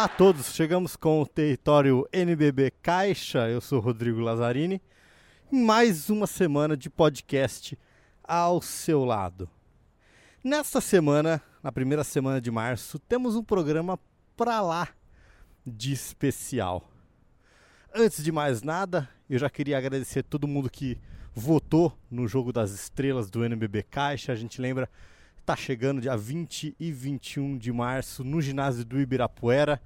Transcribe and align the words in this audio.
Olá, 0.00 0.06
a 0.06 0.16
todos. 0.16 0.54
Chegamos 0.54 0.96
com 0.96 1.20
o 1.20 1.26
território 1.26 2.08
NBB 2.10 2.70
Caixa. 2.80 3.50
Eu 3.50 3.60
sou 3.60 3.80
Rodrigo 3.80 4.18
Lazzarini. 4.18 4.80
Mais 5.52 6.08
uma 6.08 6.26
semana 6.26 6.74
de 6.74 6.88
podcast 6.88 7.78
ao 8.24 8.62
seu 8.62 9.04
lado. 9.04 9.46
Nesta 10.42 10.80
semana, 10.80 11.42
na 11.62 11.70
primeira 11.70 12.02
semana 12.02 12.40
de 12.40 12.50
março, 12.50 12.98
temos 12.98 13.36
um 13.36 13.44
programa 13.44 14.00
pra 14.34 14.62
lá 14.62 14.88
de 15.66 15.92
especial. 15.92 16.90
Antes 17.94 18.24
de 18.24 18.32
mais 18.32 18.62
nada, 18.62 19.06
eu 19.28 19.38
já 19.38 19.50
queria 19.50 19.76
agradecer 19.76 20.22
todo 20.22 20.48
mundo 20.48 20.70
que 20.70 20.98
votou 21.34 21.94
no 22.10 22.26
jogo 22.26 22.54
das 22.54 22.70
estrelas 22.70 23.28
do 23.28 23.44
NBB 23.44 23.82
Caixa. 23.82 24.32
A 24.32 24.36
gente 24.36 24.62
lembra 24.62 24.88
está 25.50 25.56
chegando 25.56 26.00
dia 26.00 26.16
20 26.16 26.76
e 26.78 26.92
21 26.92 27.58
de 27.58 27.72
março 27.72 28.22
no 28.22 28.40
ginásio 28.40 28.84
do 28.84 29.00
Ibirapuera. 29.00 29.80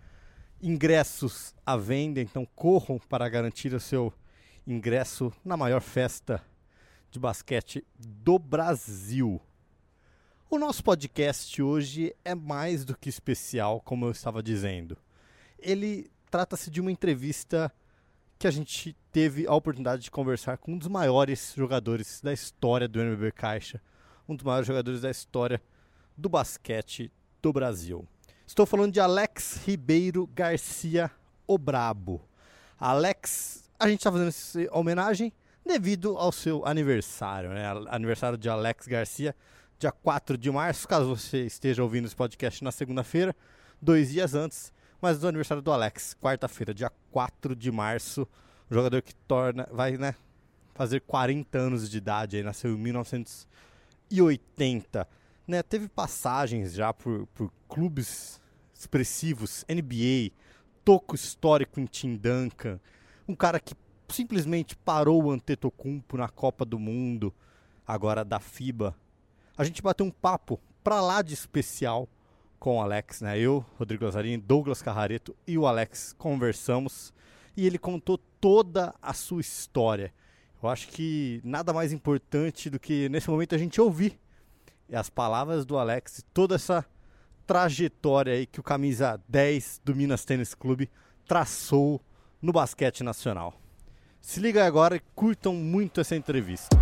Ingressos 0.63 1.55
à 1.65 1.77
venda, 1.77 2.21
então 2.21 2.47
corram 2.55 2.99
para 2.99 3.29
garantir 3.29 3.75
o 3.75 3.81
seu 3.81 4.13
ingresso 4.67 5.33
na 5.45 5.57
maior 5.57 5.80
festa 5.80 6.43
de 7.11 7.19
basquete 7.19 7.85
do 7.99 8.39
Brasil. 8.39 9.41
O 10.51 10.59
nosso 10.59 10.83
podcast 10.83 11.63
hoje 11.63 12.15
é 12.25 12.35
mais 12.35 12.85
do 12.85 12.97
que 12.97 13.09
especial, 13.09 13.80
como 13.80 14.07
eu 14.07 14.11
estava 14.11 14.43
dizendo. 14.43 14.97
Ele 15.59 16.11
trata-se 16.30 16.71
de 16.71 16.80
uma 16.80 16.93
entrevista 16.93 17.73
que 18.39 18.46
a 18.46 18.51
gente 18.51 18.96
teve 19.11 19.46
a 19.46 19.55
oportunidade 19.55 20.02
de 20.02 20.11
conversar 20.11 20.59
com 20.59 20.73
um 20.73 20.79
dos 20.79 20.89
maiores 20.89 21.55
jogadores 21.57 22.21
da 22.21 22.33
história 22.33 22.89
do 22.89 23.01
NBB 23.01 23.33
Caixa, 23.33 23.80
um 24.29 24.35
dos 24.35 24.45
maiores 24.45 24.66
jogadores 24.66 25.01
da 25.01 25.11
história 25.11 25.63
do 26.16 26.29
basquete 26.29 27.11
do 27.41 27.52
Brasil. 27.52 28.07
Estou 28.46 28.66
falando 28.66 28.92
de 28.92 29.00
Alex 29.00 29.62
Ribeiro 29.66 30.28
Garcia 30.34 31.10
o 31.46 31.56
Brabo. 31.56 32.20
Alex, 32.78 33.64
a 33.80 33.88
gente 33.88 34.00
está 34.00 34.12
fazendo 34.12 34.28
essa 34.28 34.60
homenagem 34.70 35.32
devido 35.64 36.18
ao 36.18 36.30
seu 36.30 36.66
aniversário, 36.66 37.48
né? 37.50 37.65
Aniversário 37.88 38.37
de 38.37 38.46
Alex 38.48 38.87
Garcia, 38.87 39.34
dia 39.78 39.90
4 39.90 40.37
de 40.37 40.50
março, 40.50 40.87
caso 40.87 41.09
você 41.09 41.46
esteja 41.46 41.82
ouvindo 41.82 42.04
esse 42.04 42.15
podcast 42.15 42.62
na 42.62 42.70
segunda-feira, 42.70 43.34
dois 43.80 44.10
dias 44.10 44.34
antes, 44.34 44.70
mas 45.00 45.18
do 45.18 45.26
aniversário 45.26 45.62
do 45.62 45.72
Alex, 45.72 46.15
quarta-feira, 46.20 46.74
dia 46.74 46.92
4 47.10 47.56
de 47.56 47.72
março, 47.72 48.28
o 48.70 48.74
jogador 48.74 49.00
que 49.00 49.15
torna, 49.15 49.66
vai, 49.72 49.96
né, 49.96 50.15
fazer 50.74 51.00
40 51.00 51.59
anos 51.59 51.90
de 51.90 51.96
idade, 51.96 52.37
aí 52.37 52.42
nasceu 52.42 52.72
em 52.72 52.78
1980, 52.78 55.09
né? 55.46 55.62
Teve 55.62 55.88
passagens 55.88 56.73
já 56.73 56.92
por, 56.92 57.26
por 57.28 57.52
clubes 57.68 58.40
expressivos, 58.74 59.64
NBA, 59.68 60.34
toco 60.84 61.14
histórico 61.14 61.80
em 61.80 61.87
Tim 61.87 62.16
Duncan, 62.16 62.78
um 63.26 63.34
cara 63.34 63.59
que 63.59 63.74
simplesmente 64.09 64.76
parou 64.76 65.25
o 65.25 65.31
Antetokounmpo 65.31 66.16
na 66.16 66.28
Copa 66.28 66.65
do 66.65 66.78
Mundo, 66.78 67.32
agora 67.87 68.25
da 68.25 68.38
FIBA. 68.38 68.94
A 69.56 69.65
gente 69.65 69.82
bateu 69.82 70.04
um 70.04 70.10
papo 70.10 70.60
pra 70.82 71.00
lá 71.00 71.22
de 71.22 71.34
especial 71.34 72.09
com 72.59 72.78
o 72.78 72.82
Alex, 72.82 73.20
né? 73.20 73.38
Eu, 73.38 73.65
Rodrigo 73.78 74.04
Lazzarini, 74.04 74.37
Douglas 74.37 74.82
Carrareto 74.82 75.34
e 75.47 75.56
o 75.56 75.66
Alex 75.66 76.15
conversamos 76.19 77.12
e 77.56 77.66
ele 77.66 77.78
contou 77.78 78.19
toda 78.41 78.94
a 79.00 79.12
sua 79.12 79.41
história. 79.41 80.12
Eu 80.62 80.69
acho 80.69 80.88
que 80.88 81.41
nada 81.44 81.72
mais 81.72 81.92
importante 81.92 82.71
do 82.71 82.81
que 82.81 83.09
nesse 83.09 83.28
momento 83.28 83.54
a 83.54 83.59
gente 83.59 83.81
ouvir 83.81 84.19
as 84.93 85.09
palavras 85.09 85.65
do 85.65 85.78
Alex, 85.78 86.25
toda 86.33 86.56
essa 86.56 86.84
trajetória 87.47 88.34
aí 88.34 88.47
que 88.47 88.61
o 88.61 88.62
camisa 88.62 89.21
10 89.28 89.81
do 89.84 89.95
Minas 89.95 90.25
Tênis 90.25 90.55
Clube 90.55 90.91
traçou 91.27 92.00
no 92.41 92.53
basquete 92.53 93.03
nacional. 93.03 93.55
Se 94.21 94.41
liga 94.41 94.65
agora 94.65 94.97
e 94.97 95.00
curtam 95.15 95.55
muito 95.55 96.00
essa 96.00 96.17
entrevista. 96.17 96.77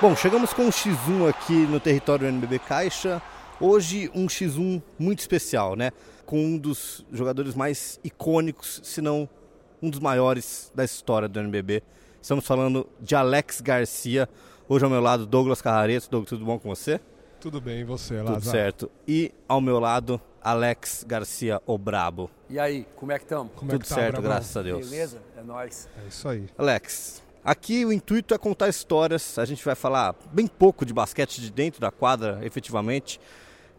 Bom, 0.00 0.14
chegamos 0.14 0.52
com 0.52 0.64
um 0.66 0.70
X1 0.70 1.28
aqui 1.28 1.66
no 1.66 1.80
território 1.80 2.26
NBB 2.26 2.58
Caixa. 2.58 3.22
Hoje 3.60 4.10
um 4.14 4.26
X1 4.26 4.82
muito 4.98 5.20
especial, 5.20 5.76
né? 5.76 5.92
Com 6.26 6.44
um 6.44 6.58
dos 6.58 7.06
jogadores 7.12 7.54
mais 7.54 7.98
icônicos, 8.04 8.80
se 8.82 9.00
não 9.00 9.28
um 9.84 9.90
dos 9.90 10.00
maiores 10.00 10.72
da 10.74 10.82
história 10.82 11.28
do 11.28 11.38
NBB. 11.38 11.82
Estamos 12.20 12.46
falando 12.46 12.88
de 12.98 13.14
Alex 13.14 13.60
Garcia. 13.60 14.26
Hoje 14.66 14.82
ao 14.82 14.90
meu 14.90 15.02
lado 15.02 15.26
Douglas 15.26 15.60
Carrareto. 15.60 16.08
Douglas, 16.10 16.30
tudo 16.30 16.42
bom 16.42 16.58
com 16.58 16.74
você? 16.74 16.98
Tudo 17.38 17.60
bem, 17.60 17.80
e 17.80 17.84
você, 17.84 18.14
Lázaro? 18.16 18.40
Tudo 18.40 18.50
certo. 18.50 18.90
E 19.06 19.30
ao 19.46 19.60
meu 19.60 19.78
lado, 19.78 20.18
Alex 20.42 21.04
Garcia, 21.06 21.60
o 21.66 21.76
Brabo. 21.76 22.30
E 22.48 22.58
aí, 22.58 22.86
como 22.96 23.12
é 23.12 23.18
que 23.18 23.24
estamos? 23.24 23.52
Tudo 23.54 23.74
é 23.74 23.78
que 23.78 23.86
tá, 23.86 23.94
certo, 23.94 24.12
Brabão? 24.12 24.30
graças 24.30 24.56
a 24.56 24.62
Deus. 24.62 24.88
Beleza? 24.88 25.20
É 25.36 25.42
nóis. 25.42 25.86
É 26.02 26.08
isso 26.08 26.26
aí. 26.26 26.46
Alex, 26.56 27.22
aqui 27.44 27.84
o 27.84 27.92
intuito 27.92 28.32
é 28.32 28.38
contar 28.38 28.70
histórias. 28.70 29.38
A 29.38 29.44
gente 29.44 29.62
vai 29.62 29.74
falar 29.74 30.14
bem 30.32 30.46
pouco 30.46 30.86
de 30.86 30.94
basquete 30.94 31.42
de 31.42 31.50
dentro 31.50 31.78
da 31.78 31.90
quadra, 31.90 32.40
efetivamente. 32.42 33.20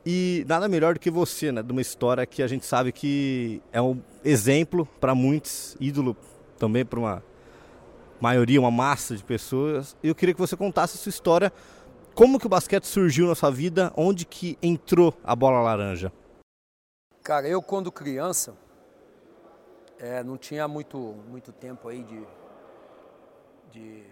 E 0.06 0.46
nada 0.48 0.68
melhor 0.68 0.94
do 0.94 1.00
que 1.00 1.10
você, 1.10 1.52
né? 1.52 1.64
De 1.64 1.72
uma 1.72 1.82
história 1.82 2.26
que 2.28 2.44
a 2.44 2.48
gente 2.48 2.64
sabe 2.66 2.92
que 2.92 3.60
é 3.72 3.82
um 3.82 4.00
exemplo 4.24 4.86
para 5.00 5.16
muitos, 5.16 5.76
ídolo 5.80 6.16
também 6.60 6.86
para 6.86 7.00
uma 7.00 7.24
maioria, 8.22 8.60
uma 8.60 8.70
massa 8.70 9.16
de 9.16 9.24
pessoas. 9.24 9.98
Eu 10.04 10.14
queria 10.14 10.34
que 10.36 10.40
você 10.40 10.56
contasse 10.56 10.96
a 10.96 11.00
sua 11.00 11.10
história, 11.10 11.52
como 12.14 12.40
que 12.40 12.46
o 12.46 12.50
basquete 12.50 12.86
surgiu 12.86 13.28
na 13.28 13.34
sua 13.34 13.50
vida, 13.50 13.92
onde 13.98 14.26
que 14.26 14.58
entrou 14.62 15.12
a 15.24 15.36
bola 15.36 15.60
laranja. 15.60 16.14
Cara, 17.24 17.48
eu 17.48 17.60
quando 17.60 17.92
criança, 17.92 18.56
é, 19.98 20.24
não 20.24 20.38
tinha 20.38 20.68
muito, 20.68 20.98
muito 21.28 21.52
tempo 21.52 21.88
aí 21.88 22.04
de, 22.04 22.22
de 23.72 24.04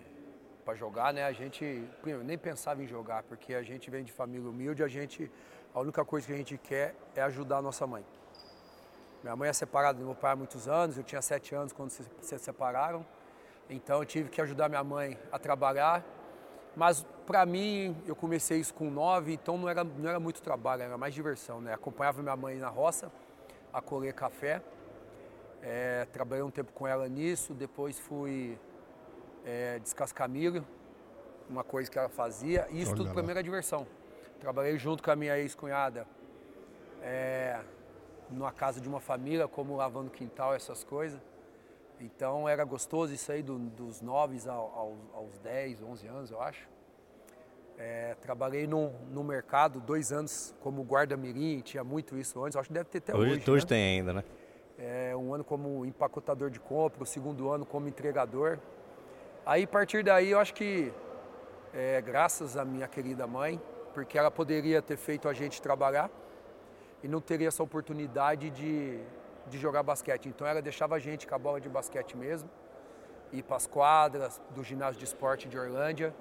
para 0.66 0.74
jogar, 0.74 1.14
né? 1.14 1.24
A 1.24 1.32
gente 1.32 1.88
nem 2.24 2.38
pensava 2.38 2.82
em 2.82 2.88
jogar, 2.88 3.22
porque 3.24 3.54
a 3.54 3.62
gente 3.62 3.92
vem 3.92 4.04
de 4.04 4.12
família 4.12 4.50
humilde, 4.50 4.82
a 4.82 4.88
gente 4.88 5.30
a 5.74 5.80
única 5.80 6.06
coisa 6.06 6.28
que 6.28 6.34
a 6.34 6.38
gente 6.38 6.58
quer 6.58 6.96
é 7.16 7.22
ajudar 7.22 7.58
a 7.58 7.62
nossa 7.62 7.88
mãe. 7.88 8.06
Minha 9.24 9.36
mãe 9.36 9.50
é 9.50 9.54
separada 9.54 9.98
do 9.98 10.06
meu 10.06 10.16
pai 10.16 10.34
há 10.34 10.36
muitos 10.36 10.68
anos, 10.68 10.98
eu 10.98 11.04
tinha 11.04 11.22
sete 11.22 11.56
anos 11.56 11.72
quando 11.72 11.90
se, 11.90 12.04
se 12.22 12.38
separaram, 12.38 13.06
então 13.70 14.00
eu 14.00 14.06
tive 14.06 14.30
que 14.30 14.42
ajudar 14.42 14.70
minha 14.70 14.84
mãe 14.84 15.18
a 15.32 15.40
trabalhar. 15.40 16.04
Mas 16.76 17.06
para 17.26 17.46
mim, 17.46 17.96
eu 18.06 18.16
comecei 18.16 18.60
isso 18.60 18.74
com 18.74 18.90
nove, 18.90 19.34
então 19.34 19.58
não 19.58 19.70
era, 19.70 19.84
não 19.84 20.10
era 20.10 20.20
muito 20.20 20.42
trabalho, 20.42 20.82
era 20.84 20.98
mais 20.98 21.14
diversão. 21.14 21.62
Né? 21.62 21.74
Acompanhava 21.74 22.22
minha 22.22 22.36
mãe 22.36 22.58
na 22.58 22.70
roça 22.70 23.12
a 23.72 23.82
colher 23.82 24.14
café, 24.14 24.62
é, 25.62 26.06
trabalhei 26.12 26.44
um 26.44 26.52
tempo 26.52 26.72
com 26.74 26.86
ela 26.86 27.08
nisso, 27.10 27.54
depois 27.54 27.98
fui 27.98 28.60
é, 29.44 29.80
descascar 29.80 30.30
milho, 30.30 30.64
uma 31.50 31.64
coisa 31.64 31.90
que 31.90 31.98
ela 31.98 32.10
fazia, 32.10 32.68
e 32.70 32.82
isso 32.82 32.92
Olha 32.92 32.98
tudo 32.98 33.14
para 33.14 33.24
mim 33.24 33.32
era 33.32 33.42
diversão. 33.42 33.88
Trabalhei 34.44 34.78
junto 34.78 35.02
com 35.02 35.10
a 35.10 35.16
minha 35.16 35.40
ex-cunhada 35.40 36.06
é, 37.02 37.62
numa 38.30 38.52
casa 38.52 38.82
de 38.82 38.90
uma 38.90 39.00
família, 39.00 39.48
como 39.48 39.78
lavando 39.78 40.12
quintal, 40.12 40.54
essas 40.54 40.84
coisas. 40.84 41.18
Então 41.98 42.50
era 42.50 42.66
gostoso 42.66 43.14
isso 43.14 43.32
aí 43.32 43.42
do, 43.42 43.58
dos 43.58 44.02
9 44.02 44.38
aos, 44.50 45.00
aos 45.14 45.38
10, 45.38 45.82
11 45.82 46.08
anos, 46.08 46.30
eu 46.30 46.42
acho. 46.42 46.68
É, 47.78 48.16
trabalhei 48.16 48.68
no, 48.68 48.90
no 49.10 49.24
mercado 49.24 49.80
dois 49.80 50.12
anos 50.12 50.54
como 50.60 50.84
guarda-mirim, 50.84 51.62
tinha 51.62 51.82
muito 51.82 52.18
isso 52.18 52.44
antes, 52.44 52.58
acho 52.58 52.68
que 52.68 52.74
deve 52.74 52.90
ter 52.90 52.98
até 52.98 53.16
hoje. 53.16 53.36
Hoje, 53.36 53.50
hoje 53.50 53.64
né? 53.64 53.70
tem 53.70 54.00
ainda, 54.00 54.12
né? 54.12 54.24
É, 54.78 55.16
um 55.16 55.34
ano 55.34 55.46
como 55.46 55.86
empacotador 55.86 56.50
de 56.50 56.60
compra, 56.60 57.02
o 57.02 57.06
segundo 57.06 57.50
ano 57.50 57.66
como 57.66 57.88
entregador. 57.88 58.60
Aí, 59.46 59.64
a 59.64 59.68
partir 59.68 60.04
daí, 60.04 60.32
eu 60.32 60.40
acho 60.40 60.54
que, 60.54 60.92
é, 61.74 62.02
graças 62.02 62.58
à 62.58 62.66
minha 62.66 62.90
querida 62.90 63.26
mãe, 63.26 63.58
porque 63.94 64.18
ela 64.18 64.32
poderia 64.32 64.82
ter 64.82 64.98
feito 64.98 65.30
a 65.30 65.34
gente 65.34 65.62
trabalhar 65.62 66.10
e 67.04 67.08
não 67.08 67.22
teria 67.22 67.48
essa 67.50 67.62
oportunidade 67.62 68.50
de, 68.50 69.00
de 69.48 69.58
jogar 69.58 69.84
basquete. 69.84 70.28
Então 70.28 70.48
ela 70.48 70.62
deixava 70.62 70.96
a 70.96 71.00
gente 71.00 71.28
com 71.28 71.36
a 71.36 71.38
bola 71.38 71.62
de 71.62 71.70
basquete 71.70 72.18
mesmo, 72.18 72.50
ir 73.32 73.44
para 73.44 73.58
as 73.58 73.68
quadras 73.68 74.42
do 74.56 74.64
ginásio 74.64 74.98
de 74.98 75.06
esporte 75.06 75.48
de 75.48 75.58
Orlândia, 75.58 76.14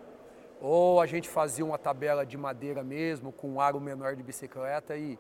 ou 0.61 1.01
a 1.01 1.07
gente 1.07 1.29
fazia 1.29 1.65
uma 1.65 1.79
tabela 1.79 2.25
de 2.27 2.37
madeira 2.37 2.83
mesmo, 2.83 3.33
com 3.33 3.55
um 3.55 3.61
aro 3.61 3.81
menor 3.81 4.15
de 4.15 4.23
bicicleta 4.23 4.97
e, 4.97 5.19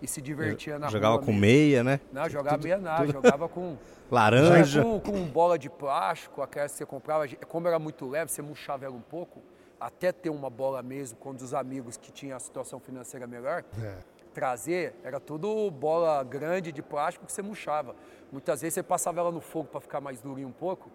e 0.00 0.06
se 0.06 0.20
divertia 0.20 0.78
na 0.78 0.88
jogava 0.88 1.14
rua. 1.14 1.22
Jogava 1.22 1.26
com 1.26 1.32
mesmo. 1.32 1.40
meia, 1.40 1.84
né? 1.84 2.00
Não, 2.12 2.28
jogava 2.28 2.56
tudo, 2.56 2.64
meia 2.64 2.78
nada, 2.78 3.06
tudo... 3.06 3.12
jogava 3.12 3.48
com... 3.48 3.76
Laranja. 4.10 4.82
Com, 4.82 4.98
com 5.00 5.24
bola 5.26 5.56
de 5.56 5.70
plástico, 5.70 6.42
aquela 6.42 6.66
que 6.66 6.72
você 6.72 6.84
comprava. 6.84 7.28
Como 7.46 7.68
era 7.68 7.78
muito 7.78 8.08
leve, 8.08 8.32
você 8.32 8.42
murchava 8.42 8.84
ela 8.84 8.96
um 8.96 9.00
pouco 9.00 9.40
até 9.80 10.12
ter 10.12 10.30
uma 10.30 10.50
bola 10.50 10.82
mesmo, 10.82 11.18
quando 11.18 11.40
os 11.40 11.54
amigos 11.54 11.96
que 11.96 12.12
tinham 12.12 12.36
a 12.36 12.40
situação 12.40 12.78
financeira 12.78 13.26
melhor, 13.26 13.64
é. 13.82 13.98
trazer, 14.34 14.94
era 15.02 15.18
tudo 15.18 15.70
bola 15.70 16.22
grande 16.22 16.70
de 16.70 16.82
plástico 16.82 17.24
que 17.24 17.32
você 17.32 17.40
murchava. 17.40 17.96
Muitas 18.30 18.60
vezes 18.60 18.74
você 18.74 18.82
passava 18.82 19.20
ela 19.20 19.32
no 19.32 19.40
fogo 19.40 19.68
para 19.68 19.80
ficar 19.80 20.00
mais 20.00 20.20
durinho 20.20 20.48
um 20.48 20.52
pouco, 20.52 20.90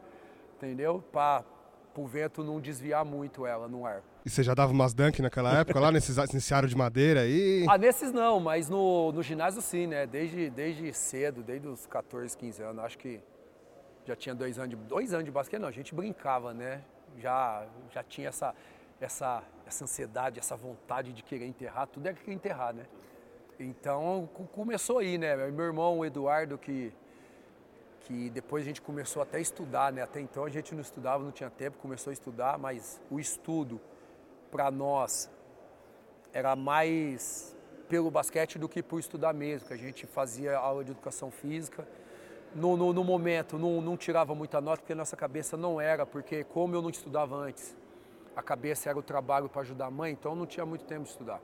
entendeu? 0.55 1.03
Para 1.11 1.43
o 1.97 2.05
vento 2.05 2.43
não 2.43 2.59
desviar 2.59 3.03
muito 3.03 3.45
ela 3.45 3.67
no 3.67 3.85
ar. 3.85 4.03
E 4.25 4.29
você 4.29 4.43
já 4.43 4.53
dava 4.53 4.71
umas 4.71 4.93
dunk 4.93 5.21
naquela 5.21 5.59
época, 5.59 5.79
lá 5.79 5.91
nesse, 5.91 6.11
nesse 6.33 6.53
aro 6.53 6.67
de 6.67 6.75
madeira 6.75 7.21
aí? 7.21 7.65
Ah, 7.69 7.77
nesses 7.77 8.11
não, 8.11 8.39
mas 8.39 8.69
no, 8.69 9.11
no 9.11 9.23
ginásio 9.23 9.61
sim, 9.61 9.87
né? 9.87 10.05
Desde, 10.05 10.49
desde 10.49 10.93
cedo, 10.93 11.41
desde 11.41 11.67
os 11.67 11.85
14, 11.85 12.37
15 12.37 12.61
anos. 12.61 12.83
Acho 12.83 12.97
que 12.97 13.21
já 14.05 14.15
tinha 14.15 14.35
dois 14.35 14.57
anos 14.57 14.69
de, 14.69 14.75
dois 14.75 15.13
anos 15.13 15.25
de 15.25 15.31
basquete, 15.31 15.59
não, 15.59 15.67
a 15.67 15.71
gente 15.71 15.93
brincava, 15.93 16.53
né? 16.53 16.81
Já, 17.17 17.65
já 17.91 18.03
tinha 18.03 18.29
essa, 18.29 18.53
essa, 18.99 19.43
essa 19.65 19.83
ansiedade, 19.83 20.39
essa 20.39 20.55
vontade 20.55 21.13
de 21.13 21.23
querer 21.23 21.45
enterrar, 21.45 21.87
tudo 21.87 22.07
é 22.07 22.13
que 22.13 22.31
enterrar, 22.31 22.73
né? 22.73 22.85
Então 23.59 24.29
começou 24.53 24.99
aí, 24.99 25.17
né? 25.17 25.35
Meu 25.49 25.65
irmão, 25.65 26.05
Eduardo, 26.05 26.57
que, 26.57 26.93
que 28.01 28.29
depois 28.29 28.63
a 28.63 28.65
gente 28.65 28.81
começou 28.81 29.21
até 29.21 29.37
a 29.37 29.41
estudar, 29.41 29.93
né? 29.93 30.01
Até 30.01 30.19
então 30.19 30.43
a 30.43 30.49
gente 30.49 30.73
não 30.73 30.81
estudava, 30.81 31.23
não 31.23 31.31
tinha 31.31 31.49
tempo, 31.49 31.77
começou 31.77 32.11
a 32.11 32.13
estudar, 32.13 32.57
mas 32.57 32.99
o 33.09 33.19
estudo 33.19 33.79
para 34.51 34.69
nós 34.69 35.29
era 36.33 36.55
mais 36.55 37.55
pelo 37.87 38.11
basquete 38.11 38.57
do 38.57 38.67
que 38.67 38.83
por 38.83 38.99
estudar 38.99 39.33
mesmo, 39.33 39.67
que 39.67 39.73
a 39.73 39.77
gente 39.77 40.05
fazia 40.05 40.57
aula 40.57 40.83
de 40.83 40.91
educação 40.91 41.31
física. 41.31 41.87
No, 42.53 42.75
no, 42.75 42.93
no 42.93 43.03
momento 43.03 43.59
não, 43.59 43.81
não 43.81 43.97
tirava 43.97 44.33
muita 44.33 44.59
nota 44.61 44.81
porque 44.81 44.93
a 44.93 44.95
nossa 44.95 45.15
cabeça 45.15 45.55
não 45.55 45.79
era, 45.79 46.05
porque 46.05 46.43
como 46.43 46.75
eu 46.75 46.81
não 46.81 46.89
estudava 46.89 47.35
antes, 47.35 47.75
a 48.35 48.41
cabeça 48.41 48.89
era 48.89 48.97
o 48.97 49.03
trabalho 49.03 49.47
para 49.47 49.61
ajudar 49.61 49.85
a 49.85 49.91
mãe, 49.91 50.11
então 50.11 50.35
não 50.35 50.45
tinha 50.45 50.65
muito 50.65 50.85
tempo 50.85 51.03
de 51.03 51.09
estudar. 51.09 51.39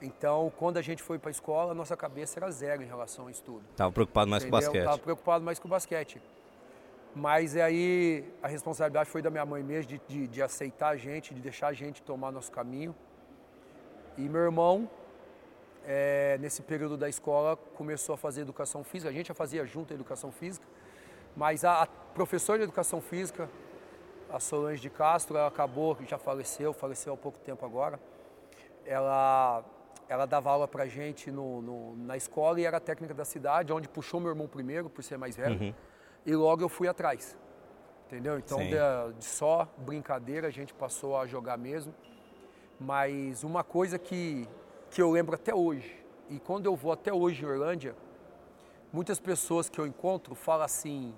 Então, 0.00 0.52
quando 0.56 0.76
a 0.76 0.82
gente 0.82 1.02
foi 1.02 1.18
para 1.18 1.30
a 1.30 1.32
escola, 1.32 1.72
a 1.72 1.74
nossa 1.74 1.96
cabeça 1.96 2.38
era 2.38 2.50
zero 2.50 2.82
em 2.82 2.86
relação 2.86 3.24
ao 3.24 3.30
estudo. 3.30 3.64
Estava 3.70 3.90
preocupado 3.90 4.30
mais 4.30 4.42
Entendeu? 4.44 4.58
com 4.60 4.64
o 4.64 4.66
basquete. 4.66 4.82
Estava 4.82 4.98
preocupado 4.98 5.44
mais 5.44 5.58
com 5.58 5.66
o 5.66 5.70
basquete. 5.70 6.22
Mas 7.14 7.56
aí 7.56 8.24
a 8.42 8.46
responsabilidade 8.46 9.10
foi 9.10 9.22
da 9.22 9.30
minha 9.30 9.44
mãe 9.44 9.62
mesmo, 9.62 9.90
de, 9.90 10.00
de, 10.06 10.28
de, 10.28 10.42
aceitar 10.42 10.90
a 10.90 10.96
gente, 10.96 11.34
de 11.34 11.40
deixar 11.40 11.68
a 11.68 11.72
gente 11.72 12.00
tomar 12.02 12.30
nosso 12.30 12.52
caminho. 12.52 12.94
E 14.16 14.28
meu 14.28 14.42
irmão, 14.42 14.88
é, 15.84 16.38
nesse 16.38 16.62
período 16.62 16.96
da 16.96 17.08
escola, 17.08 17.56
começou 17.56 18.14
a 18.14 18.18
fazer 18.18 18.42
educação 18.42 18.84
física. 18.84 19.10
A 19.10 19.12
gente 19.12 19.28
já 19.28 19.34
fazia 19.34 19.64
junto 19.64 19.92
a 19.92 19.94
educação 19.94 20.30
física, 20.30 20.66
mas 21.36 21.64
a, 21.64 21.82
a 21.82 21.86
professora 21.86 22.58
de 22.58 22.64
educação 22.64 23.00
física, 23.00 23.48
a 24.30 24.40
Solange 24.40 24.80
de 24.80 24.90
Castro, 24.90 25.36
ela 25.36 25.48
acabou, 25.48 25.96
já 26.06 26.18
faleceu, 26.18 26.72
faleceu 26.72 27.14
há 27.14 27.16
pouco 27.16 27.38
tempo 27.38 27.64
agora. 27.64 27.98
Ela, 28.84 29.64
ela 30.08 30.26
dava 30.26 30.50
aula 30.50 30.68
pra 30.68 30.86
gente 30.86 31.30
no, 31.30 31.62
no, 31.62 31.96
na 31.96 32.16
escola 32.16 32.60
e 32.60 32.64
era 32.64 32.80
técnica 32.80 33.14
da 33.14 33.24
cidade, 33.24 33.72
onde 33.72 33.88
puxou 33.88 34.20
meu 34.20 34.30
irmão 34.30 34.46
primeiro, 34.46 34.88
por 34.88 35.02
ser 35.02 35.18
mais 35.18 35.36
velho. 35.36 35.60
Uhum 35.60 35.74
e 36.28 36.36
logo 36.36 36.62
eu 36.62 36.68
fui 36.68 36.86
atrás. 36.86 37.36
Entendeu? 38.06 38.38
Então, 38.38 38.58
de, 38.58 39.18
de, 39.18 39.24
só 39.24 39.66
brincadeira, 39.78 40.48
a 40.48 40.50
gente 40.50 40.74
passou 40.74 41.16
a 41.16 41.26
jogar 41.26 41.56
mesmo. 41.56 41.94
Mas 42.78 43.42
uma 43.44 43.64
coisa 43.64 43.98
que, 43.98 44.46
que 44.90 45.00
eu 45.00 45.10
lembro 45.10 45.34
até 45.34 45.54
hoje, 45.54 46.04
e 46.28 46.38
quando 46.38 46.66
eu 46.66 46.76
vou 46.76 46.92
até 46.92 47.12
hoje 47.12 47.42
em 47.42 47.46
Orlândia, 47.46 47.96
muitas 48.92 49.18
pessoas 49.18 49.70
que 49.70 49.78
eu 49.78 49.86
encontro 49.86 50.34
falam 50.34 50.64
assim: 50.64 51.14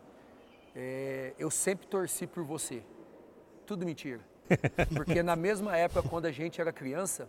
é, 0.74 1.34
eu 1.38 1.50
sempre 1.50 1.88
torci 1.88 2.26
por 2.26 2.44
você. 2.44 2.82
Tudo 3.70 3.86
mentira. 3.86 4.20
Porque 4.96 5.22
na 5.22 5.36
mesma 5.36 5.76
época, 5.76 6.02
quando 6.08 6.26
a 6.26 6.32
gente 6.32 6.60
era 6.60 6.72
criança, 6.72 7.28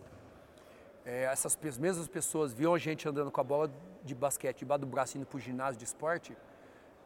é, 1.06 1.24
essas 1.24 1.56
mesmas 1.78 2.08
pessoas 2.08 2.52
viam 2.52 2.74
a 2.74 2.78
gente 2.78 3.08
andando 3.08 3.30
com 3.30 3.40
a 3.40 3.44
bola 3.44 3.70
de 4.02 4.14
basquete 4.14 4.58
debaixo 4.58 4.80
do 4.80 4.86
braço 4.88 5.16
indo 5.16 5.26
para 5.26 5.36
o 5.36 5.40
ginásio 5.40 5.78
de 5.78 5.84
esporte 5.84 6.36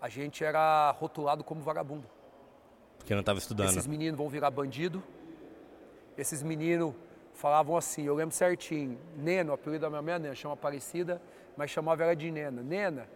a 0.01 0.09
gente 0.09 0.45
era 0.45 0.91
rotulado 0.93 1.43
como 1.43 1.61
vagabundo. 1.61 2.07
Porque 2.99 3.13
não 3.13 3.21
estava 3.21 3.39
estudando. 3.39 3.69
Esses 3.69 3.87
meninos 3.87 4.17
vão 4.17 4.29
virar 4.29 4.51
bandido. 4.51 5.03
Esses 6.17 6.43
meninos 6.43 6.95
falavam 7.35 7.77
assim, 7.77 8.05
eu 8.05 8.15
lembro 8.15 8.35
certinho, 8.35 8.99
Neno, 9.17 9.51
o 9.51 9.55
apelido 9.55 9.83
da 9.83 9.91
minha 9.91 10.01
mãe 10.01 10.15
é 10.15 10.19
Nena, 10.19 10.35
chama 10.35 10.55
Aparecida, 10.55 11.21
mas 11.57 11.71
chamava 11.71 12.03
ela 12.03 12.17
de 12.17 12.31
Nena. 12.31 12.63
Nena, 12.63 13.07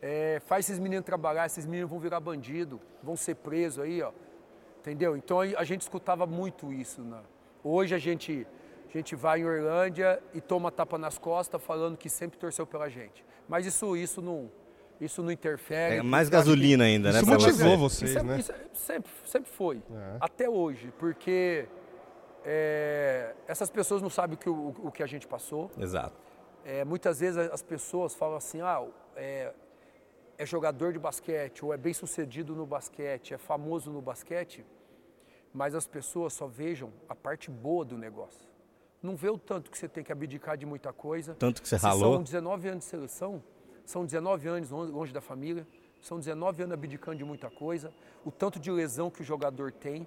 é, 0.00 0.40
faz 0.46 0.66
esses 0.66 0.78
meninos 0.78 1.04
trabalhar, 1.04 1.46
esses 1.46 1.66
meninos 1.66 1.90
vão 1.90 1.98
virar 1.98 2.20
bandido, 2.20 2.80
vão 3.02 3.16
ser 3.16 3.34
presos 3.34 3.82
aí, 3.82 4.00
ó. 4.02 4.12
Entendeu? 4.86 5.16
Então 5.16 5.40
a 5.40 5.64
gente 5.64 5.80
escutava 5.80 6.26
muito 6.26 6.72
isso. 6.72 7.02
Né? 7.02 7.18
Hoje 7.64 7.92
a 7.92 7.98
gente, 7.98 8.46
a 8.88 8.96
gente 8.96 9.16
vai 9.16 9.40
em 9.40 9.44
Orlândia 9.44 10.22
e 10.32 10.40
toma 10.40 10.70
tapa 10.70 10.96
nas 10.96 11.18
costas 11.18 11.60
falando 11.60 11.96
que 11.96 12.08
sempre 12.08 12.38
torceu 12.38 12.64
pela 12.64 12.88
gente. 12.88 13.24
Mas 13.48 13.66
isso, 13.66 13.96
isso 13.96 14.22
não, 14.22 14.48
isso 15.00 15.24
não 15.24 15.32
interfere. 15.32 15.96
É 15.96 16.02
mais 16.04 16.28
gasolina 16.28 16.84
que... 16.84 16.90
ainda, 16.90 17.10
né? 17.10 17.18
Isso 17.18 17.26
motivou 17.28 17.76
vocês, 17.76 18.12
isso 18.12 18.20
é, 18.20 18.22
né? 18.22 18.38
Isso 18.38 18.52
é, 18.52 18.60
sempre, 18.74 19.10
sempre 19.24 19.50
foi. 19.50 19.78
É. 19.78 20.16
Até 20.20 20.48
hoje, 20.48 20.92
porque 21.00 21.66
é, 22.44 23.34
essas 23.48 23.68
pessoas 23.68 24.00
não 24.00 24.10
sabem 24.10 24.36
o 24.36 24.38
que, 24.38 24.48
o, 24.48 24.72
o 24.84 24.92
que 24.92 25.02
a 25.02 25.06
gente 25.08 25.26
passou. 25.26 25.68
Exato. 25.76 26.14
É, 26.64 26.84
muitas 26.84 27.18
vezes 27.18 27.38
as 27.50 27.60
pessoas 27.60 28.14
falam 28.14 28.36
assim, 28.36 28.60
ah, 28.60 28.86
é, 29.16 29.52
é 30.38 30.46
jogador 30.46 30.92
de 30.92 30.98
basquete, 31.00 31.64
ou 31.64 31.74
é 31.74 31.76
bem 31.76 31.92
sucedido 31.92 32.54
no 32.54 32.64
basquete, 32.64 33.34
é 33.34 33.38
famoso 33.38 33.90
no 33.90 34.00
basquete, 34.00 34.64
mas 35.56 35.74
as 35.74 35.86
pessoas 35.86 36.34
só 36.34 36.46
vejam 36.46 36.92
a 37.08 37.14
parte 37.14 37.50
boa 37.50 37.82
do 37.82 37.96
negócio. 37.96 38.46
Não 39.02 39.16
vê 39.16 39.30
o 39.30 39.38
tanto 39.38 39.70
que 39.70 39.78
você 39.78 39.88
tem 39.88 40.04
que 40.04 40.12
abdicar 40.12 40.54
de 40.54 40.66
muita 40.66 40.92
coisa. 40.92 41.34
Tanto 41.34 41.62
que 41.62 41.68
você 41.68 41.76
ralou. 41.76 42.16
São 42.16 42.22
19 42.22 42.68
anos 42.68 42.84
de 42.84 42.90
seleção, 42.90 43.42
são 43.86 44.04
19 44.04 44.48
anos 44.48 44.70
longe 44.70 45.14
da 45.14 45.22
família, 45.22 45.66
são 46.02 46.18
19 46.18 46.64
anos 46.64 46.74
abdicando 46.74 47.16
de 47.16 47.24
muita 47.24 47.48
coisa, 47.48 47.90
o 48.22 48.30
tanto 48.30 48.60
de 48.60 48.70
lesão 48.70 49.10
que 49.10 49.22
o 49.22 49.24
jogador 49.24 49.72
tem, 49.72 50.06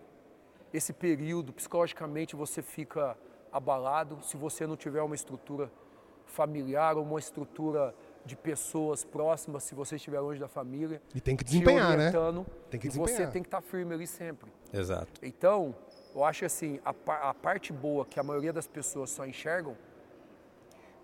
esse 0.71 0.93
período, 0.93 1.51
psicologicamente 1.51 2.35
você 2.35 2.61
fica 2.61 3.17
abalado 3.51 4.19
se 4.21 4.37
você 4.37 4.67
não 4.67 4.77
tiver 4.77 5.01
uma 5.01 5.15
estrutura 5.15 5.71
familiar 6.27 6.95
ou 6.95 7.03
uma 7.03 7.17
estrutura 7.17 7.95
de 8.25 8.36
pessoas 8.36 9.04
próximas, 9.04 9.63
se 9.63 9.74
você 9.74 9.95
estiver 9.95 10.19
longe 10.19 10.39
da 10.39 10.48
família. 10.48 11.01
E 11.16 11.21
tem 11.21 11.36
que 11.36 11.44
desempenhar, 11.44 11.98
né? 11.98 12.12
Tem 12.69 12.80
que 12.80 12.88
desempenhar. 12.88 13.18
Você 13.18 13.27
tem 13.27 13.42
que 13.42 13.48
estar 13.48 13.62
firme 13.62 13.94
ali 13.94 14.06
sempre. 14.06 14.51
Exato. 14.74 15.07
Então, 15.21 15.75
eu 16.13 16.24
acho 16.24 16.45
assim, 16.45 16.80
a, 16.83 16.94
a 17.30 17.33
parte 17.33 17.71
boa 17.74 18.06
que 18.06 18.19
a 18.19 18.24
maioria 18.24 18.54
das 18.54 18.68
pessoas 18.68 19.10
só 19.10 19.25
enxergam 19.25 19.75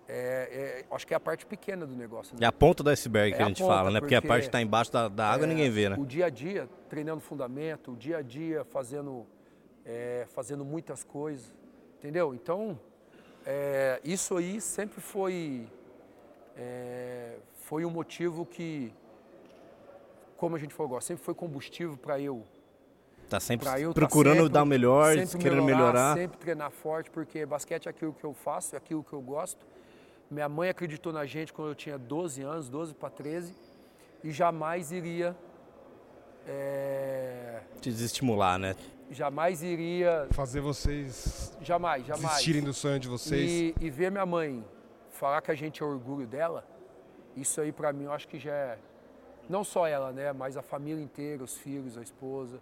é, 0.08 0.84
é, 0.88 0.94
acho 0.94 1.06
que 1.06 1.12
é 1.12 1.16
a 1.16 1.20
parte 1.20 1.44
pequena 1.44 1.84
do 1.84 1.94
negócio. 1.94 2.34
Né? 2.34 2.44
É 2.44 2.46
a 2.46 2.52
ponta 2.52 2.82
do 2.82 2.90
iceberg 2.90 3.34
é 3.34 3.36
que 3.36 3.42
a 3.42 3.46
gente 3.48 3.62
ponta, 3.62 3.74
fala, 3.74 3.90
né? 3.90 4.00
Porque, 4.00 4.14
porque, 4.14 4.26
a 4.26 4.28
parte 4.28 4.42
que 4.42 4.48
está 4.48 4.62
embaixo 4.62 4.92
da, 4.92 5.08
da 5.08 5.28
água 5.28 5.46
é, 5.46 5.48
ninguém 5.48 5.68
vê, 5.68 5.88
né? 5.88 5.96
O 5.98 6.06
dia 6.06 6.26
a 6.26 6.30
dia, 6.30 6.68
treinando 6.88 7.20
fundamento, 7.20 7.92
o 7.92 7.96
dia 7.96 8.18
a 8.18 8.22
dia 8.22 8.64
fazendo, 8.64 9.26
é, 9.84 10.26
fazendo 10.28 10.64
muitas 10.64 11.02
coisas, 11.02 11.52
entendeu? 11.98 12.34
Então, 12.34 12.78
é, 13.44 14.00
isso 14.04 14.36
aí 14.36 14.60
sempre 14.60 15.00
foi, 15.00 15.66
foi 17.54 17.84
um 17.84 17.90
motivo 17.90 18.46
que, 18.46 18.92
como 20.36 20.56
a 20.56 20.58
gente 20.58 20.74
falou, 20.74 21.00
sempre 21.00 21.24
foi 21.24 21.34
combustível 21.34 21.96
para 21.96 22.20
eu 22.20 22.44
Tá 23.28 23.40
sempre 23.40 23.66
tá 23.66 23.74
procurando 23.92 24.36
tá 24.36 24.42
sempre, 24.42 24.52
dar 24.52 24.62
o 24.62 24.66
melhor, 24.66 25.14
querendo 25.14 25.64
melhorar, 25.64 25.64
melhorar. 25.64 26.16
Sempre 26.16 26.38
treinar 26.38 26.70
forte, 26.70 27.10
porque 27.10 27.44
basquete 27.44 27.86
é 27.86 27.90
aquilo 27.90 28.12
que 28.12 28.22
eu 28.22 28.32
faço, 28.32 28.76
é 28.76 28.78
aquilo 28.78 29.02
que 29.02 29.12
eu 29.12 29.20
gosto. 29.20 29.66
Minha 30.30 30.48
mãe 30.48 30.68
acreditou 30.68 31.12
na 31.12 31.26
gente 31.26 31.52
quando 31.52 31.70
eu 31.70 31.74
tinha 31.74 31.98
12 31.98 32.42
anos, 32.42 32.68
12 32.68 32.94
para 32.94 33.10
13, 33.10 33.52
e 34.22 34.30
jamais 34.30 34.92
iria. 34.92 35.36
É... 36.46 37.62
Te 37.80 37.90
desestimular, 37.90 38.58
né? 38.58 38.76
Jamais 39.10 39.62
iria. 39.62 40.28
Fazer 40.30 40.60
vocês. 40.60 41.56
Jamais, 41.60 42.06
jamais. 42.06 42.28
Desistirem 42.28 42.62
do 42.62 42.72
sonho 42.72 43.00
de 43.00 43.08
vocês. 43.08 43.50
E, 43.50 43.74
e 43.80 43.90
ver 43.90 44.10
minha 44.10 44.26
mãe 44.26 44.64
falar 45.16 45.40
que 45.42 45.50
a 45.50 45.54
gente 45.54 45.82
é 45.82 45.86
orgulho 45.86 46.26
dela, 46.26 46.64
isso 47.36 47.60
aí 47.60 47.72
para 47.72 47.92
mim 47.92 48.04
eu 48.04 48.12
acho 48.12 48.28
que 48.28 48.38
já 48.38 48.52
é. 48.52 48.78
Não 49.48 49.62
só 49.62 49.86
ela, 49.86 50.12
né? 50.12 50.32
Mas 50.32 50.56
a 50.56 50.62
família 50.62 51.02
inteira, 51.02 51.42
os 51.42 51.54
filhos, 51.56 51.96
a 51.96 52.02
esposa. 52.02 52.60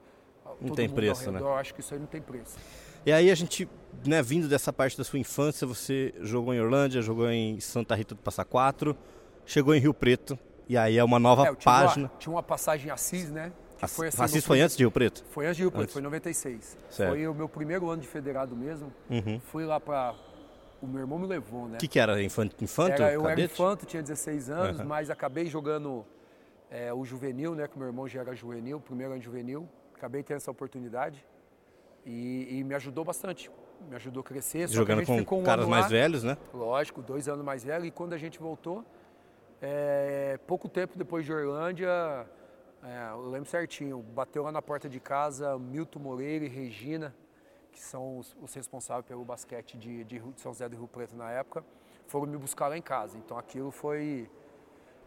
Não 0.61 0.75
tem 0.75 0.89
preço, 0.89 1.31
né? 1.31 1.41
né? 1.41 1.47
Acho 1.55 1.75
que 1.75 1.81
isso 1.81 1.95
aí 1.95 2.01
não 2.01 2.07
tem 2.07 2.21
preço. 2.21 2.59
E 3.07 3.13
aí 3.13 3.31
a 3.31 3.35
gente, 3.35 3.69
né, 4.07 4.23
vindo 4.23 4.49
dessa 4.49 4.73
parte 4.73 4.97
da 4.97 5.05
sua 5.05 5.19
infância, 5.19 5.67
você 5.67 6.15
jogou 6.21 6.55
em 6.55 6.61
Orlândia, 6.61 7.03
jogou 7.03 7.31
em 7.31 7.61
Santa 7.61 7.95
Rita 7.95 8.15
do 8.15 8.21
Passa 8.21 8.45
Quatro, 8.45 8.97
chegou 9.45 9.75
em 9.75 9.79
Rio 9.79 9.93
Preto, 9.93 10.39
e 10.69 10.77
aí 10.77 10.97
é 10.97 11.05
uma 11.05 11.19
nova 11.19 11.49
é, 11.49 11.55
página. 11.55 12.09
Uma, 12.09 12.19
tinha 12.19 12.33
uma 12.33 12.43
passagem 12.43 12.91
Assis, 12.91 13.31
né? 13.31 13.53
Que 13.79 13.87
foi 13.87 14.09
assim, 14.09 14.23
Assis 14.23 14.45
foi 14.45 14.61
antes 14.61 14.77
de 14.77 14.83
Rio 14.83 14.91
Preto? 14.91 15.25
Foi 15.31 15.47
antes 15.47 15.57
de 15.57 15.63
Rio 15.63 15.71
Preto, 15.71 15.83
antes. 15.83 15.93
foi 15.93 16.01
em 16.01 16.05
96. 16.05 16.79
Certo. 16.89 17.11
Foi 17.11 17.29
o 17.29 17.35
meu 17.35 17.49
primeiro 17.49 17.91
ano 17.91 18.01
de 18.01 18.09
federado 18.09 18.57
mesmo. 18.57 18.93
Uhum. 19.11 19.41
Fui 19.41 19.67
lá 19.67 19.79
para 19.79 20.15
o 20.85 20.89
meu 20.89 21.01
irmão 21.01 21.19
me 21.19 21.27
levou, 21.27 21.69
né? 21.69 21.77
O 21.77 21.81
que, 21.81 21.89
que 21.89 21.99
era? 21.99 22.23
Infanto? 22.23 22.63
infanto 22.63 23.03
era, 23.03 23.13
eu 23.13 23.23
cadete? 23.23 23.43
era 23.43 23.53
infanto, 23.53 23.87
tinha 23.87 24.03
16 24.03 24.51
anos, 24.51 24.81
uhum. 24.81 24.87
mas 24.87 25.11
acabei 25.11 25.47
jogando 25.47 26.05
é, 26.71 26.93
o 26.93 27.05
juvenil, 27.05 27.55
né? 27.55 27.67
Que 27.67 27.79
meu 27.79 27.87
irmão 27.87 28.07
já 28.07 28.21
era 28.21 28.35
juvenil, 28.35 28.81
primeiro 28.81 29.13
ano 29.15 29.23
juvenil. 29.23 29.69
Acabei 29.95 30.23
tendo 30.23 30.37
essa 30.37 30.51
oportunidade 30.51 31.25
e, 32.05 32.59
e 32.59 32.65
me 32.65 32.75
ajudou 32.75 33.05
bastante 33.05 33.51
me 33.89 33.97
ajudou 33.97 34.21
a 34.21 34.25
crescer. 34.25 34.69
Jogando 34.69 35.05
com 35.25 35.41
um 35.41 35.43
caras 35.43 35.67
mais 35.67 35.85
lá, 35.85 35.91
velhos, 35.91 36.23
né? 36.23 36.37
Lógico, 36.53 37.03
dois 37.03 37.29
anos 37.29 37.45
mais 37.45 37.65
velho. 37.65 37.85
E 37.85 37.91
quando 37.91 38.13
a 38.13 38.19
gente 38.19 38.39
voltou, 38.39 38.85
é, 39.61 40.39
pouco 40.47 40.69
tempo 40.69 40.97
depois 40.97 41.25
de 41.25 41.33
Orlândia, 41.33 41.89
é, 42.83 43.11
eu 43.13 43.29
lembro 43.31 43.49
certinho, 43.49 43.99
bateu 43.99 44.43
lá 44.43 44.53
na 44.53 44.63
porta 44.63 44.89
de 44.89 45.01
casa 45.01 45.59
Milton 45.59 46.01
Moreira 46.01 46.45
e 46.45 46.49
Regina, 46.49 47.15
que 47.75 47.81
são 47.81 48.19
os, 48.19 48.37
os 48.41 48.55
responsáveis 48.55 49.05
pelo 49.05 49.25
basquete 49.25 49.77
de, 49.77 50.05
de, 50.05 50.23
São 50.37 50.53
José 50.53 50.69
do 50.69 50.77
Rio 50.77 50.87
Preto 50.87 51.17
na 51.17 51.31
época, 51.31 51.65
foram 52.07 52.27
me 52.27 52.39
buscar 52.39 52.69
lá 52.69 52.79
em 52.79 52.83
casa. 52.83 53.19
Então 53.19 53.37
aquilo 53.37 53.71
foi, 53.73 54.31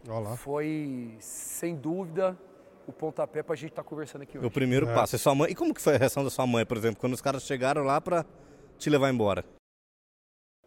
Olha 0.06 0.18
lá. 0.28 0.36
foi 0.36 1.16
sem 1.18 1.74
dúvida, 1.74 2.38
o 2.86 2.92
pontapé 2.92 3.42
para 3.42 3.54
a 3.54 3.56
gente 3.56 3.70
estar 3.70 3.82
tá 3.82 3.88
conversando 3.88 4.22
aqui 4.22 4.36
hoje. 4.38 4.46
O 4.46 4.50
primeiro 4.50 4.88
É. 4.88 4.94
passo. 4.94 5.16
E, 5.16 5.18
sua 5.18 5.34
mãe, 5.34 5.50
e 5.50 5.54
como 5.54 5.72
que 5.74 5.80
foi 5.80 5.94
a 5.94 5.98
reação 5.98 6.22
da 6.22 6.30
sua 6.30 6.46
mãe, 6.46 6.64
por 6.66 6.76
exemplo, 6.76 7.00
quando 7.00 7.14
os 7.14 7.22
caras 7.22 7.42
chegaram 7.44 7.82
lá 7.82 8.00
pra 8.00 8.24
te 8.78 8.90
levar 8.90 9.08
embora? 9.10 9.44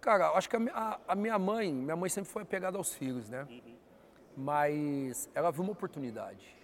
Cara, 0.01 0.25
eu 0.29 0.35
acho 0.35 0.49
que 0.49 0.55
a- 0.55 0.99
a 1.07 1.15
minha 1.15 1.37
mãe, 1.37 1.71
minha 1.71 1.95
mãe 1.95 2.09
sempre 2.09 2.31
foi 2.31 2.41
apegada 2.41 2.77
aos 2.77 2.93
filhos, 2.95 3.29
né? 3.29 3.47
Mas 4.35 5.29
ela 5.35 5.51
viu 5.51 5.61
uma 5.61 5.73
oportunidade. 5.73 6.55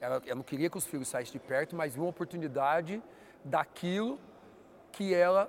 Ela, 0.00 0.22
ela 0.24 0.36
não 0.36 0.42
queria 0.42 0.70
que 0.70 0.78
os 0.78 0.86
filhos 0.86 1.08
saíssem 1.08 1.32
de 1.34 1.38
perto, 1.46 1.76
mas 1.76 1.92
viu 1.94 2.04
uma 2.04 2.10
oportunidade 2.10 3.02
daquilo 3.44 4.18
que 4.98 5.14
ela 5.14 5.48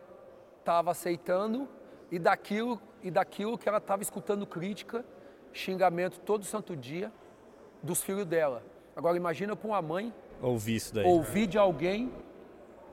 estava 0.60 0.92
aceitando 0.92 1.68
e 2.12 2.20
daquilo, 2.20 2.80
e 3.02 3.10
daquilo 3.10 3.58
que 3.58 3.68
ela 3.68 3.80
estava 3.80 4.04
escutando 4.04 4.46
crítica, 4.46 5.04
xingamento 5.52 6.20
todo 6.20 6.46
santo 6.46 6.76
dia 6.76 7.12
dos 7.82 8.04
filhos 8.04 8.28
dela. 8.28 8.62
Agora 8.96 9.18
imagina 9.18 9.56
para 9.56 9.68
uma 9.68 9.82
mãe 9.82 10.14
Ouvi 10.40 10.76
isso 10.76 10.94
daí. 10.94 11.04
ouvir 11.04 11.48
de 11.48 11.58
alguém 11.58 12.14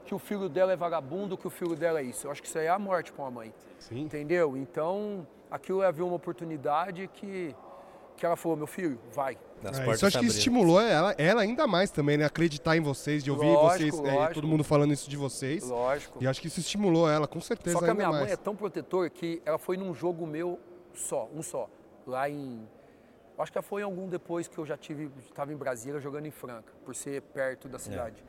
que 0.07 0.15
o 0.15 0.19
filho 0.19 0.49
dela 0.49 0.73
é 0.73 0.77
vagabundo, 0.77 1.37
que 1.37 1.47
o 1.47 1.51
filho 1.51 1.77
dela 1.77 2.01
é 2.01 2.05
isso. 2.05 2.27
Eu 2.27 2.31
acho 2.31 2.41
que 2.41 2.49
isso 2.49 2.59
aí 2.59 2.65
é 2.65 2.71
a 2.71 2.79
morte 2.79 3.13
para 3.13 3.25
uma 3.25 3.31
mãe. 3.31 3.55
Sim. 3.79 4.01
Entendeu? 4.01 4.57
Então, 4.57 5.27
aquilo 5.51 5.83
é 5.83 5.93
ver 5.93 6.05
uma 6.05 6.17
oportunidade 6.17 7.07
que, 7.09 7.55
que 8.17 8.27
ela 8.27 8.37
falou, 8.37 8.57
meu 8.57 8.67
filho, 8.67 8.99
vai. 9.13 9.39
As 9.65 9.79
É, 9.79 9.91
isso 9.91 10.07
acho 10.07 10.19
que 10.19 10.27
estimulou 10.27 10.81
ela, 10.81 11.15
ela 11.19 11.43
ainda 11.43 11.67
mais 11.67 11.91
também, 11.91 12.17
né? 12.17 12.25
Acreditar 12.25 12.77
em 12.77 12.81
vocês, 12.81 13.25
de 13.25 13.31
ouvir 13.31 13.47
Lógico, 13.47 13.97
vocês, 13.97 14.15
é, 14.15 14.29
todo 14.29 14.47
mundo 14.47 14.63
falando 14.63 14.93
isso 14.93 15.09
de 15.09 15.17
vocês. 15.17 15.65
Lógico. 15.65 16.23
E 16.23 16.27
acho 16.27 16.41
que 16.41 16.49
isso 16.49 16.61
estimulou 16.61 17.09
ela, 17.09 17.27
com 17.27 17.41
certeza. 17.41 17.79
Só 17.79 17.85
que 17.85 17.91
a 17.91 17.95
minha 17.95 18.09
mais. 18.09 18.25
mãe 18.25 18.33
é 18.33 18.37
tão 18.37 18.55
protetora 18.55 19.09
que 19.11 19.43
ela 19.45 19.59
foi 19.59 19.77
num 19.77 19.95
jogo 19.95 20.27
meu 20.27 20.59
só, 20.95 21.29
um 21.35 21.43
só, 21.43 21.69
lá 22.07 22.29
em. 22.29 22.67
Acho 23.39 23.53
que 23.53 23.61
foi 23.61 23.83
em 23.83 23.85
algum 23.85 24.09
depois 24.09 24.49
que 24.49 24.57
eu 24.57 24.65
já 24.65 24.79
tive, 24.79 25.11
estava 25.19 25.53
em 25.53 25.57
Brasília 25.57 26.01
jogando 26.01 26.25
em 26.25 26.31
Franca, 26.31 26.73
por 26.85 26.95
ser 26.95 27.21
perto 27.21 27.69
da 27.69 27.79
cidade. 27.79 28.25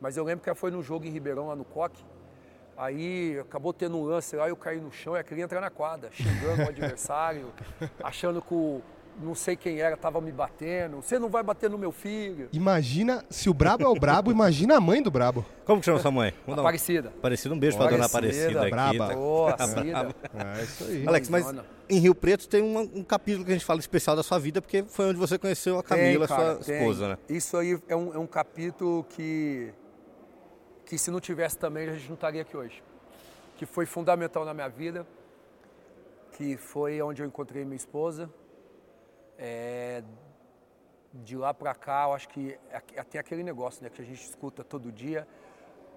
Mas 0.00 0.16
eu 0.16 0.24
lembro 0.24 0.42
que 0.42 0.48
ela 0.48 0.56
foi 0.56 0.70
num 0.70 0.82
jogo 0.82 1.04
em 1.04 1.10
Ribeirão, 1.10 1.48
lá 1.48 1.56
no 1.56 1.64
Coque. 1.64 2.02
Aí 2.76 3.38
acabou 3.38 3.72
tendo 3.72 3.96
um 3.96 4.04
lance 4.04 4.36
lá, 4.36 4.48
eu 4.48 4.56
caí 4.56 4.78
no 4.78 4.92
chão 4.92 5.14
e 5.14 5.16
ela 5.16 5.24
queria 5.24 5.44
entrar 5.44 5.60
na 5.60 5.70
quadra, 5.70 6.10
xingando 6.12 6.62
o 6.62 6.68
adversário, 6.68 7.52
achando 8.02 8.42
que 8.42 8.54
o 8.54 8.82
não 9.20 9.34
sei 9.34 9.56
quem 9.56 9.80
era 9.80 9.94
estava 9.94 10.20
me 10.20 10.30
batendo. 10.30 10.96
Você 11.02 11.18
não 11.18 11.28
vai 11.28 11.42
bater 11.42 11.70
no 11.70 11.78
meu 11.78 11.90
filho. 11.90 12.48
Imagina, 12.52 13.24
se 13.30 13.48
o 13.48 13.54
brabo 13.54 13.82
é 13.84 13.88
o 13.88 13.94
brabo, 13.94 14.30
imagina 14.30 14.76
a 14.76 14.80
mãe 14.80 15.02
do 15.02 15.10
brabo. 15.10 15.44
Como 15.64 15.80
que 15.80 15.86
chama 15.86 15.98
sua 15.98 16.10
mãe? 16.10 16.32
Vamos 16.44 16.56
dar 16.56 16.62
um- 16.62 16.64
Aparecida. 16.66 17.08
Aparecida, 17.08 17.54
um 17.54 17.58
beijo 17.58 17.76
pra 17.78 17.88
dona 17.88 18.04
Aparecida, 18.06 18.60
Aparecida 18.60 18.86
aqui. 18.86 18.98
braba. 18.98 19.14
tá? 19.14 19.18
Ô, 19.18 19.46
a 19.46 19.58
Cida. 19.66 20.14
É 20.58 20.62
isso 20.62 20.84
aí. 20.84 21.06
Alex, 21.08 21.28
mas 21.30 21.54
em 21.88 21.98
Rio 21.98 22.14
Preto 22.14 22.48
tem 22.48 22.62
uma- 22.62 22.80
um 22.82 23.02
capítulo 23.02 23.44
que 23.44 23.50
a 23.52 23.54
gente 23.54 23.64
fala 23.64 23.80
especial 23.80 24.14
da 24.16 24.22
sua 24.22 24.38
vida, 24.38 24.60
porque 24.60 24.82
foi 24.84 25.06
onde 25.06 25.18
você 25.18 25.38
conheceu 25.38 25.78
a 25.78 25.82
Camila, 25.82 26.26
Tem, 26.28 26.36
cara, 26.36 26.54
sua 26.56 26.64
tem. 26.64 26.76
esposa, 26.78 27.08
né? 27.08 27.18
Isso 27.28 27.56
aí 27.56 27.78
é 27.88 27.96
um, 27.96 28.14
é 28.14 28.18
um 28.18 28.26
capítulo 28.26 29.04
que, 29.10 29.72
que 30.84 30.98
se 30.98 31.10
não 31.10 31.20
tivesse 31.20 31.56
também 31.56 31.88
a 31.88 31.92
gente 31.94 32.06
não 32.08 32.14
estaria 32.14 32.42
aqui 32.42 32.56
hoje. 32.56 32.82
Que 33.56 33.64
foi 33.64 33.86
fundamental 33.86 34.44
na 34.44 34.52
minha 34.52 34.68
vida, 34.68 35.06
que 36.32 36.56
foi 36.58 37.00
onde 37.00 37.22
eu 37.22 37.26
encontrei 37.26 37.64
minha 37.64 37.76
esposa. 37.76 38.28
É, 39.38 40.02
de 41.12 41.36
lá 41.36 41.52
pra 41.54 41.74
cá, 41.74 42.04
eu 42.08 42.12
acho 42.12 42.28
que 42.28 42.58
é- 42.70 43.02
tem 43.04 43.18
aquele 43.20 43.42
negócio 43.42 43.82
né, 43.82 43.90
que 43.90 44.02
a 44.02 44.04
gente 44.04 44.22
escuta 44.22 44.62
todo 44.64 44.92
dia. 44.92 45.26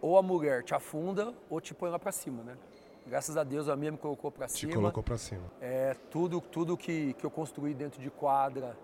Ou 0.02 0.18
a 0.18 0.22
mulher 0.22 0.64
te 0.64 0.74
afunda 0.74 1.34
ou 1.50 1.60
te 1.60 1.74
põe 1.74 1.90
lá 1.90 2.00
pra 2.00 2.12
cima, 2.12 2.42
né? 2.44 2.58
Graças 3.06 3.36
a 3.36 3.44
Deus 3.44 3.68
a 3.68 3.76
minha 3.76 3.92
me 3.92 3.98
colocou 3.98 4.32
Te 4.32 4.48
cima. 4.52 4.74
colocou 4.74 5.04
pra 5.04 5.18
cima. 5.18 5.44
É, 5.60 5.94
tudo 6.10 6.40
tudo 6.40 6.78
que, 6.78 7.14
que 7.14 7.26
eu 7.26 7.32
construí 7.32 7.74
dentro 7.74 8.02
de 8.02 8.10
quadra, 8.10 8.78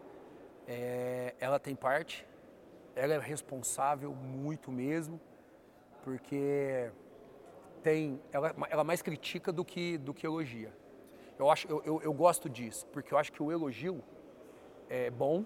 é, 0.67 1.33
ela 1.39 1.59
tem 1.59 1.75
parte. 1.75 2.27
Ela 2.95 3.13
é 3.13 3.19
responsável 3.19 4.13
muito 4.13 4.71
mesmo, 4.71 5.19
porque 6.03 6.89
tem, 7.83 8.21
ela, 8.31 8.53
ela 8.69 8.83
mais 8.83 9.01
critica 9.01 9.51
do 9.51 9.63
que, 9.63 9.97
do 9.97 10.13
que 10.13 10.25
elogia. 10.25 10.73
Eu, 11.37 11.49
acho, 11.51 11.67
eu, 11.67 11.81
eu, 11.85 12.01
eu 12.01 12.13
gosto 12.13 12.49
disso, 12.49 12.85
porque 12.87 13.13
eu 13.13 13.17
acho 13.17 13.31
que 13.31 13.43
o 13.43 13.51
elogio 13.51 14.01
é 14.95 15.09
bom, 15.09 15.43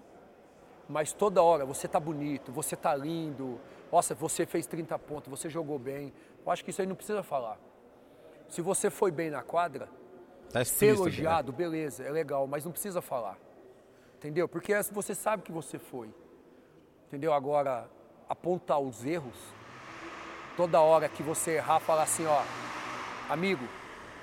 mas 0.88 1.12
toda 1.12 1.42
hora 1.42 1.64
você 1.64 1.88
tá 1.88 1.98
bonito, 1.98 2.52
você 2.52 2.76
tá 2.76 2.94
lindo, 2.94 3.60
nossa, 3.90 4.14
você 4.14 4.46
fez 4.46 4.66
30 4.66 4.98
pontos, 4.98 5.28
você 5.28 5.50
jogou 5.50 5.78
bem. 5.78 6.12
Eu 6.44 6.52
acho 6.52 6.64
que 6.64 6.70
isso 6.70 6.80
aí 6.80 6.86
não 6.86 6.94
precisa 6.94 7.22
falar. 7.22 7.58
Se 8.48 8.62
você 8.62 8.90
foi 8.90 9.10
bem 9.10 9.30
na 9.30 9.42
quadra, 9.42 9.88
Tá 10.52 10.64
ser 10.64 10.86
né? 10.86 10.92
elogiado, 10.92 11.52
beleza, 11.52 12.04
é 12.04 12.10
legal, 12.10 12.46
mas 12.46 12.64
não 12.64 12.72
precisa 12.72 13.00
falar. 13.00 13.36
Entendeu? 14.16 14.48
Porque 14.48 14.72
você 14.92 15.14
sabe 15.14 15.42
que 15.42 15.52
você 15.52 15.78
foi. 15.78 16.12
Entendeu? 17.08 17.32
Agora, 17.32 17.88
apontar 18.28 18.78
os 18.78 19.04
erros, 19.04 19.36
toda 20.56 20.80
hora 20.80 21.08
que 21.08 21.22
você 21.22 21.52
errar, 21.52 21.80
falar 21.80 22.02
assim, 22.02 22.26
ó, 22.26 22.42
amigo, 23.28 23.64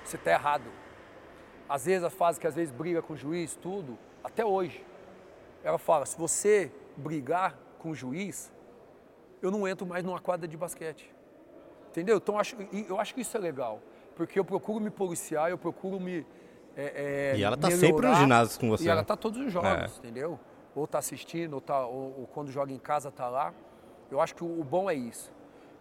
você 0.04 0.18
tá 0.18 0.32
errado. 0.32 0.70
Às 1.68 1.86
vezes 1.86 2.04
a 2.04 2.10
fase 2.10 2.40
que 2.40 2.48
às 2.48 2.56
vezes 2.56 2.72
briga 2.72 3.02
com 3.02 3.14
o 3.14 3.18
juiz, 3.18 3.56
tudo, 3.56 3.98
até 4.24 4.46
hoje. 4.46 4.86
Ela 5.64 5.78
fala, 5.78 6.06
se 6.06 6.18
você 6.18 6.72
brigar 6.96 7.58
com 7.80 7.92
o 7.92 7.96
juiz, 7.96 8.52
eu 9.42 9.52
não 9.52 9.68
entro 9.68 9.86
mais 9.86 10.04
numa 10.04 10.20
quadra 10.20 10.48
de 10.48 10.56
basquete. 10.58 11.14
Entendeu? 11.90 12.18
Então 12.18 12.36
eu 12.36 12.42
acho, 12.42 12.56
eu 12.88 13.00
acho 13.00 13.14
que 13.14 13.22
isso 13.22 13.36
é 13.36 13.40
legal. 13.40 13.82
Porque 14.16 14.40
eu 14.40 14.46
procuro 14.46 14.80
me 14.80 14.90
policiar, 14.90 15.50
eu 15.50 15.58
procuro 15.58 16.00
me. 16.00 16.26
é, 16.76 17.32
é, 17.34 17.38
E 17.38 17.44
ela 17.44 17.56
tá 17.58 17.68
melhorar, 17.68 17.88
sempre 17.88 18.08
nos 18.08 18.18
ginásios 18.18 18.58
com 18.58 18.70
você, 18.70 18.84
E 18.86 18.90
ela 18.90 19.02
né? 19.02 19.06
tá 19.06 19.16
todos 19.16 19.40
os 19.40 19.52
jogos, 19.52 19.70
É. 19.96 19.98
entendeu? 20.00 20.40
Ou 20.76 20.86
tá 20.88 21.00
assistindo, 21.00 21.54
ou, 21.54 21.62
tá, 21.62 21.86
ou, 21.86 22.20
ou 22.20 22.28
quando 22.34 22.52
joga 22.52 22.72
em 22.72 22.78
casa 22.80 23.12
tá 23.12 23.28
lá. 23.28 23.54
Eu 24.12 24.22
acho 24.22 24.36
que 24.36 24.44
o, 24.44 24.60
o 24.60 24.64
bom 24.64 24.90
é 24.90 24.94
isso. 24.96 25.32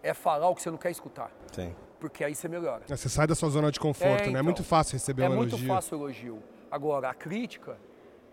É 0.03 0.13
falar 0.13 0.47
o 0.49 0.55
que 0.55 0.61
você 0.61 0.69
não 0.71 0.77
quer 0.77 0.91
escutar. 0.91 1.31
Sim. 1.51 1.75
Porque 1.99 2.23
aí 2.23 2.35
você 2.35 2.47
melhora. 2.47 2.83
É, 2.89 2.95
Você 2.95 3.09
sai 3.09 3.25
da 3.25 3.33
sua 3.33 3.49
zona 3.49 3.71
de 3.71 3.79
conforto, 3.79 4.21
É, 4.23 4.25
né? 4.25 4.25
É 4.27 4.29
então. 4.31 4.43
muito 4.43 4.63
fácil 4.63 4.93
receber 4.93 5.23
É 5.23 5.29
um 5.29 5.35
muito 5.35 5.49
elogio. 5.51 5.67
fácil 5.67 5.97
o 5.97 6.01
elogio. 6.03 6.43
Agora, 6.69 7.09
a 7.09 7.13
crítica 7.13 7.77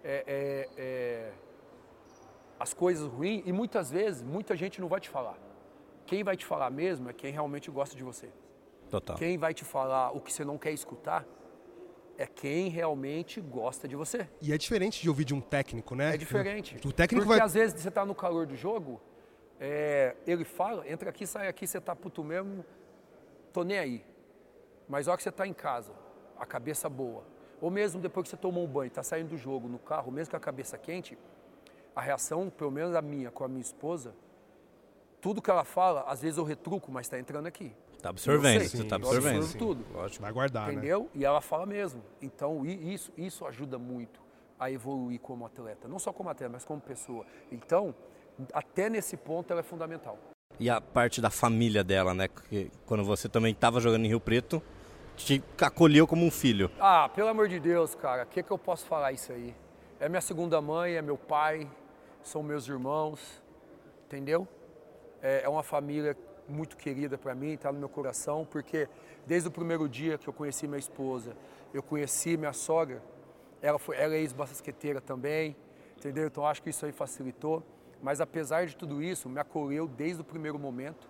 é, 0.05 0.25
é- 0.27 0.69
é- 0.77 1.33
as 2.61 2.73
coisas 2.73 3.07
ruins, 3.09 3.43
e 3.47 3.53
muitas 3.53 3.91
vezes, 3.91 4.23
muita 4.23 4.55
gente 4.55 4.81
não 4.81 4.89
vai 4.89 5.01
te 5.01 5.09
falar. 5.09 5.37
Quem 6.07 6.23
vai 6.23 6.37
te 6.37 6.45
falar 6.45 6.71
mesmo 6.71 7.09
é 7.09 7.13
quem 7.13 7.33
realmente 7.33 7.71
gosta 7.71 7.97
de 7.97 8.05
você. 8.05 8.29
Total. 8.91 9.17
Quem 9.17 9.39
vai 9.39 9.53
te 9.55 9.65
falar 9.65 10.13
o 10.15 10.21
que 10.21 10.33
você 10.33 10.45
não 10.45 10.59
quer 10.59 10.71
escutar 10.73 11.27
é 12.17 12.27
quem 12.27 12.69
realmente 12.69 13.41
gosta 13.41 13.89
de 13.89 13.97
você. 13.97 14.29
E 14.41 14.53
é 14.53 14.59
diferente 14.59 15.03
de 15.03 15.09
ouvir 15.09 15.25
de 15.25 15.35
um 15.35 15.41
técnico, 15.41 15.97
né? 15.97 16.15
É 16.15 16.17
diferente. 16.17 16.77
O 16.87 16.93
técnico 16.93 17.25
Porque 17.25 17.39
vai. 17.39 17.45
às 17.45 17.55
vezes 17.55 17.81
você 17.81 17.91
tá 17.91 18.05
no 18.05 18.15
calor 18.15 18.47
do 18.47 18.55
jogo, 18.55 19.01
é, 19.59 20.15
ele 20.27 20.45
fala, 20.45 20.89
entra 20.89 21.11
aqui, 21.11 21.27
sai 21.27 21.49
aqui, 21.49 21.67
você 21.67 21.81
tá 21.81 21.97
puto 21.97 22.23
mesmo, 22.23 22.65
tô 23.53 23.65
nem 23.65 23.79
aí. 23.79 24.05
Mas 24.89 25.09
a 25.09 25.13
hora 25.13 25.17
que 25.17 25.25
você 25.25 25.33
tá 25.33 25.47
em 25.47 25.53
casa, 25.55 25.93
a 26.39 26.47
cabeça 26.47 26.89
boa, 26.89 27.25
ou 27.61 27.71
mesmo 27.71 28.01
depois 28.01 28.25
que 28.25 28.31
você 28.31 28.37
tomou 28.37 28.65
um 28.65 28.69
banho, 28.69 28.91
tá 28.91 29.03
saindo 29.03 29.31
do 29.31 29.37
jogo 29.37 29.69
no 29.69 29.79
carro, 29.79 30.11
mesmo 30.11 30.31
com 30.31 30.37
a 30.37 30.41
cabeça 30.41 30.77
quente, 30.79 31.19
a 31.95 32.01
reação, 32.01 32.51
pelo 32.51 32.71
menos 32.71 32.95
a 32.95 33.03
minha 33.03 33.31
com 33.31 33.45
a 33.45 33.49
minha 33.49 33.61
esposa, 33.61 34.15
tudo 35.21 35.41
que 35.41 35.51
ela 35.51 35.65
fala, 35.65 36.03
às 36.03 36.21
vezes 36.21 36.37
eu 36.37 36.45
retruco, 36.45 36.93
mas 36.93 37.09
tá 37.09 37.19
entrando 37.19 37.47
aqui. 37.47 37.75
Tá 38.03 38.11
absorvendo, 38.11 38.69
você 38.69 38.85
tá 38.85 38.97
eu 38.97 38.97
absorvendo. 38.97 39.39
absorvo 39.39 39.59
tudo. 39.59 39.87
Lógico. 39.95 40.21
Vai 40.21 40.33
guardar, 40.33 40.67
né? 40.67 40.75
Entendeu? 40.75 41.09
E 41.15 41.25
ela 41.25 41.41
fala 41.41 41.65
mesmo. 41.65 42.03
Então, 42.21 42.67
isso, 42.67 43.11
isso 43.17 43.47
ajuda 43.47 43.79
muito 43.79 44.21
a 44.59 44.71
evoluir 44.71 45.19
como 45.21 45.47
atleta. 45.47 45.89
Não 45.89 45.99
só 45.99 46.13
como 46.13 46.29
atleta, 46.29 46.53
mas 46.53 46.67
como 46.67 46.79
pessoa. 46.79 47.25
Então, 47.51 47.95
até 48.53 48.91
nesse 48.91 49.17
ponto, 49.17 49.51
ela 49.51 49.61
é 49.61 49.63
fundamental. 49.63 50.19
E 50.61 50.69
a 50.69 50.81
parte 50.81 51.23
da 51.23 51.31
família 51.31 51.83
dela, 51.83 52.13
né? 52.13 52.29
Que 52.29 52.71
quando 52.85 53.03
você 53.03 53.27
também 53.27 53.55
tava 53.55 53.81
jogando 53.81 54.05
em 54.05 54.09
Rio 54.09 54.21
Preto, 54.21 54.63
te 55.17 55.43
acolheu 55.61 56.07
como 56.07 56.25
um 56.25 56.31
filho. 56.31 56.71
Ah, 56.79 57.09
pelo 57.09 57.29
amor 57.29 57.49
de 57.49 57.59
Deus, 57.61 57.95
cara, 57.95 58.25
o 58.25 58.27
que, 58.27 58.43
que 58.43 58.51
eu 58.51 58.59
posso 58.59 58.85
falar 58.87 59.13
isso 59.13 59.33
aí? 59.33 59.55
É 60.01 60.09
minha 60.09 60.21
segunda 60.21 60.61
mãe, 60.61 60.95
é 60.95 61.03
meu 61.03 61.17
pai, 61.17 61.69
são 62.23 62.43
meus 62.43 62.69
irmãos, 62.69 63.43
entendeu? 64.07 64.47
É, 65.23 65.43
é 65.45 65.49
uma 65.49 65.63
família 65.63 66.17
muito 66.49 66.77
querida 66.77 67.17
para 67.17 67.35
mim, 67.35 67.53
está 67.53 67.73
no 67.73 67.79
meu 67.79 67.89
coração, 67.89 68.47
porque 68.51 68.89
desde 69.27 69.49
o 69.49 69.51
primeiro 69.51 69.89
dia 69.89 70.19
que 70.19 70.29
eu 70.29 70.33
conheci 70.33 70.67
minha 70.67 70.79
esposa, 70.79 71.37
eu 71.73 71.83
conheci 71.83 72.37
minha 72.37 72.53
sogra, 72.53 73.03
ela, 73.63 73.79
foi, 73.79 73.97
ela 73.97 74.15
é 74.15 74.19
ex-basqueteira 74.19 75.01
também, 75.01 75.57
entendeu? 75.97 76.27
Então 76.27 76.47
acho 76.47 76.63
que 76.63 76.71
isso 76.71 76.85
aí 76.85 76.93
facilitou. 76.93 77.63
Mas 78.03 78.21
apesar 78.21 78.67
de 78.67 78.77
tudo 78.77 79.03
isso, 79.03 79.29
me 79.29 79.41
acolheu 79.41 79.89
desde 79.89 80.21
o 80.21 80.25
primeiro 80.25 80.59
momento, 80.59 81.09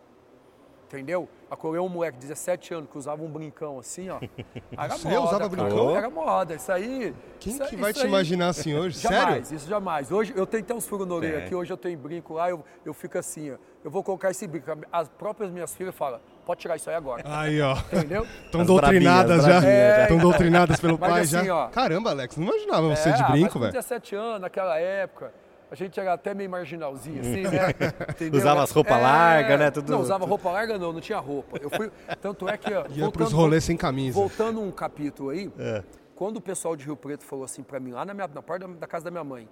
Entendeu? 0.86 1.28
Acolheu 1.50 1.84
um 1.84 1.88
moleque 1.88 2.18
de 2.18 2.26
17 2.26 2.74
anos 2.74 2.90
que 2.90 2.98
usava 2.98 3.22
um 3.22 3.28
brincão 3.28 3.78
assim, 3.78 4.08
ó. 4.10 4.18
Era 4.76 4.96
Você 4.96 5.08
moda. 5.08 5.20
usava 5.20 5.38
cara. 5.38 5.48
brincão? 5.48 5.96
Era 5.96 6.10
moda. 6.10 6.54
Isso 6.54 6.70
aí. 6.70 7.14
Quem 7.40 7.52
isso- 7.54 7.64
que 7.66 7.76
vai 7.76 7.92
te 7.92 8.02
aí- 8.02 8.08
imaginar 8.08 8.48
assim 8.48 8.74
hoje? 8.74 8.98
Jamais, 9.00 9.46
Sério? 9.48 9.56
isso 9.56 9.68
jamais. 9.68 10.12
Hoje 10.12 10.32
eu 10.36 10.46
tenho 10.46 10.62
até 10.62 10.74
uns 10.74 10.86
furos 10.86 11.06
na 11.06 11.14
orelha 11.14 11.36
Tem. 11.38 11.44
aqui, 11.46 11.54
hoje 11.54 11.72
eu 11.72 11.76
tenho 11.76 11.98
brinco 11.98 12.34
lá, 12.34 12.50
eu, 12.50 12.64
eu 12.84 12.92
fico 12.94 13.16
assim, 13.18 13.52
ó. 13.52 13.56
Eu 13.84 13.90
vou 13.90 14.02
colocar 14.02 14.30
esse 14.30 14.46
brinco. 14.46 14.70
As 14.92 15.08
próprias 15.08 15.50
minhas 15.50 15.74
filhas 15.74 15.94
falam, 15.94 16.20
pode 16.46 16.60
tirar 16.60 16.76
isso 16.76 16.88
aí 16.88 16.96
agora. 16.96 17.22
Aí, 17.26 17.60
ó. 17.60 17.76
Entendeu? 17.92 18.26
Estão 18.44 18.60
As 18.62 18.66
doutrinadas 18.66 19.44
brabinhas, 19.44 19.64
já. 19.64 20.02
Estão 20.02 20.18
doutrinadas 20.18 20.80
pelo 20.80 20.98
Mas 20.98 21.10
pai 21.10 21.20
assim, 21.22 21.44
já. 21.46 21.54
ó. 21.54 21.68
Caramba, 21.68 22.10
Alex, 22.10 22.36
não 22.36 22.44
imaginava 22.46 22.88
você 22.88 23.08
É, 23.10 23.12
de 23.12 23.22
mas 23.22 23.30
brinco, 23.32 23.58
velho. 23.58 23.72
17 23.72 24.14
anos, 24.16 24.40
naquela 24.40 24.78
época, 24.78 25.32
a 25.70 25.74
gente 25.74 25.98
era 25.98 26.12
até 26.12 26.34
meio 26.34 26.48
marginalzinho, 26.50 27.20
assim, 27.20 27.42
né? 27.42 27.70
Entendeu? 28.10 28.38
Usava 28.40 28.62
as 28.62 28.70
roupas 28.70 29.00
largas, 29.00 29.58
né? 29.58 29.70
Tudo- 29.70 29.90
Não, 29.90 30.00
usava 30.00 30.24
roupa 30.24 30.50
larga 30.50 30.78
não, 30.78 30.92
não 30.92 31.00
tinha 31.00 31.18
roupa. 31.18 31.58
Eu 31.60 31.68
fui, 31.70 31.90
tanto 32.20 32.48
é 32.48 32.56
que... 32.56 32.70
Ia 32.70 33.10
pros 33.10 33.32
rolês 33.32 33.64
sem 33.64 33.76
camisa. 33.76 34.14
Voltando 34.14 34.60
um 34.60 34.70
capítulo 34.70 35.30
aí, 35.30 35.50
É. 35.58 35.82
quando 36.14 36.36
o 36.36 36.40
pessoal 36.40 36.76
de 36.76 36.84
Rio 36.84 36.96
Preto 36.96 37.24
falou 37.24 37.44
assim 37.44 37.62
pra 37.62 37.80
mim, 37.80 37.90
lá 37.92 38.04
na, 38.04 38.14
minha, 38.14 38.28
na 38.28 38.42
porta 38.42 38.68
da, 38.68 38.74
da 38.74 38.86
casa 38.86 39.04
da 39.06 39.10
minha 39.10 39.24
mãe, 39.24 39.48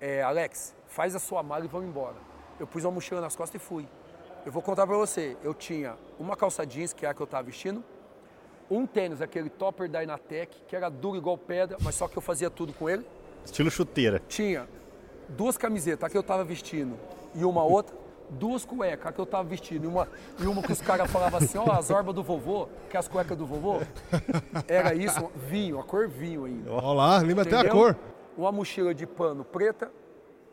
é, 0.00 0.22
Alex, 0.22 0.74
faz 0.86 1.14
a 1.14 1.18
sua 1.18 1.42
mala 1.42 1.64
e 1.64 1.68
vamos 1.68 1.88
embora. 1.88 2.16
Eu 2.58 2.66
pus 2.66 2.84
uma 2.84 2.92
mochila 2.92 3.20
nas 3.20 3.34
costas 3.34 3.60
e 3.60 3.64
fui. 3.64 3.86
Eu 4.46 4.52
vou 4.52 4.62
contar 4.62 4.86
pra 4.86 4.96
você, 4.96 5.36
eu 5.42 5.52
tinha 5.52 5.94
uma 6.18 6.36
calça 6.36 6.64
jeans, 6.64 6.92
que 6.92 7.04
é 7.04 7.08
a 7.08 7.14
que 7.14 7.20
eu 7.20 7.26
tava 7.26 7.42
vestindo, 7.44 7.82
um 8.70 8.86
tênis, 8.86 9.20
aquele 9.20 9.50
topper 9.50 9.88
da 9.90 10.02
Inatec, 10.02 10.62
que 10.68 10.76
era 10.76 10.88
duro 10.88 11.16
igual 11.16 11.36
pedra, 11.36 11.76
mas 11.82 11.94
só 11.96 12.06
que 12.06 12.16
eu 12.16 12.22
fazia 12.22 12.48
tudo 12.48 12.72
com 12.72 12.88
ele. 12.88 13.04
Estilo 13.44 13.70
chuteira. 13.70 14.22
Tinha 14.28 14.66
duas 15.36 15.56
camisetas, 15.56 16.04
a 16.04 16.10
que 16.10 16.16
eu 16.16 16.22
tava 16.22 16.44
vestindo 16.44 16.96
e 17.34 17.44
uma 17.44 17.62
outra, 17.62 17.96
duas 18.30 18.64
cuecas, 18.64 19.06
a 19.06 19.12
que 19.12 19.18
eu 19.18 19.26
tava 19.26 19.44
vestindo 19.44 19.84
e 19.84 19.86
uma, 19.86 20.08
e 20.38 20.44
uma 20.44 20.62
que 20.62 20.72
os 20.72 20.80
caras 20.80 21.10
falavam 21.10 21.38
assim, 21.38 21.58
ó, 21.58 21.70
as 21.72 21.90
orbas 21.90 22.14
do 22.14 22.22
vovô, 22.22 22.68
que 22.88 22.96
é 22.96 23.00
as 23.00 23.08
cuecas 23.08 23.36
do 23.36 23.46
vovô. 23.46 23.80
Era 24.68 24.94
isso, 24.94 25.30
vinho, 25.36 25.78
a 25.78 25.84
cor 25.84 26.08
vinho 26.08 26.44
ainda. 26.44 26.70
Olha 26.72 26.92
lá, 26.92 27.18
lembra 27.18 27.42
até 27.44 27.56
a 27.56 27.70
cor. 27.70 27.96
Uma 28.36 28.52
mochila 28.52 28.94
de 28.94 29.06
pano 29.06 29.44
preta 29.44 29.90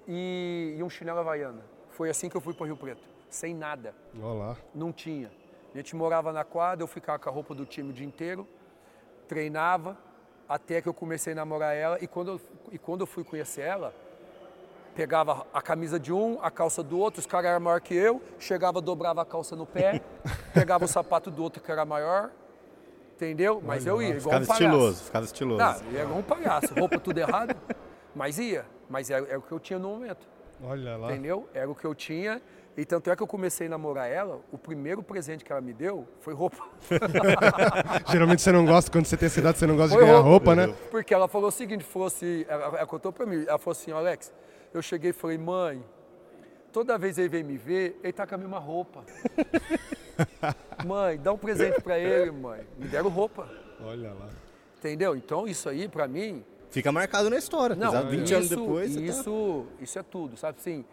e, 0.07 0.75
e 0.77 0.83
um 0.83 0.89
chinelo 0.89 1.19
havaiana. 1.19 1.61
Foi 1.89 2.09
assim 2.09 2.29
que 2.29 2.35
eu 2.37 2.41
fui 2.41 2.53
para 2.53 2.65
Rio 2.67 2.77
Preto, 2.77 3.07
sem 3.29 3.53
nada, 3.55 3.93
Olha 4.21 4.33
lá. 4.33 4.57
não 4.73 4.91
tinha. 4.91 5.31
A 5.73 5.77
gente 5.77 5.95
morava 5.95 6.31
na 6.31 6.43
quadra, 6.43 6.83
eu 6.83 6.87
ficava 6.87 7.19
com 7.19 7.29
a 7.29 7.31
roupa 7.31 7.53
do 7.53 7.65
time 7.65 7.89
o 7.89 7.93
dia 7.93 8.05
inteiro, 8.05 8.47
treinava, 9.27 9.97
até 10.47 10.81
que 10.81 10.87
eu 10.87 10.93
comecei 10.93 11.33
a 11.33 11.35
namorar 11.35 11.75
ela 11.75 11.97
e 12.01 12.07
quando 12.07 12.31
eu, 12.31 12.41
e 12.71 12.77
quando 12.79 13.01
eu 13.01 13.07
fui 13.07 13.23
conhecer 13.23 13.61
ela, 13.61 13.93
pegava 14.97 15.45
a 15.53 15.61
camisa 15.61 15.99
de 15.99 16.11
um, 16.11 16.39
a 16.41 16.49
calça 16.49 16.81
do 16.81 16.97
outro, 16.97 17.19
os 17.19 17.27
caras 17.27 17.51
eram 17.51 17.59
maior 17.59 17.79
que 17.79 17.93
eu, 17.93 18.19
chegava, 18.39 18.81
dobrava 18.81 19.21
a 19.21 19.25
calça 19.25 19.55
no 19.55 19.63
pé, 19.63 20.01
pegava 20.55 20.85
o 20.85 20.87
sapato 20.87 21.29
do 21.29 21.43
outro 21.43 21.61
que 21.61 21.71
era 21.71 21.85
maior, 21.85 22.31
entendeu? 23.15 23.61
Mas 23.63 23.85
eu 23.85 24.01
ia, 24.01 24.15
igual 24.15 24.41
Ficava 24.41 24.43
um 24.43 24.47
palhaço. 24.47 24.63
estiloso, 24.63 25.03
ficava 25.03 25.25
estiloso. 25.25 25.61
Ah, 25.61 25.79
ia 25.93 26.01
igual 26.01 26.17
um 26.17 26.23
palhaço, 26.23 26.73
roupa 26.73 26.97
tudo 26.99 27.19
errado, 27.19 27.55
mas 28.15 28.39
ia, 28.39 28.65
mas 28.89 29.11
era, 29.11 29.23
era 29.27 29.37
o 29.37 29.41
que 29.43 29.51
eu 29.51 29.59
tinha 29.59 29.77
no 29.77 29.89
momento, 29.89 30.27
Olha 30.63 30.97
lá. 30.97 31.11
entendeu? 31.11 31.47
Era 31.53 31.69
o 31.69 31.75
que 31.75 31.85
eu 31.85 31.93
tinha 31.93 32.41
e 32.75 32.83
tanto 32.83 33.11
é 33.11 33.15
que 33.15 33.21
eu 33.21 33.27
comecei 33.27 33.67
a 33.67 33.69
namorar 33.69 34.09
ela, 34.09 34.39
o 34.51 34.57
primeiro 34.57 35.03
presente 35.03 35.45
que 35.45 35.51
ela 35.51 35.61
me 35.61 35.73
deu 35.73 36.07
foi 36.21 36.33
roupa. 36.33 36.63
Geralmente 38.09 38.41
você 38.41 38.51
não 38.51 38.65
gosta, 38.65 38.91
quando 38.91 39.05
você 39.05 39.15
tem 39.17 39.27
essa 39.27 39.39
idade, 39.39 39.59
você 39.59 39.67
não 39.67 39.75
gosta 39.75 39.91
de 39.91 39.97
Foi 39.97 40.05
ganhar 40.05 40.21
roupa. 40.21 40.53
roupa, 40.53 40.55
né? 40.55 40.75
Porque 40.89 41.13
ela 41.13 41.27
falou 41.27 41.49
o 41.49 41.51
seguinte, 41.51 41.83
falou 41.83 42.07
assim, 42.07 42.45
ela, 42.47 42.65
ela 42.65 42.85
contou 42.87 43.11
pra 43.11 43.27
mim, 43.27 43.45
ela 43.47 43.57
falou 43.59 43.71
assim, 43.71 43.91
Alex, 43.91 44.31
eu 44.73 44.81
cheguei 44.81 45.09
e 45.11 45.13
falei, 45.13 45.37
mãe, 45.37 45.83
toda 46.71 46.97
vez 46.97 47.17
ele 47.17 47.29
vem 47.29 47.43
me 47.43 47.57
ver, 47.57 47.99
ele 48.03 48.13
tá 48.13 48.25
com 48.27 48.35
a 48.35 48.37
mesma 48.37 48.59
roupa. 48.59 49.03
mãe, 50.85 51.17
dá 51.17 51.31
um 51.33 51.37
presente 51.37 51.81
pra 51.81 51.97
ele, 51.97 52.31
mãe. 52.31 52.65
Me 52.77 52.87
deram 52.87 53.09
roupa, 53.09 53.49
Olha 53.83 54.13
lá. 54.13 54.29
entendeu? 54.77 55.15
Então 55.15 55.47
isso 55.47 55.69
aí, 55.69 55.87
pra 55.87 56.07
mim, 56.07 56.43
Fica 56.69 56.91
marcado 56.91 57.29
na 57.29 57.37
história. 57.37 57.75
não, 57.75 57.87
apesar 57.87 58.03
de 58.09 58.17
20 58.17 58.25
isso, 58.25 58.35
anos 58.35 58.49
depois. 58.49 58.95
tá- 58.95 59.01
isso, 59.01 59.65
isso 59.79 59.99
é 59.99 60.03
tudo, 60.03 60.35
sabe 60.37 60.59
assim, 60.59 60.85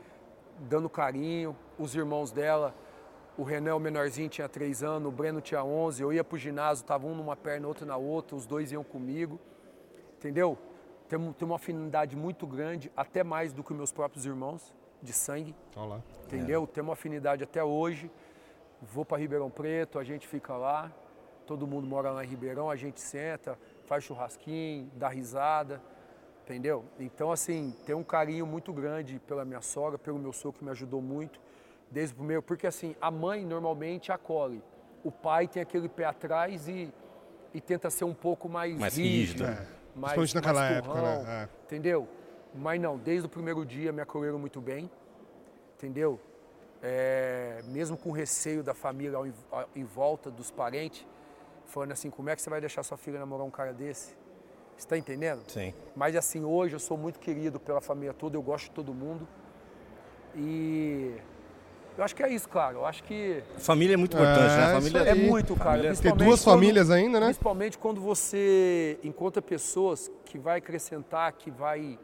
dando 0.60 0.88
carinho, 0.88 1.56
os 1.78 1.94
irmãos 1.96 2.30
dela, 2.30 2.72
o 3.36 3.42
René, 3.42 3.74
o 3.74 3.80
menorzinho, 3.80 4.28
tinha 4.28 4.48
3 4.48 4.82
anos, 4.84 5.08
o 5.08 5.10
Breno 5.10 5.40
tinha 5.40 5.64
11, 5.64 6.00
eu 6.00 6.12
ia 6.12 6.22
pro 6.22 6.38
ginásio, 6.38 6.84
tava 6.84 7.06
um 7.06 7.14
numa 7.14 7.34
perna, 7.34 7.66
outro 7.66 7.84
na 7.84 7.96
outra, 7.96 8.36
os 8.36 8.46
dois 8.46 8.70
iam 8.70 8.84
comigo, 8.84 9.40
entendeu? 10.16 10.56
Tem, 11.08 11.32
tem 11.32 11.46
uma 11.46 11.56
afinidade 11.56 12.16
muito 12.16 12.46
grande, 12.46 12.90
até 12.96 13.22
mais 13.22 13.52
do 13.52 13.62
que 13.62 13.72
meus 13.74 13.92
próprios 13.92 14.24
irmãos, 14.24 14.72
de 15.02 15.12
sangue, 15.12 15.54
Olha 15.76 15.86
lá. 15.86 16.02
entendeu? 16.24 16.66
Tem 16.66 16.82
uma 16.82 16.94
afinidade 16.94 17.44
até 17.44 17.62
hoje, 17.62 18.10
vou 18.80 19.04
para 19.04 19.18
Ribeirão 19.18 19.50
Preto, 19.50 19.98
a 19.98 20.04
gente 20.04 20.26
fica 20.26 20.56
lá, 20.56 20.90
todo 21.46 21.66
mundo 21.66 21.86
mora 21.86 22.10
lá 22.10 22.24
em 22.24 22.28
Ribeirão, 22.28 22.70
a 22.70 22.76
gente 22.76 23.00
senta, 23.00 23.58
faz 23.84 24.02
churrasquinho, 24.04 24.90
dá 24.94 25.08
risada, 25.08 25.80
entendeu? 26.42 26.84
Então, 26.98 27.30
assim, 27.30 27.76
tem 27.84 27.94
um 27.94 28.02
carinho 28.02 28.46
muito 28.46 28.72
grande 28.72 29.18
pela 29.26 29.44
minha 29.44 29.60
sogra, 29.60 29.98
pelo 29.98 30.18
meu 30.18 30.32
sogro 30.32 30.58
que 30.58 30.64
me 30.64 30.70
ajudou 30.70 31.02
muito, 31.02 31.38
desde 31.90 32.14
o 32.14 32.16
primeiro, 32.16 32.42
porque 32.42 32.66
assim, 32.66 32.96
a 33.00 33.10
mãe 33.10 33.44
normalmente 33.44 34.10
acolhe, 34.10 34.62
o 35.04 35.12
pai 35.12 35.46
tem 35.46 35.62
aquele 35.62 35.88
pé 35.88 36.06
atrás 36.06 36.66
e, 36.66 36.92
e 37.52 37.60
tenta 37.60 37.90
ser 37.90 38.04
um 38.04 38.14
pouco 38.14 38.48
mais, 38.48 38.78
Mais 38.78 38.96
rígido, 38.96 39.44
rígido. 39.44 39.44
É. 39.44 39.83
mais, 39.94 40.14
Principalmente 40.14 40.34
naquela 40.34 40.60
mais 40.60 40.76
época, 40.78 40.94
turrão, 40.94 41.22
né? 41.22 41.48
Entendeu? 41.64 42.08
Mas 42.54 42.80
não, 42.80 42.96
desde 42.98 43.26
o 43.26 43.28
primeiro 43.28 43.64
dia 43.64 43.92
me 43.92 44.00
acolheram 44.00 44.38
muito 44.38 44.60
bem, 44.60 44.90
entendeu? 45.76 46.20
É, 46.82 47.62
mesmo 47.66 47.96
com 47.96 48.10
receio 48.10 48.62
da 48.62 48.74
família 48.74 49.16
ao 49.16 49.26
em, 49.26 49.32
ao- 49.50 49.68
em 49.74 49.84
volta, 49.84 50.30
dos 50.30 50.50
parentes, 50.50 51.06
falando 51.66 51.92
assim, 51.92 52.10
como 52.10 52.28
é 52.30 52.36
que 52.36 52.42
você 52.42 52.50
vai 52.50 52.60
deixar 52.60 52.82
sua 52.82 52.96
filha 52.98 53.18
namorar 53.18 53.46
um 53.46 53.50
cara 53.50 53.72
desse? 53.72 54.10
Você 54.76 54.84
está 54.86 54.98
entendendo? 54.98 55.42
Sim. 55.48 55.72
Mas 55.96 56.14
assim, 56.16 56.44
hoje 56.44 56.74
eu 56.74 56.80
sou 56.80 56.96
muito 56.98 57.18
querido 57.18 57.58
pela 57.58 57.80
família 57.80 58.12
toda, 58.12 58.36
eu 58.36 58.42
gosto 58.42 58.64
de 58.66 58.70
todo 58.72 58.92
mundo. 58.92 59.26
E 60.36 61.14
eu 61.96 62.04
acho 62.04 62.14
que 62.14 62.22
é 62.22 62.28
isso, 62.28 62.48
cara. 62.48 62.74
Eu 62.76 62.84
acho 62.86 63.02
que 63.04 63.42
Família 63.58 63.94
é 63.94 63.96
muito 63.96 64.14
importante, 64.16 64.52
É, 64.52 64.56
né? 64.56 64.64
A 64.64 64.78
isso 64.78 64.90
família 64.90 65.10
é 65.10 65.14
muito, 65.14 65.54
cara. 65.56 65.70
Família- 65.70 65.82
Ter 65.90 65.96
principalmente 65.96 66.26
duas 66.28 66.44
quando- 66.44 66.54
famílias 66.54 66.90
ainda, 66.90 67.20
né? 67.20 67.26
Principalmente 67.26 67.78
quando 67.78 68.00
você 68.00 68.98
encontra 69.02 69.40
pessoas 69.42 70.10
que 70.24 70.38
vai 70.38 70.58
acrescentar, 70.58 71.32
que 71.32 71.50
vai. 71.50 71.98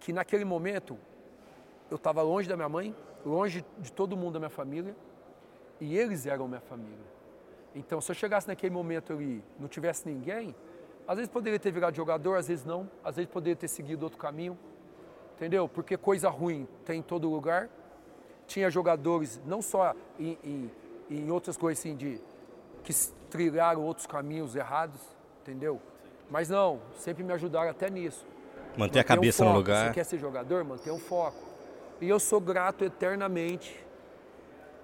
que 0.00 0.12
naquele 0.12 0.44
momento 0.44 0.98
eu 1.88 1.94
estava 1.96 2.22
longe 2.22 2.48
da 2.48 2.56
minha 2.56 2.68
mãe, 2.68 2.92
longe 3.24 3.64
de 3.78 3.92
todo 3.92 4.16
mundo 4.16 4.32
da 4.32 4.38
minha 4.40 4.50
família, 4.50 4.96
e 5.80 5.96
eles 5.96 6.26
eram 6.26 6.48
minha 6.48 6.60
família. 6.60 7.12
Então, 7.72 8.00
se 8.00 8.10
eu 8.10 8.14
chegasse 8.16 8.48
naquele 8.48 8.74
momento 8.74 9.12
ali, 9.12 9.44
não 9.60 9.68
tivesse 9.68 10.08
ninguém, 10.08 10.56
às 11.06 11.16
vezes 11.16 11.30
poderia 11.30 11.56
ter 11.58 11.70
virado 11.70 11.94
jogador, 11.96 12.34
às 12.36 12.48
vezes 12.48 12.64
não, 12.64 12.90
às 13.04 13.14
vezes 13.14 13.30
poderia 13.30 13.54
ter 13.54 13.68
seguido 13.68 14.02
outro 14.04 14.18
caminho, 14.18 14.58
entendeu? 15.36 15.68
Porque 15.68 15.96
coisa 15.96 16.28
ruim 16.28 16.66
tem 16.84 16.98
em 16.98 17.02
todo 17.02 17.30
lugar. 17.30 17.68
Tinha 18.52 18.70
jogadores, 18.70 19.40
não 19.46 19.62
só 19.62 19.94
em, 20.20 20.36
em, 20.44 20.70
em 21.10 21.30
outras 21.30 21.56
coisas 21.56 21.78
assim, 21.82 21.96
de, 21.96 22.20
que 22.84 22.92
trilharam 23.30 23.80
outros 23.82 24.06
caminhos 24.06 24.54
errados, 24.54 25.00
entendeu? 25.40 25.80
Mas 26.30 26.50
não, 26.50 26.78
sempre 26.98 27.24
me 27.24 27.32
ajudaram 27.32 27.70
até 27.70 27.88
nisso. 27.88 28.26
Manter 28.76 28.76
a 28.76 28.78
Manter 28.78 29.00
um 29.00 29.04
cabeça 29.04 29.44
no 29.44 29.52
lugar. 29.54 29.86
Você 29.88 29.94
quer 29.94 30.04
ser 30.04 30.18
jogador? 30.18 30.64
Manter 30.64 30.90
um 30.90 30.98
foco. 30.98 31.38
E 31.98 32.06
eu 32.08 32.20
sou 32.20 32.40
grato 32.40 32.84
eternamente 32.84 33.74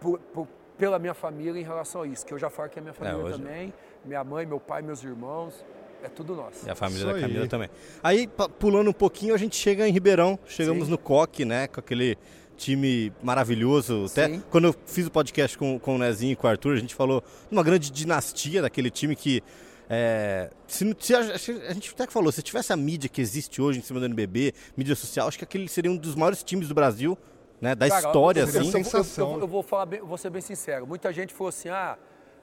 por- 0.00 0.18
por- 0.32 0.48
pela 0.78 0.98
minha 0.98 1.14
família 1.14 1.60
em 1.60 1.64
relação 1.64 2.02
a 2.02 2.06
isso, 2.06 2.24
que 2.24 2.32
eu 2.32 2.38
já 2.38 2.48
falo 2.48 2.70
que 2.70 2.78
é 2.78 2.82
minha 2.82 2.94
família 2.94 3.18
hoje- 3.18 3.38
também, 3.38 3.74
minha 4.02 4.24
mãe, 4.24 4.46
meu 4.46 4.60
pai, 4.60 4.80
meus 4.80 5.02
irmãos, 5.04 5.62
é 6.02 6.08
tudo 6.08 6.34
nosso. 6.34 6.66
E 6.66 6.70
a 6.70 6.74
família 6.74 7.04
Isso 7.04 7.12
da 7.14 7.20
Camila 7.20 7.42
aí. 7.42 7.48
também. 7.48 7.68
Aí, 8.02 8.28
pulando 8.58 8.88
um 8.88 8.92
pouquinho, 8.94 9.34
a 9.34 9.38
gente 9.38 9.56
chega 9.56 9.86
em 9.86 9.92
Ribeirão. 9.92 10.38
Chegamos 10.46 10.84
Sim. 10.86 10.90
no 10.92 10.96
Coque, 10.98 11.44
né? 11.44 11.66
Com 11.66 11.80
aquele 11.80 12.16
time 12.58 13.12
maravilhoso. 13.22 14.06
Até 14.10 14.28
Sim. 14.28 14.42
quando 14.50 14.64
eu 14.66 14.74
fiz 14.84 15.06
o 15.06 15.10
podcast 15.10 15.56
com, 15.56 15.78
com 15.78 15.94
o 15.94 15.98
Nezinho 15.98 16.32
e 16.32 16.36
com 16.36 16.46
o 16.46 16.50
Arthur, 16.50 16.74
a 16.74 16.80
gente 16.80 16.94
falou 16.94 17.22
de 17.22 17.56
uma 17.56 17.62
grande 17.62 17.90
dinastia 17.90 18.60
daquele 18.60 18.90
time 18.90 19.14
que. 19.16 19.42
é, 19.88 20.50
se, 20.66 20.94
se 20.98 21.14
a, 21.14 21.20
a 21.20 21.72
gente 21.72 21.90
até 21.94 22.06
que 22.06 22.12
falou, 22.12 22.30
se 22.32 22.42
tivesse 22.42 22.72
a 22.72 22.76
mídia 22.76 23.08
que 23.08 23.20
existe 23.20 23.62
hoje 23.62 23.78
em 23.78 23.82
cima 23.82 24.00
do 24.00 24.06
NBB, 24.06 24.52
mídia 24.76 24.94
social, 24.94 25.28
acho 25.28 25.38
que 25.38 25.44
aquele 25.44 25.68
seria 25.68 25.90
um 25.90 25.96
dos 25.96 26.14
maiores 26.14 26.42
times 26.42 26.68
do 26.68 26.74
Brasil, 26.74 27.16
né? 27.60 27.74
Da 27.74 27.88
Cara, 27.88 28.06
história, 28.06 28.40
eu, 28.40 28.44
eu- 28.44 28.48
assim. 28.48 28.58
eu- 28.58 28.64
eu- 28.64 28.70
sensação. 28.72 29.34
Eu, 29.34 29.40
eu 29.40 29.48
vou 29.48 29.62
falar 29.62 29.86
bem, 29.86 30.00
vou 30.00 30.18
ser 30.18 30.30
bem 30.30 30.42
sincero. 30.42 30.86
Muita 30.86 31.12
gente 31.12 31.32
falou 31.32 31.48
assim: 31.48 31.68
ah, 31.70 31.96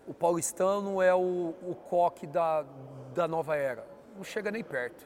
o 0.08 0.13
paulistano 0.13 1.01
é 1.01 1.13
o, 1.13 1.54
o 1.62 1.75
coque 1.89 2.25
da, 2.25 2.65
da 3.13 3.28
nova 3.28 3.56
era. 3.56 3.86
Não 4.15 4.23
chega 4.23 4.49
nem 4.49 4.63
perto. 4.63 5.06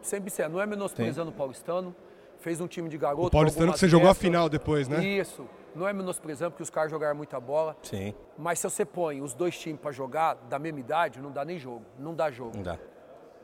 Sempre 0.00 0.30
sincero, 0.30 0.52
não 0.52 0.60
é 0.60 0.66
menosprezando 0.66 1.30
o 1.30 1.34
paulistano. 1.34 1.94
Fez 2.42 2.60
um 2.60 2.66
time 2.66 2.88
de 2.88 2.98
garoto. 2.98 3.28
O 3.28 3.30
paulistano 3.30 3.72
que 3.72 3.78
você 3.78 3.88
jogou 3.88 4.10
a 4.10 4.14
final 4.14 4.48
depois, 4.48 4.88
né? 4.88 5.02
Isso. 5.04 5.46
Não 5.76 5.86
é 5.88 5.92
menosprezando, 5.92 6.50
porque 6.50 6.64
os 6.64 6.70
caras 6.70 6.90
jogaram 6.90 7.16
muita 7.16 7.38
bola. 7.40 7.76
Sim, 7.82 8.12
Mas 8.36 8.58
se 8.58 8.68
você 8.68 8.84
põe 8.84 9.22
os 9.22 9.32
dois 9.32 9.56
times 9.56 9.80
para 9.80 9.92
jogar 9.92 10.34
da 10.34 10.58
mesma 10.58 10.80
idade, 10.80 11.20
não 11.20 11.30
dá 11.30 11.44
nem 11.44 11.56
jogo. 11.58 11.84
Não 11.98 12.14
dá 12.14 12.30
jogo. 12.32 12.50
não 12.56 12.62
dá. 12.62 12.78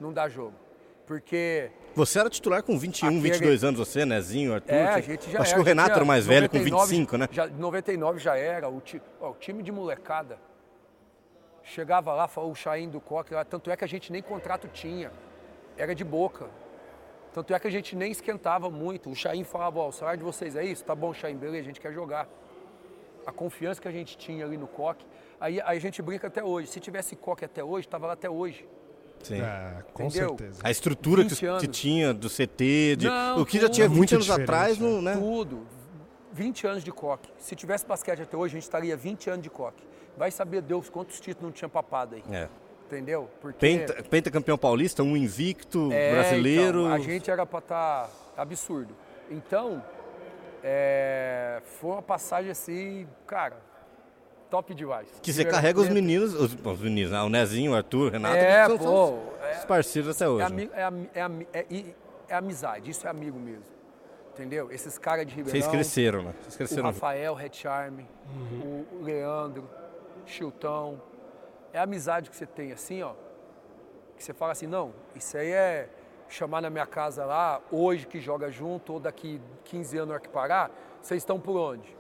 Não 0.01 0.13
dá 0.13 0.29
jogo. 0.29 0.53
Porque 1.07 1.71
Você 1.95 2.19
era 2.19 2.29
titular 2.29 2.63
com 2.63 2.77
21, 2.79 3.07
Aquele- 3.09 3.23
22 3.31 3.63
anos, 3.65 3.79
você, 3.81 4.05
Nezinho, 4.05 4.53
Arthur? 4.53 4.75
é, 4.75 4.89
a 4.89 5.01
gente 5.01 5.31
já 5.31 5.41
Acho 5.41 5.53
era, 5.53 5.55
que 5.55 5.61
o 5.61 5.65
Renato 5.65 5.89
tinha 5.91 5.97
era 5.97 6.05
mais 6.05 6.27
velho, 6.27 6.51
com 6.51 6.57
99 6.59 6.91
25, 6.91 7.17
né? 7.17 7.29
Já, 7.31 7.47
99 7.47 8.19
já 8.19 8.37
era, 8.37 8.69
o, 8.69 8.81
ti- 8.81 9.01
ó, 9.21 9.31
o 9.31 9.35
time 9.37 9.63
de 9.63 9.71
molecada. 9.73 10.39
Chegava 11.63 12.13
lá, 12.15 12.27
falou 12.29 12.51
o 12.51 12.55
Chain 12.55 12.89
do 12.89 13.01
Coque, 13.01 13.33
lá, 13.33 13.45
tanto 13.45 13.71
é 13.71 13.77
que 13.77 13.85
a 13.85 13.89
gente 13.89 14.11
nem 14.11 14.23
contrato 14.23 14.69
tinha, 14.69 15.11
era 15.77 15.95
de 15.95 16.05
boca. 16.05 16.47
Tanto 17.39 17.55
é 17.55 17.61
que 17.61 17.69
a 17.69 17.71
gente 17.71 17.95
nem 17.95 18.11
esquentava 18.11 18.69
muito. 18.69 19.11
O 19.11 19.15
Chain 19.15 19.45
falava, 19.45 19.79
ó, 19.79 19.89
o 19.91 19.93
salário 19.93 20.19
de 20.19 20.25
vocês 20.25 20.57
é 20.57 20.65
isso? 20.65 20.85
Tá 20.85 20.93
bom, 20.93 21.15
Chain, 21.15 21.37
beleza, 21.37 21.61
a 21.61 21.67
gente 21.67 21.81
quer 21.81 21.93
jogar. 21.93 22.29
A 23.25 23.31
confiança 23.31 23.81
que 23.81 23.87
a 23.87 23.93
gente 23.93 24.19
tinha 24.19 24.45
ali 24.45 24.57
no 24.57 24.67
Coque. 24.67 25.07
Aí, 25.41 25.61
aí 25.61 25.77
a 25.77 25.81
gente 25.81 26.03
brinca 26.03 26.27
até 26.27 26.43
hoje. 26.43 26.67
Se 26.67 26.81
tivesse 26.81 27.15
Coque 27.15 27.45
até 27.45 27.63
hoje, 27.63 27.87
tava 27.87 28.09
lá 28.09 28.15
até 28.15 28.29
hoje. 28.29 28.67
Sim. 29.23 29.41
É, 29.41 29.85
com 29.95 30.07
Entendeu? 30.07 30.31
certeza. 30.31 30.61
A 30.65 30.71
estrutura 30.73 31.25
que, 31.25 31.33
20 31.33 31.61
que 31.61 31.69
tinha 31.69 32.13
do 32.13 32.29
CT, 32.29 32.97
de, 32.97 33.07
Não, 33.07 33.41
o 33.41 33.47
que 33.47 33.61
já 33.61 33.69
tinha 33.69 33.89
20 33.89 33.97
Muito 33.97 34.15
anos 34.17 34.31
atrás, 34.31 34.77
no, 34.77 35.01
né? 35.01 35.15
Tudo. 35.15 35.65
20 36.33 36.67
anos 36.67 36.83
de 36.83 36.91
coque. 36.91 37.31
Se 37.39 37.55
tivesse 37.55 37.87
basquete 37.87 38.23
até 38.23 38.37
hoje, 38.37 38.55
a 38.55 38.57
gente 38.57 38.65
estaria 38.65 38.97
20 38.97 39.31
anos 39.31 39.43
de 39.45 39.51
coque. 39.51 39.85
Vai 40.17 40.33
saber 40.33 40.61
Deus 40.61 40.91
quantos 40.91 41.21
títulos 41.21 41.45
não 41.45 41.53
tinha 41.53 41.69
papado 41.69 42.17
aí. 42.17 42.25
É. 42.33 42.49
Entendeu? 42.89 43.29
Porque 43.43 43.59
Penta, 43.59 44.03
pentacampeão 44.03 44.57
paulista, 44.57 45.03
um 45.03 45.15
invicto, 45.15 45.91
É, 45.93 46.11
brasileiro. 46.13 46.81
então, 46.87 46.93
a 46.93 46.99
gente 46.99 47.31
era 47.31 47.45
para 47.45 47.59
estar 47.59 48.11
absurdo. 48.35 48.95
Então, 49.31 49.85
é, 50.65 51.61
foi 51.79 51.91
uma 51.91 52.03
passagem 52.03 52.51
assim, 52.51 53.07
cara, 53.27 53.57
top 54.49 54.75
demais. 54.75 55.07
Que 55.23 55.31
você 55.33 55.45
carrega 55.45 55.79
os 55.81 55.89
meninos, 55.91 56.33
os, 56.33 56.55
os 56.55 56.81
meninos, 56.81 57.13
né? 57.13 57.21
o 57.21 57.29
Nezinho, 57.29 57.73
o 57.73 57.77
Arthur, 57.77 58.07
o 58.09 58.11
Renato, 58.11 58.37
É, 58.37 58.63
que 58.63 58.69
são, 58.69 58.79
pô, 58.79 58.85
são 58.85 59.23
é- 59.43 59.59
os 59.59 59.65
parceiros 59.67 60.17
até 60.17 60.27
hoje. 60.27 60.47
É, 60.47 60.49
né? 60.49 60.83
ami- 60.83 61.09
é 61.15 61.59
é 61.61 61.67
é- 61.71 61.85
é 62.31 62.35
amizade, 62.35 62.91
isso 62.91 63.07
é 63.07 63.11
amigo 63.11 63.39
mesmo. 63.39 63.65
Entendeu? 64.33 64.71
Esses 64.73 64.97
caras 64.97 65.27
de 65.27 65.35
Ribeirão. 65.35 65.61
Vocês 65.61 65.67
cresceram, 65.71 66.23
né? 66.23 66.33
Vocês 66.43 66.55
O 66.55 66.59
cresceram. 66.59 66.85
Rafael, 66.85 67.35
Red 67.35 67.51
Charme, 67.53 68.07
o 68.65 69.03
Leandro, 69.03 69.69
Chiltão. 70.25 71.03
É 71.73 71.79
a 71.79 71.83
amizade 71.83 72.31
que 72.31 72.37
você 72.37 72.47
tem 72.47 72.73
assim, 72.73 73.03
ó. 73.03 73.15
Que 74.17 74.25
você 74.25 74.33
fala 74.33 74.53
assim, 74.53 74.67
não, 74.67 74.93
isso 75.15 75.37
aí 75.37 75.53
é 75.53 75.89
chamar 76.29 76.61
na 76.61 76.71
minha 76.71 76.87
casa 76.87 77.25
lá, 77.25 77.61
hoje 77.71 78.07
que 78.07 78.21
joga 78.21 78.51
junto, 78.51 78.95
ou 78.95 79.01
daqui 79.01 79.41
15 79.65 79.97
anos 79.97 80.09
na 80.09 80.15
hora 80.15 80.23
que 80.23 80.29
parar, 80.29 80.71
vocês 81.01 81.23
estão 81.23 81.41
por 81.41 81.57
onde? 81.57 81.97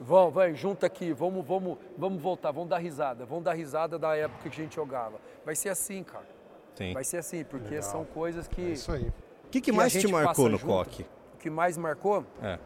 Vão, 0.00 0.30
vai, 0.30 0.54
junta 0.54 0.86
aqui, 0.86 1.12
vamos, 1.12 1.46
vamos, 1.46 1.78
vamos 1.96 2.20
voltar, 2.20 2.50
vamos 2.50 2.68
dar 2.68 2.78
risada, 2.78 3.24
vamos 3.24 3.44
dar 3.44 3.52
risada 3.52 3.98
da 3.98 4.16
época 4.16 4.42
que 4.42 4.48
a 4.48 4.64
gente 4.64 4.74
jogava. 4.74 5.20
Vai 5.44 5.54
ser 5.54 5.68
assim, 5.68 6.02
cara. 6.02 6.26
Sim. 6.74 6.92
Vai 6.92 7.04
ser 7.04 7.18
assim, 7.18 7.44
porque 7.44 7.68
Legal. 7.68 7.82
são 7.82 8.04
coisas 8.04 8.48
que. 8.48 8.62
É 8.62 8.70
isso 8.70 8.90
aí. 8.90 9.08
O 9.44 9.48
que, 9.52 9.60
que 9.60 9.70
que 9.70 9.72
mais 9.72 9.92
te 9.92 10.08
marcou 10.08 10.48
no 10.48 10.56
junto. 10.56 10.72
coque? 10.72 11.06
O 11.34 11.36
que 11.36 11.50
mais 11.50 11.76
marcou 11.76 12.24
É. 12.42 12.58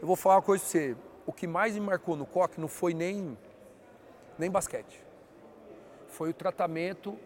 Eu 0.00 0.06
vou 0.06 0.16
falar 0.16 0.36
uma 0.36 0.42
coisa 0.42 0.64
pra 0.64 0.70
você. 0.70 0.96
O 1.26 1.32
que 1.32 1.46
mais 1.46 1.74
me 1.74 1.80
marcou 1.80 2.16
no 2.16 2.24
coque 2.24 2.58
não 2.58 2.68
foi 2.68 2.94
nem, 2.94 3.36
nem 4.38 4.50
basquete. 4.50 5.04
Foi 6.20 6.28
o 6.28 6.34
tratamento 6.34 7.18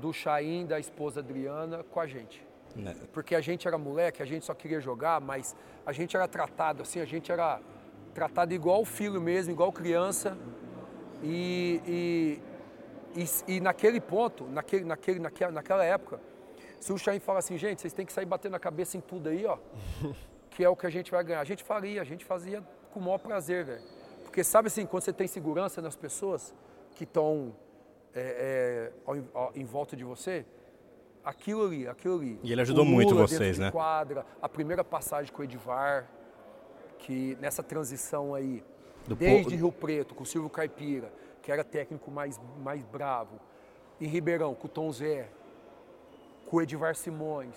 do 0.00 0.14
Chaim, 0.14 0.64
da 0.64 0.80
esposa 0.80 1.20
Adriana, 1.20 1.84
com 1.84 2.00
a 2.00 2.06
gente. 2.06 2.42
Né? 2.74 2.96
Porque 3.12 3.34
a 3.34 3.40
gente 3.42 3.68
era 3.68 3.76
moleque, 3.76 4.22
a 4.22 4.24
gente 4.24 4.46
só 4.46 4.54
queria 4.54 4.80
jogar, 4.80 5.20
mas 5.20 5.54
a 5.84 5.92
gente 5.92 6.16
era 6.16 6.26
tratado 6.26 6.80
assim, 6.80 7.00
a 7.00 7.04
gente 7.04 7.30
era 7.30 7.60
tratado 8.14 8.54
igual 8.54 8.82
filho 8.86 9.20
mesmo, 9.20 9.52
igual 9.52 9.70
criança. 9.70 10.38
E, 11.22 11.82
e, 13.14 13.20
e, 13.20 13.56
e 13.56 13.60
naquele 13.60 14.00
ponto, 14.00 14.44
naquele, 14.46 14.86
naquele, 14.86 15.18
naquela, 15.18 15.52
naquela 15.52 15.84
época, 15.84 16.18
se 16.80 16.94
o 16.94 16.96
Chain 16.96 17.20
fala 17.20 17.40
assim, 17.40 17.58
gente, 17.58 17.82
vocês 17.82 17.92
têm 17.92 18.06
que 18.06 18.12
sair 18.14 18.24
batendo 18.24 18.56
a 18.56 18.58
cabeça 18.58 18.96
em 18.96 19.02
tudo 19.02 19.28
aí, 19.28 19.44
ó, 19.44 19.58
que 20.48 20.64
é 20.64 20.68
o 20.70 20.74
que 20.74 20.86
a 20.86 20.90
gente 20.90 21.10
vai 21.10 21.22
ganhar. 21.22 21.42
A 21.42 21.44
gente 21.44 21.62
faria, 21.62 22.00
a 22.00 22.06
gente 22.06 22.24
fazia 22.24 22.64
com 22.90 23.00
o 23.00 23.02
maior 23.02 23.18
prazer, 23.18 23.66
velho. 23.66 23.82
Porque 24.24 24.42
sabe 24.42 24.68
assim, 24.68 24.86
quando 24.86 25.02
você 25.02 25.12
tem 25.12 25.26
segurança 25.26 25.82
nas 25.82 25.94
pessoas 25.94 26.54
que 26.94 27.04
estão 27.04 27.54
é, 28.14 28.92
é, 29.06 29.12
em 29.54 29.64
volta 29.64 29.96
de 29.96 30.04
você, 30.04 30.44
aquilo 31.24 31.64
ali, 31.66 31.86
aquilo 31.88 32.16
ali. 32.16 32.38
E 32.42 32.52
ele 32.52 32.60
ajudou 32.60 32.84
muito 32.84 33.14
vocês, 33.14 33.58
né? 33.58 33.70
Quadra, 33.70 34.26
a 34.40 34.48
primeira 34.48 34.82
passagem 34.84 35.32
com 35.32 35.42
o 35.42 35.44
Edivar, 35.44 36.08
que 36.98 37.36
nessa 37.40 37.62
transição 37.62 38.34
aí, 38.34 38.62
Do 39.06 39.14
desde 39.14 39.44
po- 39.50 39.56
Rio 39.56 39.72
Preto, 39.72 40.14
com 40.14 40.22
o 40.22 40.26
Silvio 40.26 40.50
Caipira, 40.50 41.12
que 41.42 41.50
era 41.50 41.64
técnico 41.64 42.10
mais, 42.10 42.38
mais 42.62 42.82
bravo, 42.82 43.40
em 44.00 44.06
Ribeirão, 44.06 44.54
com 44.54 44.66
o 44.66 44.70
Tom 44.70 44.90
Zé, 44.92 45.28
com 46.46 46.56
o 46.56 46.62
Edivar 46.62 46.94
Simões. 46.94 47.54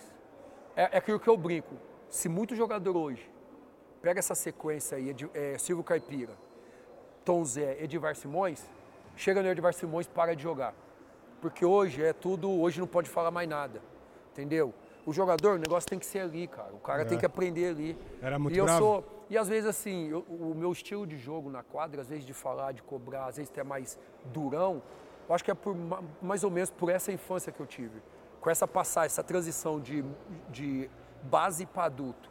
É, 0.75 0.83
é 0.83 0.97
aquilo 0.97 1.19
que 1.19 1.29
eu 1.29 1.37
brinco. 1.37 1.75
Se 2.09 2.29
muito 2.29 2.55
jogador 2.55 2.95
hoje 2.95 3.29
pega 4.01 4.19
essa 4.19 4.35
sequência 4.35 4.97
aí, 4.97 5.15
é, 5.33 5.57
Silvio 5.57 5.83
Caipira, 5.83 6.33
Tom 7.25 7.43
Zé, 7.45 7.81
Edivar 7.81 8.15
Simões, 8.15 8.69
chega 9.15 9.41
no 9.41 9.47
Edivar 9.49 9.73
Simões 9.73 10.07
para 10.07 10.35
de 10.35 10.43
jogar. 10.43 10.73
Porque 11.41 11.65
hoje 11.65 12.01
é 12.03 12.13
tudo, 12.13 12.49
hoje 12.49 12.79
não 12.79 12.87
pode 12.87 13.09
falar 13.09 13.31
mais 13.31 13.47
nada. 13.47 13.81
Entendeu? 14.31 14.73
O 15.05 15.11
jogador, 15.11 15.55
o 15.55 15.59
negócio 15.59 15.89
tem 15.89 15.99
que 15.99 16.05
ser 16.05 16.19
ali, 16.19 16.47
cara. 16.47 16.73
O 16.73 16.79
cara 16.79 17.05
tem 17.05 17.17
que 17.17 17.25
aprender 17.25 17.67
ali. 17.69 17.97
Era 18.21 18.39
muito 18.39 18.55
e 18.55 18.57
eu 18.57 18.65
bravo? 18.65 18.79
sou 18.79 19.25
E 19.29 19.37
às 19.37 19.47
vezes 19.47 19.67
assim, 19.67 20.09
eu- 20.09 20.25
o 20.29 20.53
meu 20.55 20.71
estilo 20.71 21.05
de 21.07 21.17
jogo 21.17 21.49
na 21.49 21.63
quadra, 21.63 22.01
às 22.01 22.07
vezes 22.07 22.25
de 22.25 22.33
falar, 22.33 22.71
de 22.71 22.81
cobrar, 22.83 23.25
às 23.25 23.37
vezes 23.37 23.51
até 23.51 23.63
mais 23.63 23.97
durão, 24.25 24.81
eu 25.27 25.33
acho 25.35 25.43
que 25.43 25.49
é 25.51 25.53
por 25.53 25.75
ma- 25.75 26.03
mais 26.21 26.43
ou 26.43 26.51
menos 26.51 26.69
por 26.69 26.89
essa 26.89 27.11
infância 27.11 27.51
que 27.51 27.59
eu 27.59 27.65
tive. 27.65 28.01
Com 28.39 28.49
essa 28.49 28.67
passagem, 28.67 29.07
essa 29.07 29.23
transição 29.23 29.79
de, 29.79 30.03
de 30.49 30.89
base 31.23 31.65
para 31.65 31.85
adulto. 31.85 32.29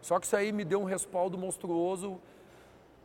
Só 0.00 0.18
que 0.18 0.26
isso 0.26 0.34
aí 0.36 0.50
me 0.52 0.64
deu 0.64 0.80
um 0.80 0.84
respaldo 0.84 1.38
monstruoso 1.38 2.20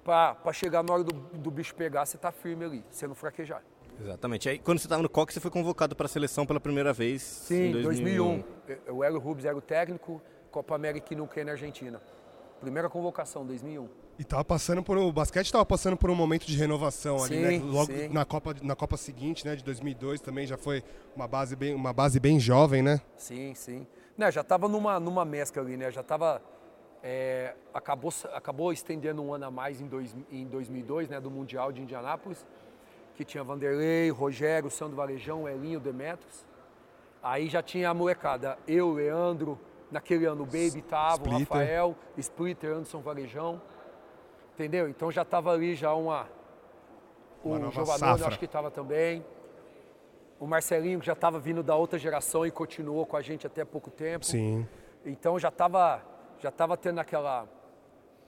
para 0.07 0.53
chegar 0.53 0.81
na 0.83 0.93
hora 0.93 1.03
do, 1.03 1.11
do 1.11 1.51
bicho 1.51 1.75
pegar, 1.75 2.05
você 2.05 2.17
tá 2.17 2.31
firme 2.31 2.63
ali, 2.63 2.83
você 2.89 3.05
não 3.05 3.13
fraquejar. 3.13 3.61
Exatamente. 3.99 4.47
Aí, 4.47 4.57
quando 4.57 4.79
você 4.79 4.85
estava 4.85 5.01
no 5.01 5.09
Coque, 5.09 5.33
você 5.33 5.39
foi 5.41 5.51
convocado 5.51 5.95
para 5.97 6.05
a 6.05 6.09
seleção 6.09 6.45
pela 6.45 6.61
primeira 6.61 6.93
vez 6.93 7.21
Sim, 7.21 7.71
em 7.71 7.81
2001. 7.81 8.43
Eu- 8.85 8.95
O 8.95 9.03
Hélio 9.03 9.19
Rubens 9.19 9.43
era 9.43 9.57
o 9.57 9.61
técnico, 9.61 10.21
Copa 10.49 10.75
América 10.75 11.13
e 11.13 11.17
Nuquê 11.17 11.43
na 11.43 11.51
Argentina. 11.53 12.01
Primeira 12.61 12.89
convocação, 12.89 13.45
2001. 13.45 13.89
E 14.17 14.23
tava 14.23 14.45
passando 14.45 14.81
por 14.81 14.97
o 14.97 15.11
basquete 15.11 15.51
tava 15.51 15.65
passando 15.65 15.97
por 15.97 16.09
um 16.09 16.15
momento 16.15 16.45
de 16.47 16.55
renovação 16.57 17.21
ali, 17.23 17.37
né? 17.39 17.49
Sim, 17.51 17.59
Logo 17.59 17.91
sim. 17.91 18.07
na 18.07 18.23
Copa 18.25 18.55
na 18.63 18.75
Copa 18.75 18.97
seguinte, 18.97 19.45
né, 19.45 19.55
de 19.55 19.63
2002 19.63 20.21
também 20.21 20.47
já 20.47 20.57
foi 20.57 20.83
uma 21.15 21.27
base 21.27 21.55
bem 21.55 21.75
uma 21.75 21.93
base 21.93 22.19
bem 22.19 22.39
jovem, 22.39 22.81
né? 22.81 22.99
Sim, 23.17 23.53
sim. 23.53 23.85
Né, 24.17 24.31
já 24.31 24.41
estava 24.41 24.67
numa, 24.67 24.99
numa 24.99 25.23
mescla 25.25 25.61
ali, 25.61 25.75
né? 25.77 25.91
Já 25.91 26.01
estava. 26.01 26.41
Acabou, 27.73 28.11
acabou 28.33 28.73
estendendo 28.73 29.21
um 29.21 29.33
ano 29.33 29.45
a 29.45 29.51
mais 29.51 29.81
em, 29.81 29.87
dois, 29.87 30.15
em 30.31 30.45
2002, 30.45 31.09
né? 31.09 31.19
Do 31.19 31.31
Mundial 31.31 31.71
de 31.71 31.81
Indianápolis, 31.81 32.45
que 33.15 33.23
tinha 33.23 33.43
Vanderlei, 33.43 34.09
Rogério, 34.09 34.69
Sandro 34.69 34.95
Varejão, 34.95 35.47
Elinho, 35.47 35.79
Demetros. 35.79 36.45
Aí 37.21 37.49
já 37.49 37.61
tinha 37.61 37.89
a 37.89 37.93
molecada, 37.93 38.57
eu, 38.67 38.93
Leandro, 38.93 39.59
naquele 39.91 40.25
ano 40.25 40.43
o 40.43 40.45
Baby 40.45 40.81
tava, 40.81 41.23
o 41.23 41.27
Splitter. 41.27 41.39
Rafael, 41.39 41.95
Splitter, 42.17 42.71
Anderson 42.71 42.99
Varejão. 43.01 43.61
Entendeu? 44.53 44.87
Então 44.87 45.11
já 45.11 45.21
estava 45.21 45.51
ali 45.51 45.75
já 45.75 45.93
uma. 45.93 46.27
O 47.43 47.49
Uma 47.49 47.71
Giovanni, 47.71 48.23
acho 48.23 48.39
que 48.39 48.45
estava 48.45 48.71
também. 48.71 49.23
O 50.39 50.45
Marcelinho, 50.45 50.99
que 50.99 51.05
já 51.05 51.13
estava 51.13 51.39
vindo 51.39 51.63
da 51.63 51.75
outra 51.75 51.97
geração 51.97 52.45
e 52.45 52.51
continuou 52.51 53.05
com 53.05 53.15
a 53.15 53.21
gente 53.21 53.45
até 53.45 53.63
pouco 53.63 53.89
tempo. 53.89 54.25
Sim. 54.25 54.67
Então 55.05 55.39
já 55.39 55.49
estava 55.49 56.01
já 56.39 56.51
tava 56.51 56.75
tendo 56.77 56.99
aquela, 56.99 57.47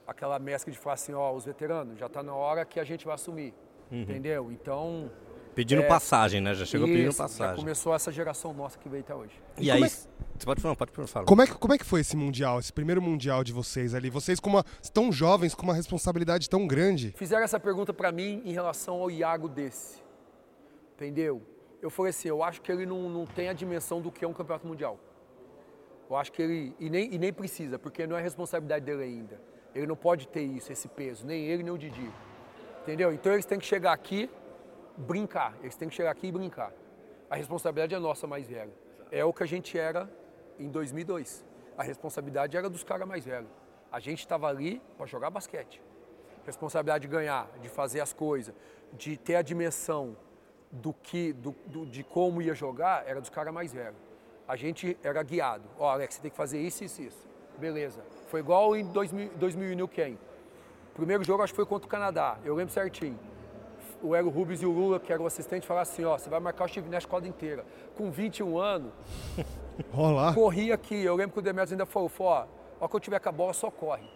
aquela 0.07 0.39
mescla 0.39 0.71
de 0.71 0.79
falar 0.79 0.95
assim, 0.95 1.13
ó, 1.13 1.31
os 1.33 1.45
veteranos, 1.45 1.97
já 1.97 2.05
está 2.07 2.21
na 2.23 2.33
hora 2.33 2.65
que 2.65 2.79
a 2.79 2.83
gente 2.83 3.05
vai 3.05 3.15
assumir. 3.15 3.53
Entendeu? 3.91 4.51
Então. 4.51 5.11
Pedindo 5.55 5.81
É. 5.81 5.87
passagem, 5.87 6.39
né? 6.39 6.53
Já 6.53 6.63
chegou 6.63 6.87
pedindo 6.87 7.09
isso, 7.09 7.17
Já 7.17 7.23
passagem. 7.23 7.55
começou 7.55 7.93
essa 7.93 8.11
geração 8.11 8.53
nossa 8.53 8.77
que 8.77 8.87
veio 8.87 9.01
até 9.03 9.15
hoje. 9.15 9.33
E 9.57 9.67
como 9.69 9.73
aí, 9.73 9.83
é 9.83 9.87
você 9.89 10.45
pode 10.45 10.61
falar, 10.61 10.75
pode 10.75 10.91
falar. 11.07 11.25
Como 11.25 11.41
é, 11.41 11.47
que, 11.47 11.53
como 11.55 11.73
é 11.73 11.77
que 11.77 11.83
foi 11.83 12.01
esse 12.01 12.15
mundial, 12.15 12.59
esse 12.59 12.71
primeiro 12.71 13.01
mundial 13.01 13.43
de 13.43 13.51
vocês 13.51 13.93
ali? 13.95 14.09
Vocês 14.09 14.39
com 14.39 14.49
uma, 14.49 14.63
tão 14.93 15.11
jovens, 15.11 15.53
com 15.55 15.63
uma 15.63 15.73
responsabilidade 15.73 16.47
tão 16.49 16.65
grande. 16.67 17.11
Fizeram 17.17 17.43
essa 17.43 17.59
pergunta 17.59 17.93
para 17.93 18.11
mim 18.11 18.41
em 18.45 18.53
relação 18.53 19.01
ao 19.01 19.09
Iago 19.11 19.49
desse. 19.49 20.01
Entendeu? 20.95 21.41
Eu 21.81 21.89
falei 21.89 22.11
assim, 22.11 22.27
eu 22.27 22.43
acho 22.43 22.61
que 22.61 22.71
ele 22.71 22.85
não, 22.85 23.09
não 23.09 23.25
tem 23.25 23.49
a 23.49 23.53
dimensão 23.53 23.99
do 24.01 24.11
que 24.11 24.23
é 24.23 24.27
um 24.27 24.33
campeonato 24.33 24.67
mundial. 24.67 24.99
Eu 26.09 26.15
acho 26.15 26.31
que 26.31 26.41
ele. 26.41 26.75
E 26.79 26.89
nem, 26.89 27.13
e 27.13 27.17
nem 27.17 27.31
precisa, 27.31 27.77
porque 27.77 28.07
não 28.07 28.17
é 28.17 28.21
responsabilidade 28.21 28.83
dele 28.85 29.03
ainda. 29.03 29.39
Ele 29.75 29.85
não 29.85 29.95
pode 29.95 30.27
ter 30.27 30.41
isso, 30.41 30.71
esse 30.71 30.87
peso, 30.87 31.25
nem 31.25 31.45
ele, 31.45 31.61
nem 31.63 31.71
o 31.71 31.77
Didi. 31.77 32.09
Entendeu? 32.81 33.13
Então 33.13 33.31
eles 33.31 33.45
têm 33.45 33.59
que 33.59 33.65
chegar 33.65 33.93
aqui, 33.93 34.29
brincar. 34.97 35.53
Eles 35.61 35.75
têm 35.75 35.87
que 35.87 35.93
chegar 35.95 36.09
aqui 36.11 36.27
e 36.27 36.31
brincar. 36.31 36.73
A 37.29 37.35
responsabilidade 37.35 37.93
é 37.93 37.99
nossa, 37.99 38.25
mais 38.25 38.47
velha. 38.47 38.71
É 39.11 39.23
o 39.23 39.31
que 39.31 39.43
a 39.43 39.45
gente 39.45 39.77
era 39.77 40.09
em 40.57 40.67
2002. 40.69 41.45
A 41.77 41.83
responsabilidade 41.83 42.57
era 42.57 42.67
dos 42.69 42.83
caras 42.83 43.07
mais 43.07 43.23
velhos. 43.25 43.49
A 43.91 43.99
gente 43.99 44.19
estava 44.19 44.47
ali 44.47 44.81
para 44.97 45.05
jogar 45.05 45.29
basquete. 45.29 45.81
Responsabilidade 46.45 47.03
de 47.03 47.07
ganhar, 47.07 47.47
de 47.61 47.69
fazer 47.69 47.99
as 48.01 48.11
coisas, 48.13 48.55
de 48.93 49.17
ter 49.17 49.35
a 49.35 49.41
dimensão 49.43 50.17
do 50.71 50.91
que, 50.93 51.33
do, 51.33 51.55
do- 51.67 51.85
de 51.85 52.03
como 52.03 52.41
ia 52.41 52.55
jogar, 52.55 53.07
era 53.07 53.19
dos 53.21 53.29
caras 53.29 53.53
mais 53.53 53.71
velhos. 53.71 53.97
A 54.49 54.55
gente 54.55 54.97
era 55.03 55.21
guiado. 55.21 55.63
Ó, 55.77 55.87
Alex, 55.87 56.15
você 56.15 56.21
tem 56.23 56.31
que 56.31 56.35
fazer 56.35 56.59
isso, 56.59 56.83
isso, 56.83 57.03
isso. 57.03 57.29
Beleza. 57.59 58.01
Foi 58.29 58.39
igual 58.39 58.75
em 58.75 58.83
2000, 58.83 59.29
2000 59.35 59.75
New 59.75 59.87
Ken. 59.87 60.17
Primeiro 60.95 61.23
jogo 61.23 61.43
acho 61.43 61.53
que 61.53 61.57
foi 61.57 61.67
contra 61.67 61.85
o 61.85 61.89
Canadá, 61.89 62.39
eu 62.43 62.55
lembro 62.55 62.73
certinho. 62.73 63.17
O 64.01 64.15
Hélio 64.15 64.31
Rubens 64.31 64.63
e 64.63 64.65
o 64.65 64.71
Lula, 64.71 64.99
que 64.99 65.13
era 65.13 65.21
o 65.21 65.27
assistente, 65.27 65.67
falaram 65.67 65.83
assim, 65.83 66.03
ó, 66.03 66.17
você 66.17 66.31
vai 66.31 66.39
marcar 66.39 66.65
o 66.65 66.67
Steve 66.67 66.89
Nash 66.89 67.05
quadra 67.05 67.29
inteira. 67.29 67.63
Com 67.95 68.09
21 68.09 68.57
anos, 68.57 68.91
Rolar. 69.93 70.33
corria 70.33 70.73
aqui. 70.73 70.95
Eu 70.95 71.15
lembro 71.15 71.33
que 71.33 71.39
o 71.39 71.41
Demetrius 71.43 71.73
ainda 71.73 71.85
falou, 71.85 72.11
ó, 72.19 72.45
ó 72.79 72.87
que 72.87 72.95
eu 72.95 72.99
tiver 72.99 73.19
com 73.19 73.29
a 73.29 73.31
bola, 73.31 73.53
só 73.53 73.69
corre. 73.69 74.09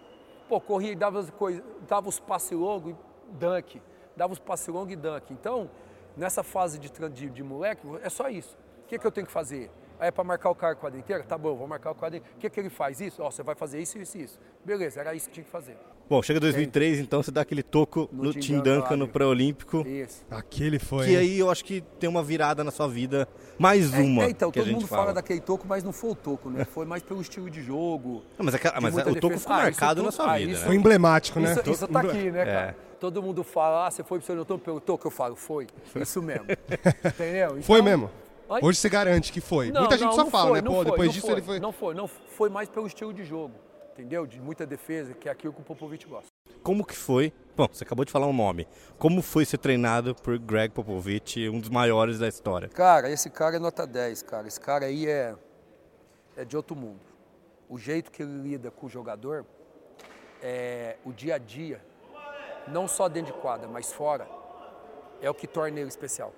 Pô, 0.49 0.59
corria 0.59 0.93
e 0.93 0.95
dava, 0.95 1.19
as 1.19 1.29
coisas, 1.29 1.63
dava 1.87 2.09
os 2.09 2.19
passes 2.19 2.57
longos 2.57 2.91
e 2.93 2.95
dunk. 3.33 3.79
Dava 4.17 4.33
os 4.33 4.39
passes 4.39 4.67
longos 4.67 4.93
e 4.93 4.95
dunk. 4.95 5.31
Então, 5.31 5.69
nessa 6.17 6.41
fase 6.41 6.79
de, 6.79 6.89
de, 7.09 7.29
de 7.29 7.43
moleque, 7.43 7.85
é 8.01 8.09
só 8.09 8.29
isso. 8.29 8.57
O 8.83 8.87
que, 8.87 8.97
que 8.97 9.05
eu 9.05 9.11
tenho 9.11 9.27
que 9.27 9.33
fazer? 9.33 9.69
Aí 10.03 10.09
é 10.09 10.11
para 10.11 10.25
marcar 10.25 10.49
o 10.49 10.55
cara 10.55 10.75
quadra 10.75 10.99
inteira? 10.99 11.23
Tá 11.23 11.37
bom, 11.37 11.55
vou 11.55 11.65
marcar 11.65 11.91
o 11.91 11.95
quadra 11.95 12.17
inteira. 12.17 12.35
O 12.35 12.39
que, 12.41 12.49
que 12.49 12.59
ele 12.59 12.69
faz? 12.69 12.99
Isso? 12.99 13.23
Ó, 13.23 13.31
você 13.31 13.41
vai 13.41 13.55
fazer 13.55 13.79
isso, 13.81 13.97
isso 13.97 14.17
e 14.17 14.23
isso. 14.23 14.37
Beleza, 14.65 14.99
era 14.99 15.15
isso 15.15 15.29
que 15.29 15.35
tinha 15.35 15.45
que 15.45 15.49
fazer. 15.49 15.77
Bom, 16.09 16.21
chega 16.21 16.41
2003, 16.41 16.99
então 16.99 17.23
você 17.23 17.31
dá 17.31 17.39
aquele 17.39 17.63
toco 17.63 18.09
no, 18.11 18.23
No 18.25 18.33
Tim 18.33 18.57
Duncan 18.57 18.79
Duncan, 18.81 18.97
no 18.97 19.07
pré-olímpico. 19.07 19.77
Isso. 19.87 20.25
Aquele 20.29 20.77
foi. 20.77 21.05
Que 21.05 21.15
aí 21.15 21.39
eu 21.39 21.49
acho 21.49 21.63
que 21.63 21.79
tem 22.01 22.09
uma 22.09 22.21
virada 22.21 22.65
na 22.65 22.71
sua 22.71 22.89
vida. 22.89 23.25
Mais 23.57 23.93
uma. 23.93 24.25
É, 24.25 24.29
então, 24.29 24.51
que 24.51 24.59
a 24.59 24.61
todo 24.61 24.71
gente 24.71 24.81
mundo 24.81 24.87
fala. 24.89 25.13
daquele 25.13 25.39
toco, 25.39 25.65
mas 25.65 25.85
não 25.85 25.93
foi 25.93 26.09
o 26.09 26.15
toco, 26.15 26.49
né? 26.49 26.65
Foi 26.65 26.85
mais 26.85 27.01
pelo 27.01 27.21
estilo 27.21 27.49
de 27.49 27.63
jogo. 27.63 28.23
Não, 28.37 28.43
mas 28.43 28.55
aquela- 28.55 28.75
de 28.75 28.81
mas 28.81 28.93
muita 28.93 29.09
o 29.09 29.15
toco 29.15 29.39
ficou 29.39 29.55
Ah, 29.55 29.59
marcado 29.63 29.95
tudo- 30.01 30.05
na 30.07 30.11
sua 30.11 30.33
ah, 30.33 30.37
vida. 30.37 30.51
isso- 30.51 30.61
né? 30.63 30.67
Foi 30.67 30.75
emblemático, 30.75 31.39
né? 31.39 31.53
Isso, 31.53 31.69
isso 31.71 31.87
tá 31.87 32.01
aqui, 32.01 32.29
né, 32.29 32.43
cara? 32.45 32.75
É. 32.77 32.93
Todo 32.99 33.23
mundo 33.23 33.41
fala, 33.41 33.87
ah, 33.87 33.91
você 33.91 34.03
foi 34.03 34.19
pro 34.19 34.25
seu 34.45 34.59
pelo 34.59 34.81
toco? 34.81 35.07
Eu 35.07 35.11
falo, 35.11 35.37
foi. 35.37 35.67
Isso 35.95 36.21
mesmo. 36.21 36.45
Entendeu? 37.05 37.61
Foi 37.61 37.79
Então- 37.79 37.83
mesmo. 37.83 38.09
Oi? 38.49 38.59
Hoje 38.61 38.77
você 38.77 38.89
garante 38.89 39.31
que 39.31 39.39
foi. 39.39 39.71
Não, 39.71 39.81
Muita 39.81 39.97
gente 39.97 40.07
não, 40.07 40.13
só 40.13 40.23
não 40.25 40.31
fala, 40.31 40.49
foi, 40.49 40.61
né? 40.61 40.67
Pô, 40.67 40.75
foi, 40.75 40.85
depois 40.85 41.13
disso 41.13 41.25
foi, 41.25 41.35
ele 41.35 41.41
foi. 41.41 41.59
Não 41.59 41.71
foi, 41.71 41.93
não 41.93 42.07
foi 42.07 42.49
mais 42.49 42.69
pelo 42.69 42.85
estilo 42.85 43.13
de 43.13 43.23
jogo, 43.23 43.53
entendeu? 43.93 44.25
De 44.27 44.39
muita 44.41 44.65
defesa, 44.65 45.13
que 45.13 45.29
é 45.29 45.31
aquilo 45.31 45.53
que 45.53 45.61
o 45.61 45.63
Popovich 45.63 46.05
gosta. 46.05 46.27
Como 46.61 46.85
que 46.85 46.95
foi? 46.95 47.33
Bom, 47.55 47.67
você 47.71 47.83
acabou 47.83 48.03
de 48.03 48.11
falar 48.11 48.27
um 48.27 48.33
nome. 48.33 48.67
Como 48.97 49.21
foi 49.21 49.45
ser 49.45 49.57
treinado 49.57 50.13
por 50.15 50.37
Greg 50.37 50.73
Popovich, 50.73 51.47
um 51.49 51.59
dos 51.59 51.69
maiores 51.69 52.19
da 52.19 52.27
história? 52.27 52.67
Cara, 52.69 53.09
esse 53.09 53.29
cara 53.29 53.55
é 53.55 53.59
nota 53.59 53.87
10, 53.87 54.23
cara. 54.23 54.47
Esse 54.47 54.59
cara 54.59 54.85
aí 54.85 55.07
é, 55.07 55.35
é 56.35 56.43
de 56.43 56.57
outro 56.57 56.75
mundo. 56.75 57.01
O 57.69 57.77
jeito 57.77 58.11
que 58.11 58.21
ele 58.21 58.41
lida 58.41 58.69
com 58.71 58.87
o 58.87 58.89
jogador, 58.89 59.45
é, 60.41 60.97
o 61.05 61.11
dia 61.11 61.35
a 61.35 61.37
dia, 61.37 61.81
não 62.67 62.87
só 62.87 63.07
dentro 63.07 63.33
de 63.33 63.39
quadra, 63.39 63.67
mas 63.67 63.91
fora, 63.91 64.27
é 65.21 65.29
o 65.29 65.33
que 65.33 65.47
torna 65.47 65.79
ele 65.79 65.89
especial. 65.89 66.33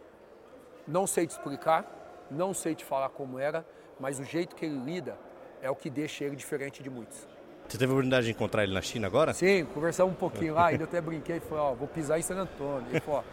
Não 0.88 1.08
sei 1.08 1.26
te 1.28 1.32
explicar, 1.32 1.86
não 2.30 2.54
sei 2.54 2.76
te 2.76 2.84
falar 2.86 3.10
como 3.10 3.40
era, 3.40 3.66
mas 4.00 4.20
o 4.20 4.24
jeito 4.24 4.56
que 4.56 4.66
ele 4.66 4.78
lida 4.78 5.18
é 5.62 5.70
o 5.70 5.76
que 5.76 5.90
deixa 5.90 6.24
ele 6.24 6.36
diferente 6.36 6.84
de 6.84 6.90
muitos. 6.90 7.28
Você 7.68 7.78
teve 7.80 7.92
a 7.92 7.94
oportunidade 7.96 8.26
de 8.28 8.32
encontrar 8.32 8.64
ele 8.64 8.74
na 8.74 8.82
China 8.82 9.08
agora? 9.08 9.34
Sim, 9.34 9.66
conversamos 9.74 10.14
um 10.14 10.16
pouquinho 10.18 10.54
lá, 10.54 10.68
ainda 10.68 10.84
até 10.84 11.02
brinquei, 11.02 11.40
falei, 11.40 11.64
ó, 11.64 11.74
vou 11.74 11.88
pisar 11.88 12.20
em 12.20 12.22
San 12.22 12.36
Antônio. 12.38 12.86
Ele 12.92 13.00
falou, 13.00 13.22
ó, 13.22 13.24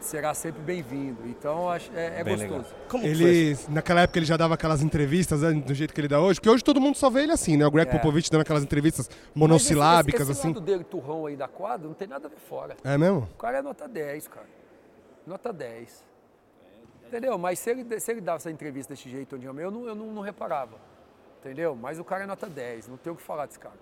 será 0.00 0.32
sempre 0.32 0.62
bem-vindo. 0.62 1.18
Então 1.26 1.68
acho- 1.68 1.90
é, 1.94 2.20
é 2.20 2.24
Bem 2.24 2.34
gostoso. 2.36 2.54
legal. 2.62 2.70
Como 2.88 3.02
que 3.04 3.14
foi? 3.14 3.24
Ele, 3.26 3.58
naquela 3.68 4.00
época, 4.00 4.18
ele 4.18 4.24
já 4.24 4.38
dava 4.38 4.54
aquelas 4.54 4.80
entrevistas 4.80 5.42
né, 5.42 5.52
do 5.52 5.74
jeito 5.74 5.92
que 5.92 6.00
ele 6.00 6.08
dá 6.08 6.18
hoje, 6.18 6.40
porque 6.40 6.48
hoje 6.48 6.64
todo 6.64 6.80
mundo 6.80 6.96
só 6.96 7.10
vê 7.10 7.24
ele 7.24 7.32
assim, 7.32 7.58
né? 7.58 7.66
O 7.66 7.70
Greg 7.70 7.90
É. 7.90 7.92
Popovich 7.92 8.30
dando 8.30 8.40
aquelas 8.40 8.62
entrevistas 8.62 9.06
Mas 9.10 9.18
monossilábicas, 9.34 10.22
esse, 10.22 10.32
esse, 10.32 10.40
esse 10.48 10.56
assim. 10.56 10.64
dele, 10.64 10.84
turrão 10.84 11.26
aí 11.26 11.36
da 11.36 11.48
quadra, 11.48 11.86
não 11.86 11.94
tem 11.94 12.08
nada 12.08 12.26
a 12.26 12.30
ver 12.30 12.38
fora. 12.48 12.74
É 12.82 12.96
mesmo? 12.96 13.28
O 13.34 13.36
cara 13.36 13.58
é 13.58 13.62
nota 13.62 13.86
10, 13.86 14.28
cara. 14.28 14.46
Nota 15.26 15.52
10. 15.52 16.07
Entendeu? 17.08 17.38
Mas 17.38 17.58
se 17.58 17.70
ele, 17.70 18.00
se 18.00 18.10
ele 18.10 18.20
dava 18.20 18.36
essa 18.36 18.50
entrevista 18.50 18.92
desse 18.92 19.08
jeito, 19.08 19.34
onde 19.36 19.46
eu, 19.46 19.58
eu, 19.58 19.70
não, 19.70 19.86
eu 19.86 19.94
não, 19.94 20.12
não 20.12 20.22
reparava. 20.22 20.76
Entendeu? 21.40 21.74
Mas 21.74 21.98
o 21.98 22.04
cara 22.04 22.24
é 22.24 22.26
nota 22.26 22.46
10, 22.46 22.88
não 22.88 22.96
tem 22.96 23.12
o 23.12 23.16
que 23.16 23.22
falar 23.22 23.46
desse 23.46 23.58
cara. 23.58 23.76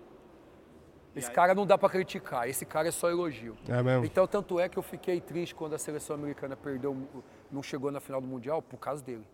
Esse 1.15 1.31
cara 1.31 1.55
não 1.55 1.65
dá 1.65 1.77
pra 1.77 1.89
criticar, 1.89 2.47
esse 2.47 2.63
cara 2.63 2.87
é 2.87 2.91
só 2.91 3.09
elogio. 3.09 3.57
É 3.67 3.81
mesmo. 3.81 4.05
Então, 4.05 4.27
tanto 4.27 4.59
é 4.59 4.69
que 4.69 4.77
eu 4.77 4.83
fiquei 4.83 5.19
triste 5.19 5.55
quando 5.55 5.73
a 5.73 5.79
seleção 5.79 6.15
americana 6.15 6.55
perdeu, 6.55 6.95
não 7.51 7.63
chegou 7.63 7.91
na 7.91 7.99
final 7.99 8.21
do 8.21 8.27
Mundial 8.27 8.61
por 8.61 8.77
causa 8.77 9.03
dele. 9.03 9.25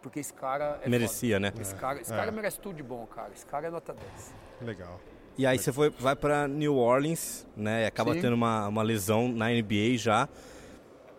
Porque 0.00 0.20
esse 0.20 0.32
cara 0.32 0.80
é 0.82 0.88
Merecia, 0.88 1.36
foda. 1.36 1.50
né? 1.50 1.60
Esse 1.60 1.74
cara, 1.74 2.00
esse 2.00 2.12
cara 2.12 2.30
merece 2.30 2.60
tudo 2.60 2.76
de 2.76 2.82
bom, 2.82 3.06
cara. 3.06 3.32
Esse 3.34 3.44
cara 3.44 3.66
é 3.66 3.70
nota 3.70 3.92
10. 3.92 4.34
Legal. 4.62 5.00
E 5.36 5.44
aí 5.44 5.58
você 5.58 5.72
foi, 5.72 5.90
vai 5.90 6.14
pra 6.14 6.46
New 6.46 6.76
Orleans, 6.76 7.46
né? 7.56 7.82
E 7.82 7.86
acaba 7.86 8.14
Sim. 8.14 8.20
tendo 8.20 8.34
uma, 8.34 8.68
uma 8.68 8.82
lesão 8.82 9.28
na 9.28 9.48
NBA 9.48 9.96
já. 9.96 10.28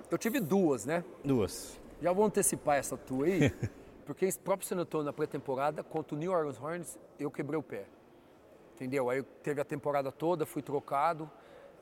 Eu 0.09 0.17
tive 0.17 0.39
duas, 0.39 0.85
né? 0.85 1.03
Duas. 1.23 1.80
Já 2.01 2.11
vou 2.11 2.25
antecipar 2.25 2.77
essa 2.77 2.97
tua 2.97 3.27
aí, 3.27 3.51
porque 4.05 4.25
esse 4.25 4.39
próprio 4.39 4.67
San 4.67 4.77
Antonio 4.77 5.05
na 5.05 5.13
pré-temporada, 5.13 5.83
contra 5.83 6.15
o 6.15 6.17
New 6.17 6.31
Orleans 6.31 6.59
Hornets, 6.59 6.99
eu 7.19 7.29
quebrei 7.29 7.59
o 7.59 7.61
pé. 7.61 7.85
Entendeu? 8.73 9.07
Aí 9.07 9.21
teve 9.43 9.61
a 9.61 9.63
temporada 9.63 10.11
toda, 10.11 10.43
fui 10.43 10.63
trocado, 10.63 11.29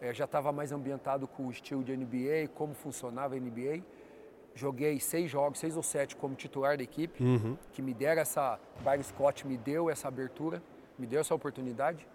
eh, 0.02 0.14
já 0.14 0.26
estava 0.26 0.52
mais 0.52 0.74
ambientado 0.74 1.26
com 1.26 1.48
o 1.48 1.52
estilo 1.52 1.82
de 1.86 1.96
NBA, 1.96 2.50
como 2.54 2.74
funcionava 2.74 3.36
a 3.36 3.40
NBA. 3.40 3.82
Joguei 4.54 5.00
seis 5.00 5.32
jogos, 5.32 5.58
seis 5.58 5.78
ou 5.78 5.84
sete 5.84 6.18
como 6.18 6.36
titular 6.36 6.76
da 6.76 6.84
equipe, 6.84 7.24
que 7.72 7.82
me 7.82 7.94
deram 7.94 8.22
essa. 8.22 8.60
Byron 8.84 9.04
Scott 9.04 9.48
me 9.48 9.56
deu 9.56 9.90
essa 9.90 10.10
abertura, 10.10 10.62
me 10.98 11.08
deu 11.08 11.22
essa 11.22 11.34
oportunidade. 11.34 12.06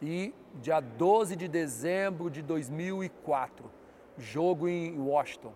E 0.00 0.32
dia 0.62 0.78
12 0.78 1.34
de 1.34 1.48
dezembro 1.48 2.30
de 2.30 2.40
2004, 2.40 3.68
jogo 4.16 4.68
em 4.68 4.96
Washington 4.96 5.52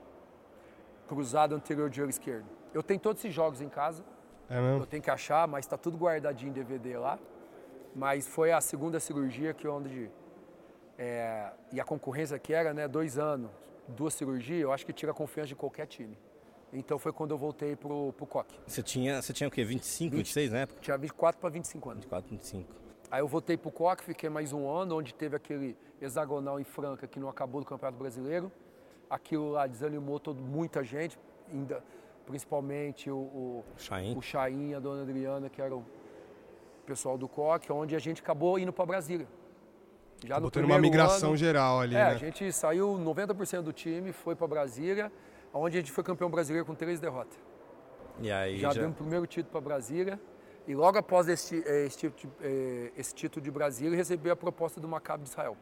cruzado 1.16 1.54
anterior 1.54 1.90
de 1.90 2.00
olho 2.00 2.10
esquerdo. 2.10 2.46
Eu 2.72 2.82
tenho 2.82 2.98
todos 2.98 3.20
esses 3.22 3.34
jogos 3.34 3.60
em 3.60 3.68
casa, 3.68 4.02
É 4.48 4.56
eu 4.58 4.62
mesmo? 4.62 4.86
tenho 4.86 5.02
que 5.02 5.10
achar, 5.10 5.46
mas 5.46 5.66
está 5.66 5.76
tudo 5.76 5.98
guardadinho 5.98 6.48
em 6.50 6.52
DVD 6.52 6.96
lá. 6.96 7.18
Mas 7.94 8.26
foi 8.26 8.50
a 8.52 8.60
segunda 8.60 8.98
cirurgia 8.98 9.52
que 9.52 9.68
onde 9.68 10.10
é, 10.98 11.52
e 11.70 11.78
a 11.80 11.84
concorrência 11.84 12.38
que 12.38 12.54
era, 12.54 12.72
né, 12.72 12.88
dois 12.88 13.18
anos, 13.18 13.50
duas 13.88 14.14
cirurgias, 14.14 14.62
eu 14.62 14.72
acho 14.72 14.86
que 14.86 14.92
tira 14.92 15.12
a 15.12 15.14
confiança 15.14 15.48
de 15.48 15.54
qualquer 15.54 15.86
time. 15.86 16.16
Então 16.72 16.98
foi 16.98 17.12
quando 17.12 17.32
eu 17.32 17.38
voltei 17.38 17.76
pro, 17.76 18.14
pro 18.14 18.24
Coque. 18.26 18.58
Você 18.66 18.82
tinha, 18.82 19.20
você 19.20 19.34
tinha 19.34 19.46
o 19.46 19.50
quê? 19.50 19.62
25, 19.62 20.16
26 20.16 20.52
na 20.52 20.58
época? 20.60 20.80
Tinha 20.80 20.96
24 20.96 21.38
para 21.38 21.50
25 21.50 21.90
anos. 21.90 22.04
24, 22.04 22.30
25. 22.30 22.74
Aí 23.10 23.20
eu 23.20 23.28
voltei 23.28 23.58
pro 23.58 23.70
Coque, 23.70 24.02
fiquei 24.04 24.30
mais 24.30 24.54
um 24.54 24.66
ano, 24.70 24.96
onde 24.96 25.12
teve 25.12 25.36
aquele 25.36 25.76
hexagonal 26.00 26.58
em 26.58 26.64
Franca 26.64 27.06
que 27.06 27.20
não 27.20 27.28
acabou 27.28 27.60
do 27.60 27.66
Campeonato 27.66 27.98
Brasileiro. 27.98 28.50
Aquilo 29.12 29.50
lá 29.50 29.66
desanimou 29.66 30.18
todo, 30.18 30.40
muita 30.42 30.82
gente, 30.82 31.18
ainda, 31.52 31.84
principalmente 32.24 33.10
o, 33.10 33.16
o, 33.18 33.64
Chain. 33.76 34.16
o 34.16 34.22
Chain, 34.22 34.72
a 34.74 34.80
dona 34.80 35.02
Adriana, 35.02 35.50
que 35.50 35.60
era 35.60 35.76
o 35.76 35.84
pessoal 36.86 37.18
do 37.18 37.28
Coque, 37.28 37.70
onde 37.70 37.94
a 37.94 37.98
gente 37.98 38.22
acabou 38.22 38.58
indo 38.58 38.72
para 38.72 38.86
Brasília. 38.86 39.28
Já 40.24 40.36
Acabou 40.36 40.46
no 40.46 40.50
tendo 40.50 40.64
uma 40.64 40.78
migração 40.78 41.28
ano, 41.30 41.36
geral 41.36 41.80
ali, 41.80 41.94
É, 41.94 41.98
né? 41.98 42.10
a 42.12 42.14
gente 42.14 42.50
saiu 42.52 42.94
90% 42.98 43.60
do 43.60 43.72
time, 43.72 44.12
foi 44.12 44.34
para 44.34 44.46
Brasília, 44.46 45.12
onde 45.52 45.76
a 45.76 45.80
gente 45.80 45.92
foi 45.92 46.02
campeão 46.02 46.30
brasileiro 46.30 46.64
com 46.64 46.74
três 46.74 46.98
derrotas. 46.98 47.38
E 48.18 48.30
aí 48.32 48.58
Já, 48.60 48.70
já, 48.72 48.80
demos 48.80 48.94
o 48.96 49.02
primeiro 49.02 49.26
título 49.26 49.52
para 49.52 49.60
Brasília. 49.60 50.18
E 50.66 50.74
logo 50.74 50.96
após 50.96 51.28
esse, 51.28 51.62
eh, 51.66 51.84
esse, 51.86 51.98
título 51.98 52.32
de- 52.40 52.46
eh, 52.46 52.92
esse 52.96 53.14
título 53.14 53.42
de 53.44 53.50
Brasília, 53.50 53.94
recebi 53.94 54.30
a 54.30 54.36
proposta 54.36 54.80
do 54.80 54.88
Maccabi 54.88 55.24
de 55.24 55.28
Israel. 55.28 55.54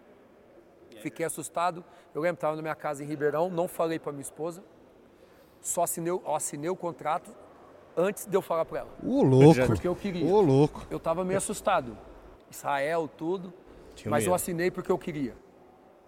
Fiquei 1.00 1.24
assustado. 1.26 1.84
Eu 2.14 2.20
lembro, 2.22 2.34
estava 2.36 2.56
na 2.56 2.62
minha 2.62 2.74
casa 2.74 3.02
em 3.02 3.06
Ribeirão, 3.06 3.50
não 3.50 3.66
falei 3.66 3.98
para 3.98 4.12
minha 4.12 4.22
esposa. 4.22 4.62
Só 5.60 5.82
assinei, 5.82 6.12
o- 6.12 6.22
assinei 6.34 6.70
o 6.70 6.76
contrato 6.76 7.30
antes 7.96 8.26
de 8.26 8.36
eu 8.36 8.42
falar 8.42 8.64
para 8.64 8.80
ela. 8.80 8.90
Ô, 9.04 9.22
louco. 9.22 9.66
Porque 9.66 9.86
eu 9.88 9.94
queria. 9.96 10.26
Ô, 10.26 10.40
louco. 10.40 10.86
Eu 10.90 10.96
estava 10.98 11.24
meio 11.24 11.38
assustado. 11.38 11.96
Israel, 12.50 13.08
tudo. 13.08 13.52
Tinha 13.94 14.10
mas 14.10 14.24
eu 14.24 14.28
medo. 14.30 14.34
assinei 14.36 14.70
porque 14.70 14.90
eu 14.90 14.98
queria. 14.98 15.36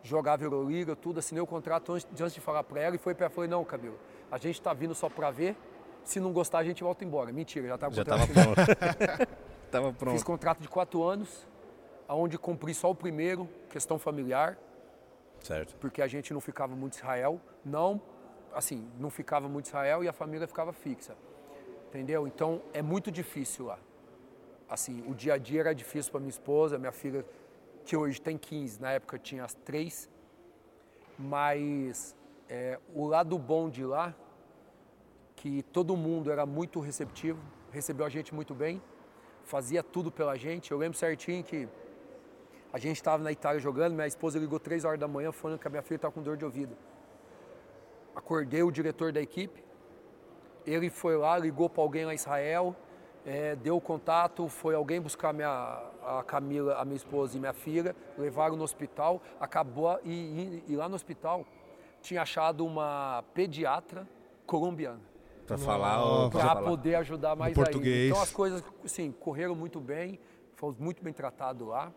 Jogava 0.02 0.42
Euroliga, 0.42 0.96
tudo. 0.96 1.18
Assinei 1.18 1.42
o 1.42 1.46
contrato 1.46 1.92
antes, 1.92 2.06
antes 2.20 2.34
de 2.34 2.40
falar 2.40 2.64
para 2.64 2.80
ela 2.80 2.96
e 2.96 2.98
foi 2.98 3.14
para 3.14 3.26
ela. 3.26 3.34
Falei, 3.34 3.48
não, 3.50 3.64
Camilo, 3.64 3.98
a 4.30 4.38
gente 4.38 4.54
está 4.54 4.72
vindo 4.72 4.94
só 4.94 5.08
para 5.08 5.30
ver. 5.30 5.56
Se 6.04 6.18
não 6.18 6.32
gostar, 6.32 6.58
a 6.58 6.64
gente 6.64 6.82
volta 6.82 7.04
embora. 7.04 7.32
Mentira, 7.32 7.68
já 7.68 7.74
estava 7.76 7.94
já 7.94 8.04
tava 8.04 8.26
pronto. 8.26 8.56
tava 9.70 9.92
pronto. 9.92 10.12
Fiz 10.14 10.24
contrato 10.24 10.60
de 10.60 10.68
quatro 10.68 11.02
anos, 11.04 11.46
onde 12.08 12.36
cumpri 12.36 12.74
só 12.74 12.90
o 12.90 12.94
primeiro, 12.94 13.48
questão 13.70 13.98
familiar, 14.00 14.58
Certo. 15.42 15.76
porque 15.76 16.00
a 16.00 16.06
gente 16.06 16.32
não 16.32 16.40
ficava 16.40 16.74
muito 16.74 16.94
Israel. 16.94 17.40
Não, 17.64 18.00
assim, 18.54 18.88
não 18.98 19.10
ficava 19.10 19.48
muito 19.48 19.66
Israel 19.66 20.04
e 20.04 20.08
a 20.08 20.12
família 20.12 20.46
ficava 20.46 20.72
fixa. 20.72 21.16
Entendeu? 21.88 22.26
Então 22.26 22.62
é 22.72 22.80
muito 22.80 23.10
difícil 23.10 23.66
lá. 23.66 23.78
Assim, 24.68 25.04
o 25.06 25.14
dia 25.14 25.34
a 25.34 25.38
dia 25.38 25.60
era 25.60 25.74
difícil 25.74 26.10
para 26.10 26.20
minha 26.20 26.30
esposa, 26.30 26.78
minha 26.78 26.92
filha, 26.92 27.26
que 27.84 27.96
hoje 27.96 28.20
tem 28.20 28.38
15, 28.38 28.80
na 28.80 28.92
época 28.92 29.18
tinha 29.18 29.44
as 29.44 29.52
três. 29.52 30.08
Mas 31.18 32.16
é, 32.48 32.78
o 32.94 33.06
lado 33.06 33.38
bom 33.38 33.68
de 33.68 33.84
lá, 33.84 34.14
que 35.36 35.62
todo 35.64 35.96
mundo 35.96 36.30
era 36.30 36.46
muito 36.46 36.80
receptivo, 36.80 37.40
recebeu 37.70 38.06
a 38.06 38.08
gente 38.08 38.34
muito 38.34 38.54
bem, 38.54 38.80
fazia 39.44 39.82
tudo 39.82 40.10
pela 40.10 40.36
gente. 40.36 40.70
Eu 40.70 40.78
lembro 40.78 40.96
certinho 40.96 41.42
que 41.44 41.68
a 42.72 42.78
gente 42.78 42.96
estava 42.96 43.22
na 43.22 43.30
Itália 43.30 43.60
jogando, 43.60 43.94
minha 43.94 44.06
esposa 44.06 44.38
ligou 44.38 44.58
três 44.58 44.84
horas 44.84 44.98
da 44.98 45.06
manhã 45.06 45.30
falando 45.30 45.58
que 45.58 45.66
a 45.66 45.70
minha 45.70 45.82
filha 45.82 45.96
estava 45.96 46.12
com 46.12 46.22
dor 46.22 46.36
de 46.36 46.44
ouvido. 46.44 46.76
Acordei 48.14 48.62
o 48.62 48.70
diretor 48.70 49.12
da 49.12 49.20
equipe, 49.20 49.62
ele 50.66 50.88
foi 50.88 51.16
lá, 51.16 51.38
ligou 51.38 51.68
para 51.68 51.82
alguém 51.82 52.04
lá 52.04 52.12
em 52.12 52.16
Israel, 52.16 52.74
é, 53.26 53.54
deu 53.56 53.76
o 53.76 53.80
contato, 53.80 54.48
foi 54.48 54.74
alguém 54.74 55.00
buscar 55.00 55.32
minha, 55.32 55.82
a 56.02 56.22
Camila, 56.26 56.76
a 56.76 56.84
minha 56.84 56.96
esposa 56.96 57.36
e 57.36 57.40
minha 57.40 57.52
filha, 57.52 57.94
levaram 58.16 58.56
no 58.56 58.64
hospital, 58.64 59.20
acabou 59.38 59.98
e, 60.04 60.62
e, 60.66 60.72
e 60.72 60.76
lá 60.76 60.88
no 60.88 60.94
hospital 60.94 61.44
tinha 62.00 62.22
achado 62.22 62.66
uma 62.66 63.22
pediatra 63.34 64.08
colombiana 64.46 65.12
Pra 65.46 65.58
falar 65.58 66.30
para 66.30 66.62
poder 66.62 66.94
ajudar 66.96 67.36
mais 67.36 67.54
português. 67.54 67.94
ainda. 67.94 68.08
Então 68.08 68.22
as 68.22 68.30
coisas, 68.32 68.62
assim, 68.84 69.12
correram 69.12 69.54
muito 69.54 69.80
bem, 69.80 70.18
fomos 70.54 70.76
muito 70.78 71.02
bem 71.02 71.12
tratados 71.12 71.66
lá. 71.66 71.92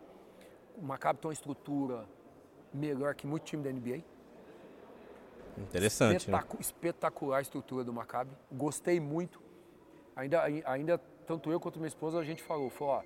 O 0.76 0.82
Maccabi 0.84 1.18
tem 1.20 1.28
uma 1.28 1.32
estrutura 1.32 2.04
melhor 2.72 3.14
que 3.14 3.26
muito 3.26 3.44
time 3.44 3.62
da 3.62 3.70
NBA. 3.70 4.02
Interessante, 5.58 6.10
né? 6.12 6.16
Espetacu- 6.16 6.60
Espetacular 6.60 7.38
a 7.38 7.40
estrutura 7.40 7.82
do 7.84 7.92
Maccabi. 7.92 8.30
Gostei 8.52 9.00
muito. 9.00 9.40
Ainda, 10.14 10.42
ai- 10.42 10.62
ainda, 10.66 10.98
tanto 11.26 11.50
eu 11.50 11.58
quanto 11.58 11.78
minha 11.78 11.88
esposa, 11.88 12.18
a 12.18 12.24
gente 12.24 12.42
falou, 12.42 12.68
falou, 12.70 12.94
ó, 12.94 13.02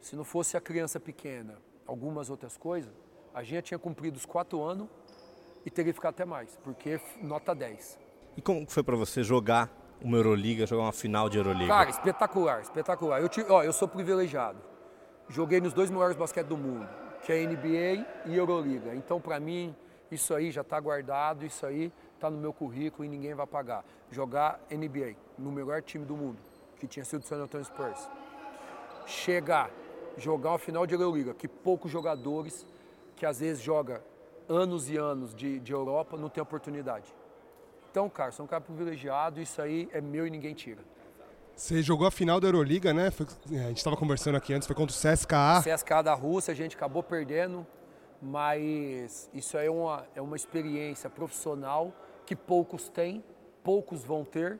se 0.00 0.16
não 0.16 0.24
fosse 0.24 0.56
a 0.56 0.60
criança 0.60 0.98
pequena, 0.98 1.56
algumas 1.86 2.30
outras 2.30 2.56
coisas, 2.56 2.92
a 3.32 3.42
gente 3.42 3.54
já 3.54 3.62
tinha 3.62 3.78
cumprido 3.78 4.16
os 4.16 4.26
quatro 4.26 4.62
anos 4.62 4.88
e 5.64 5.70
teria 5.70 5.94
ficar 5.94 6.10
até 6.10 6.24
mais, 6.24 6.56
porque 6.62 7.00
nota 7.22 7.54
10. 7.54 7.98
E 8.36 8.42
como 8.42 8.68
foi 8.68 8.82
pra 8.82 8.96
você 8.96 9.22
jogar 9.22 9.70
uma 10.00 10.16
Euroliga, 10.16 10.66
jogar 10.66 10.82
uma 10.84 10.92
final 10.92 11.28
de 11.28 11.38
Euroliga? 11.38 11.68
Cara, 11.72 11.90
espetacular, 11.90 12.60
espetacular. 12.60 13.20
Eu, 13.22 13.28
tive, 13.28 13.50
ó, 13.50 13.62
eu 13.62 13.72
sou 13.72 13.86
privilegiado. 13.88 14.58
Joguei 15.28 15.60
nos 15.60 15.72
dois 15.72 15.90
maiores 15.90 16.16
basquete 16.16 16.46
do 16.48 16.56
mundo, 16.56 16.86
que 17.24 17.32
é 17.32 17.46
NBA 17.46 18.06
e 18.26 18.36
Euroliga. 18.36 18.94
Então, 18.94 19.18
para 19.18 19.40
mim, 19.40 19.74
isso 20.10 20.34
aí 20.34 20.50
já 20.50 20.60
está 20.60 20.78
guardado, 20.78 21.44
isso 21.44 21.64
aí 21.64 21.90
está 22.14 22.28
no 22.30 22.36
meu 22.36 22.52
currículo 22.52 23.04
e 23.04 23.08
ninguém 23.08 23.34
vai 23.34 23.46
pagar. 23.46 23.82
Jogar 24.10 24.60
NBA 24.70 25.16
no 25.38 25.50
melhor 25.50 25.82
time 25.82 26.04
do 26.04 26.14
mundo, 26.14 26.38
que 26.78 26.86
tinha 26.86 27.04
sido 27.04 27.22
o 27.22 27.26
San 27.26 27.42
Antonio 27.42 27.64
Spurs. 27.64 28.08
Chegar, 29.06 29.70
jogar 30.18 30.50
uma 30.50 30.58
final 30.58 30.86
de 30.86 30.94
Euroliga, 30.94 31.32
que 31.32 31.48
poucos 31.48 31.90
jogadores, 31.90 32.66
que 33.16 33.24
às 33.24 33.40
vezes 33.40 33.62
joga 33.62 34.04
anos 34.46 34.90
e 34.90 34.98
anos 34.98 35.34
de, 35.34 35.58
de 35.60 35.72
Europa, 35.72 36.18
não 36.18 36.28
tem 36.28 36.42
oportunidade. 36.42 37.14
Então, 37.90 38.08
cara, 38.10 38.32
sou 38.32 38.44
um 38.44 38.48
cara 38.48 38.60
privilegiado, 38.60 39.40
isso 39.40 39.62
aí 39.62 39.88
é 39.92 40.00
meu 40.00 40.26
e 40.26 40.30
ninguém 40.30 40.52
tira. 40.52 40.82
Você 41.56 41.82
jogou 41.82 42.06
a 42.06 42.10
final 42.10 42.40
da 42.40 42.48
Euroliga, 42.48 42.92
né? 42.92 43.10
Foi- 43.10 43.26
é, 43.52 43.58
a 43.64 43.68
gente 43.68 43.78
estava 43.78 43.96
conversando 43.96 44.36
aqui 44.36 44.52
antes, 44.52 44.66
foi 44.66 44.74
contra 44.74 44.94
o 44.94 44.98
CSKA. 44.98 45.62
CSKA 45.62 46.02
da 46.02 46.14
Rússia, 46.14 46.52
a 46.52 46.54
gente 46.54 46.74
acabou 46.76 47.02
perdendo, 47.02 47.64
mas 48.20 49.30
isso 49.32 49.56
aí 49.56 49.66
é 49.66 49.70
uma, 49.70 50.04
é 50.16 50.20
uma 50.20 50.34
experiência 50.36 51.08
profissional 51.08 51.92
que 52.26 52.34
poucos 52.34 52.88
têm, 52.88 53.22
poucos 53.62 54.02
vão 54.02 54.24
ter, 54.24 54.58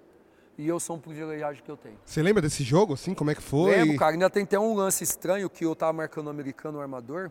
e 0.56 0.68
eu 0.68 0.78
sou 0.78 0.94
um 0.96 0.98
privilegiado 1.00 1.60
que 1.60 1.68
eu 1.70 1.76
tenho. 1.76 1.98
Você 2.04 2.22
lembra 2.22 2.40
desse 2.40 2.62
jogo, 2.62 2.94
assim? 2.94 3.12
Como 3.12 3.30
é 3.30 3.34
que 3.34 3.42
foi? 3.42 3.72
Lembro, 3.72 3.96
cara, 3.98 4.12
ainda 4.12 4.30
tem 4.30 4.44
até 4.44 4.58
um 4.58 4.74
lance 4.74 5.02
estranho 5.02 5.50
que 5.50 5.64
eu 5.64 5.74
tava 5.74 5.92
marcando 5.92 6.28
o 6.28 6.30
americano, 6.30 6.78
o 6.78 6.80
armador. 6.80 7.30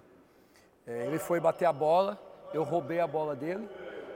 É, 0.86 1.06
ele 1.08 1.17
foi 1.19 1.39
bater 1.39 1.63
a 1.65 1.71
bola, 1.71 2.21
eu 2.54 2.63
roubei 2.63 2.99
a 2.99 3.08
bola 3.08 3.34
dele 3.34 3.65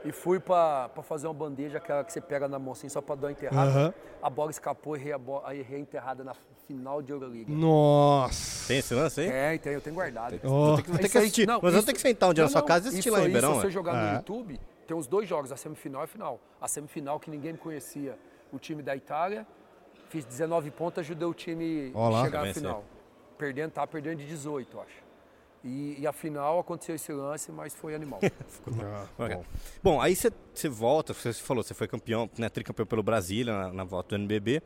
e 0.08 0.12
fui 0.12 0.40
pra 0.40 0.88
pra 0.88 1.02
fazer 1.02 1.26
uma 1.26 1.34
bandeja, 1.34 1.78
aquela 1.78 2.02
que 2.02 2.12
você 2.12 2.20
pega 2.20 2.48
na 2.48 2.58
mão 2.58 2.72
assim, 2.72 2.88
só 2.88 3.00
pra 3.00 3.14
dar 3.14 3.26
uma 3.28 3.32
enterrada. 3.32 3.70
Aham. 3.70 3.94
A 4.22 4.30
bola 4.30 4.50
escapou 4.50 4.96
e 4.96 5.00
errei 5.00 5.12
a, 5.12 5.18
bola, 5.18 5.42
aí 5.48 5.60
errei 5.60 5.76
a 5.78 5.80
enterrada 5.80 6.24
na 6.24 6.34
final 6.66 7.00
de 7.02 7.12
Euroliga. 7.12 7.52
Nossa! 7.52 8.68
Tem 8.68 8.78
esse 8.78 8.94
lance 8.94 9.20
aí? 9.20 9.28
É, 9.28 9.58
tem, 9.58 9.72
eu 9.74 9.80
tenho 9.80 9.94
guardado. 9.94 10.38
Vou 10.42 10.76
ter 10.76 10.82
que, 10.82 10.88
vou 10.90 10.98
ter 10.98 11.04
Isso 11.04 11.12
que 11.12 11.18
assistir. 11.18 11.46
não, 11.46 11.60
Mas 11.62 11.72
eu 11.72 11.78
isso- 11.78 11.86
ter 11.86 11.92
que 11.92 12.00
sentar 12.00 12.30
um 12.30 12.34
dia 12.34 12.42
na 12.44 12.46
não, 12.46 12.52
sua 12.52 12.60
não, 12.60 12.66
casa 12.68 12.86
e 12.86 12.88
assistir 12.88 13.10
lá 13.10 13.18
em 13.18 13.22
aí, 13.22 13.26
Ribeirão. 13.28 13.54
Se 13.54 13.60
você 13.60 13.66
ué. 13.66 13.72
jogar 13.72 13.94
É. 13.94 14.10
no 14.10 14.16
YouTube, 14.16 14.60
tem 14.86 14.96
os 14.96 15.06
dois 15.06 15.28
jogos, 15.28 15.52
a 15.52 15.56
semifinal 15.56 16.02
e 16.02 16.04
a 16.04 16.08
final. 16.08 16.40
A 16.60 16.66
semifinal 16.68 17.20
que 17.20 17.30
ninguém 17.30 17.52
me 17.52 17.58
conhecia, 17.58 18.18
o 18.52 18.58
time 18.58 18.82
da 18.82 18.96
Itália, 18.96 19.46
fiz 20.08 20.24
19 20.24 20.70
pontos, 20.70 20.98
ajudei 21.00 21.28
o 21.28 21.34
time 21.34 21.92
Ó 21.94 22.08
lá. 22.08 22.22
a 22.22 22.24
chegar 22.24 22.48
à 22.48 22.52
final. 22.54 22.84
Perdendo, 23.36 23.70
tá 23.70 23.86
perdendo 23.86 24.16
de 24.18 24.26
18, 24.26 24.76
eu 24.76 24.82
acho. 24.82 25.07
E, 25.64 25.96
e 25.98 26.06
a 26.06 26.12
final 26.12 26.60
aconteceu 26.60 26.94
esse 26.94 27.12
lance, 27.12 27.50
mas 27.50 27.74
foi 27.74 27.94
animal. 27.94 28.20
Ah, 28.82 29.06
bom. 29.28 29.44
Bom, 29.82 30.00
aí 30.00 30.14
você, 30.14 30.30
volta, 30.68 31.12
você 31.12 31.32
falou, 31.32 31.62
você 31.62 31.74
foi 31.74 31.88
campeão, 31.88 32.30
né, 32.38 32.48
tricampeão 32.48 32.86
pelo 32.86 33.02
Brasília 33.02 33.52
na, 33.52 33.72
na 33.72 33.84
volta 33.84 34.16
do 34.16 34.22
NBB. 34.22 34.62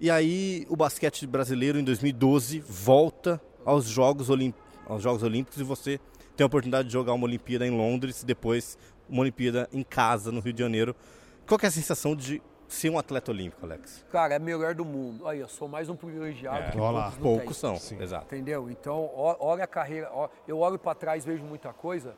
E 0.00 0.10
aí 0.10 0.66
o 0.68 0.76
basquete 0.76 1.26
brasileiro 1.26 1.78
em 1.78 1.84
2012 1.84 2.60
volta 2.60 3.40
aos 3.64 3.84
Jogos, 3.86 4.30
Olim- 4.30 4.54
aos 4.86 5.02
Jogos 5.02 5.22
Olímpicos 5.22 5.60
e 5.60 5.64
você 5.64 6.00
tem 6.36 6.44
a 6.44 6.46
oportunidade 6.46 6.88
de 6.88 6.92
jogar 6.92 7.12
uma 7.12 7.24
Olimpíada 7.26 7.66
em 7.66 7.70
Londres 7.70 8.22
e 8.22 8.26
depois 8.26 8.76
uma 9.08 9.20
Olimpíada 9.20 9.68
em 9.72 9.82
casa, 9.82 10.32
no 10.32 10.40
Rio 10.40 10.52
de 10.54 10.60
Janeiro. 10.60 10.96
Qual 11.46 11.58
que 11.58 11.66
é 11.66 11.68
a 11.68 11.72
sensação 11.72 12.16
de 12.16 12.40
ser 12.74 12.90
um 12.90 12.98
atleta 12.98 13.30
olímpico, 13.30 13.64
Alex? 13.64 14.04
Cara, 14.10 14.34
é 14.34 14.38
melhor 14.38 14.74
do 14.74 14.84
mundo. 14.84 15.26
Aí, 15.26 15.40
eu 15.40 15.48
sou 15.48 15.68
mais 15.68 15.88
um 15.88 15.96
privilegiado 15.96 16.72
que 16.72 16.78
Olha 16.78 16.90
lá, 16.90 17.10
poucos 17.10 17.22
Poucos 17.22 17.56
são, 17.56 17.76
Sim. 17.76 18.00
exato. 18.02 18.26
Entendeu? 18.26 18.70
Então, 18.70 19.10
olha 19.14 19.64
a 19.64 19.66
carreira. 19.66 20.10
eu 20.46 20.58
olho 20.58 20.78
para 20.78 20.94
trás, 20.94 21.24
vejo 21.24 21.44
muita 21.44 21.72
coisa. 21.72 22.16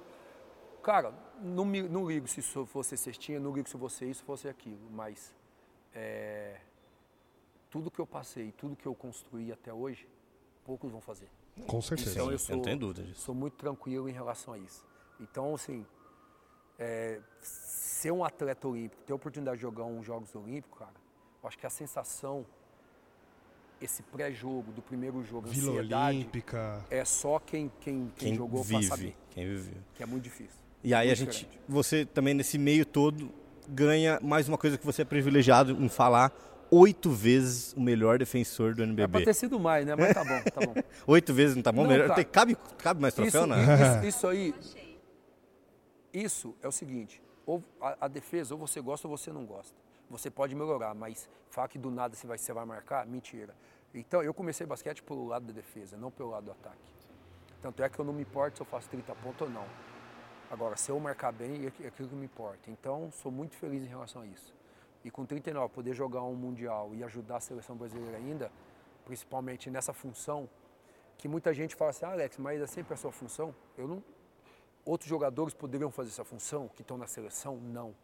Cara, 0.82 1.14
não, 1.40 1.64
me, 1.64 1.82
não 1.82 2.06
ligo 2.06 2.28
se 2.28 2.42
fosse 2.42 2.96
cestinha, 2.96 3.40
não 3.40 3.52
ligo 3.52 3.68
se 3.68 3.76
você 3.76 4.06
isso, 4.06 4.22
fosse 4.24 4.48
aquilo. 4.48 4.90
Mas 4.90 5.34
é, 5.94 6.56
tudo 7.70 7.90
que 7.90 8.00
eu 8.00 8.06
passei, 8.06 8.52
tudo 8.52 8.76
que 8.76 8.86
eu 8.86 8.94
construí 8.94 9.50
até 9.50 9.72
hoje, 9.72 10.06
poucos 10.64 10.90
vão 10.90 11.00
fazer. 11.00 11.28
Com 11.66 11.80
certeza. 11.80 12.10
Então 12.10 12.26
eu 12.26 12.32
eu 12.32 12.38
sou, 12.38 12.56
não 12.56 12.62
tenho 12.62 12.78
dúvida 12.78 13.02
disso. 13.02 13.20
sou 13.22 13.34
muito 13.34 13.54
tranquilo 13.54 14.08
em 14.08 14.12
relação 14.12 14.54
a 14.54 14.58
isso. 14.58 14.84
Então, 15.20 15.54
assim, 15.54 15.86
é, 16.78 17.20
ser 17.40 18.10
um 18.12 18.24
atleta 18.24 18.66
olímpico, 18.68 19.02
ter 19.04 19.12
a 19.12 19.16
oportunidade 19.16 19.56
de 19.58 19.62
jogar 19.62 19.84
uns 19.84 20.04
Jogos 20.04 20.34
Olímpicos, 20.34 20.78
cara, 20.78 20.92
eu 21.42 21.48
acho 21.48 21.58
que 21.58 21.66
a 21.66 21.70
sensação, 21.70 22.44
esse 23.80 24.02
pré-jogo, 24.02 24.72
do 24.72 24.80
primeiro 24.82 25.22
jogo, 25.24 25.48
Vila 25.48 25.72
ansiedade, 25.72 26.16
Olímpica. 26.18 26.84
é 26.90 27.04
só 27.04 27.38
quem, 27.38 27.70
quem, 27.80 28.10
quem, 28.16 28.28
Quem 28.30 28.34
jogou 28.34 28.62
vive, 28.62 28.84
saber, 28.86 29.16
quem 29.30 29.46
viveu. 29.46 29.74
que 29.94 30.02
é 30.02 30.06
muito 30.06 30.24
difícil. 30.24 30.62
E 30.82 30.92
aí 30.94 31.10
a 31.10 31.14
gente, 31.14 31.30
diferente. 31.44 31.60
você 31.68 32.04
também 32.04 32.34
nesse 32.34 32.58
meio 32.58 32.84
todo 32.84 33.30
ganha 33.68 34.18
mais 34.22 34.48
uma 34.48 34.58
coisa 34.58 34.76
que 34.76 34.84
você 34.84 35.02
é 35.02 35.04
privilegiado 35.04 35.72
em 35.72 35.88
falar, 35.88 36.30
oito 36.70 37.10
vezes 37.10 37.72
o 37.74 37.80
melhor 37.80 38.18
defensor 38.18 38.74
do 38.74 38.82
É 38.82 38.86
pra 38.86 39.04
NBB. 39.04 39.24
ter 39.24 39.34
sido 39.34 39.58
mais, 39.58 39.86
né? 39.86 39.94
Mas 39.96 40.12
tá 40.12 40.22
bom, 40.24 40.42
tá 40.42 40.60
bom. 40.66 40.74
Oito 41.06 41.32
vezes 41.32 41.56
não 41.56 41.62
tá 41.62 41.72
bom? 41.72 41.82
Não, 41.82 41.88
melhor, 41.90 42.08
cara. 42.08 42.16
tem- 42.22 42.30
cabe, 42.30 42.56
cabe 42.78 43.00
mais 43.00 43.14
troféu, 43.14 43.42
isso, 43.44 43.46
né? 43.54 44.00
isso, 44.00 44.06
isso 44.18 44.26
aí, 44.26 44.54
isso 46.14 46.54
é 46.62 46.68
o 46.68 46.72
seguinte, 46.72 47.22
ou 47.44 47.62
a, 47.80 48.06
a 48.06 48.08
defesa, 48.08 48.54
ou 48.54 48.60
você 48.60 48.80
gosta 48.80 49.08
ou 49.08 49.16
você 49.16 49.32
não 49.32 49.44
gosta. 49.44 49.76
Você 50.08 50.30
pode 50.30 50.54
melhorar, 50.54 50.94
mas 50.94 51.28
falar 51.50 51.68
que 51.68 51.78
do 51.78 51.90
nada 51.90 52.14
você 52.14 52.26
vai, 52.26 52.38
você 52.38 52.52
vai 52.52 52.64
marcar, 52.64 53.06
mentira. 53.06 53.54
Então, 53.92 54.22
eu 54.22 54.32
comecei 54.32 54.66
basquete 54.66 55.02
pelo 55.02 55.26
lado 55.26 55.46
da 55.46 55.52
defesa, 55.52 55.96
não 55.96 56.10
pelo 56.10 56.30
lado 56.30 56.44
do 56.44 56.52
ataque. 56.52 56.92
Tanto 57.60 57.82
é 57.82 57.88
que 57.88 57.98
eu 57.98 58.04
não 58.04 58.12
me 58.12 58.22
importo 58.22 58.58
se 58.58 58.62
eu 58.62 58.66
faço 58.66 58.88
30 58.90 59.14
pontos 59.16 59.42
ou 59.42 59.50
não. 59.50 59.66
Agora, 60.50 60.76
se 60.76 60.90
eu 60.90 61.00
marcar 61.00 61.32
bem, 61.32 61.66
é 61.66 61.84
é 61.84 61.88
aquilo 61.88 62.08
que 62.08 62.14
me 62.14 62.26
importa. 62.26 62.70
Então, 62.70 63.10
sou 63.10 63.32
muito 63.32 63.56
feliz 63.56 63.82
em 63.82 63.86
relação 63.86 64.22
a 64.22 64.26
isso. 64.26 64.54
E 65.04 65.10
com 65.10 65.24
39, 65.24 65.72
poder 65.72 65.94
jogar 65.94 66.22
um 66.22 66.34
Mundial 66.34 66.94
e 66.94 67.02
ajudar 67.04 67.36
a 67.36 67.40
seleção 67.40 67.76
brasileira 67.76 68.16
ainda, 68.16 68.50
principalmente 69.04 69.70
nessa 69.70 69.92
função, 69.92 70.48
que 71.18 71.28
muita 71.28 71.52
gente 71.54 71.74
fala 71.74 71.90
assim, 71.90 72.04
ah, 72.04 72.12
Alex, 72.12 72.38
mas 72.38 72.60
é 72.60 72.66
sempre 72.66 72.94
a 72.94 72.96
sua 72.96 73.12
função. 73.12 73.54
Eu 73.76 73.86
não. 73.86 74.02
Outros 74.84 75.08
jogadores 75.08 75.54
poderiam 75.54 75.90
fazer 75.90 76.10
essa 76.10 76.24
função, 76.24 76.68
que 76.68 76.82
estão 76.82 76.98
na 76.98 77.06
seleção? 77.06 77.56
Não. 77.56 77.94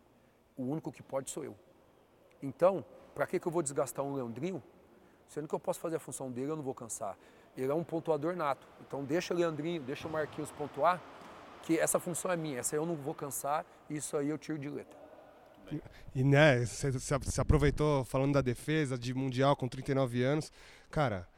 O 0.56 0.62
único 0.62 0.90
que 0.90 1.02
pode 1.02 1.30
sou 1.30 1.44
eu. 1.44 1.54
Então, 2.42 2.84
para 3.14 3.26
que, 3.26 3.38
que 3.38 3.46
eu 3.46 3.52
vou 3.52 3.62
desgastar 3.62 4.04
um 4.04 4.14
Leandrinho? 4.14 4.62
Sendo 5.28 5.46
que 5.46 5.54
eu 5.54 5.60
posso 5.60 5.78
fazer 5.78 5.96
a 5.96 6.00
função 6.00 6.30
dele, 6.30 6.50
eu 6.50 6.56
não 6.56 6.62
vou 6.62 6.74
cansar. 6.74 7.16
Ele 7.56 7.70
é 7.70 7.74
um 7.74 7.84
pontuador 7.84 8.34
nato. 8.34 8.66
Então, 8.80 9.04
deixa 9.04 9.34
o 9.34 9.36
Leandrinho, 9.36 9.82
deixa 9.82 10.08
o 10.08 10.10
Marquinhos 10.10 10.50
pontuar, 10.52 11.00
que 11.62 11.78
essa 11.78 11.98
função 11.98 12.30
é 12.30 12.36
minha. 12.36 12.58
Essa 12.58 12.76
eu 12.76 12.86
não 12.86 12.96
vou 12.96 13.14
cansar, 13.14 13.64
isso 13.88 14.16
aí 14.16 14.28
eu 14.28 14.38
tiro 14.38 14.58
de 14.58 14.68
letra. 14.68 14.98
E 16.14 16.24
né, 16.24 16.64
você 16.64 16.90
você 16.90 17.40
aproveitou 17.40 18.04
falando 18.04 18.32
da 18.32 18.40
defesa, 18.40 18.98
de 18.98 19.14
Mundial 19.14 19.54
com 19.54 19.68
39 19.68 20.22
anos. 20.22 20.50
Cara, 20.90 21.28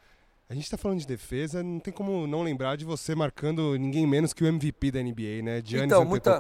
a 0.53 0.55
gente 0.55 0.71
tá 0.71 0.77
falando 0.77 0.99
de 0.99 1.07
defesa, 1.07 1.63
não 1.63 1.81
tem 1.81 1.91
como 1.91 2.27
não 2.27 2.43
lembrar 2.43 2.77
de 2.77 2.85
você 2.85 3.15
marcando 3.15 3.75
ninguém 3.79 4.07
menos 4.07 4.35
que 4.35 4.45
o 4.45 4.47
MVP 4.47 4.91
da 4.91 5.01
NBA, 5.03 5.43
né? 5.43 5.63
Giannis 5.65 5.87
Então, 5.87 6.05
muita-. 6.05 6.33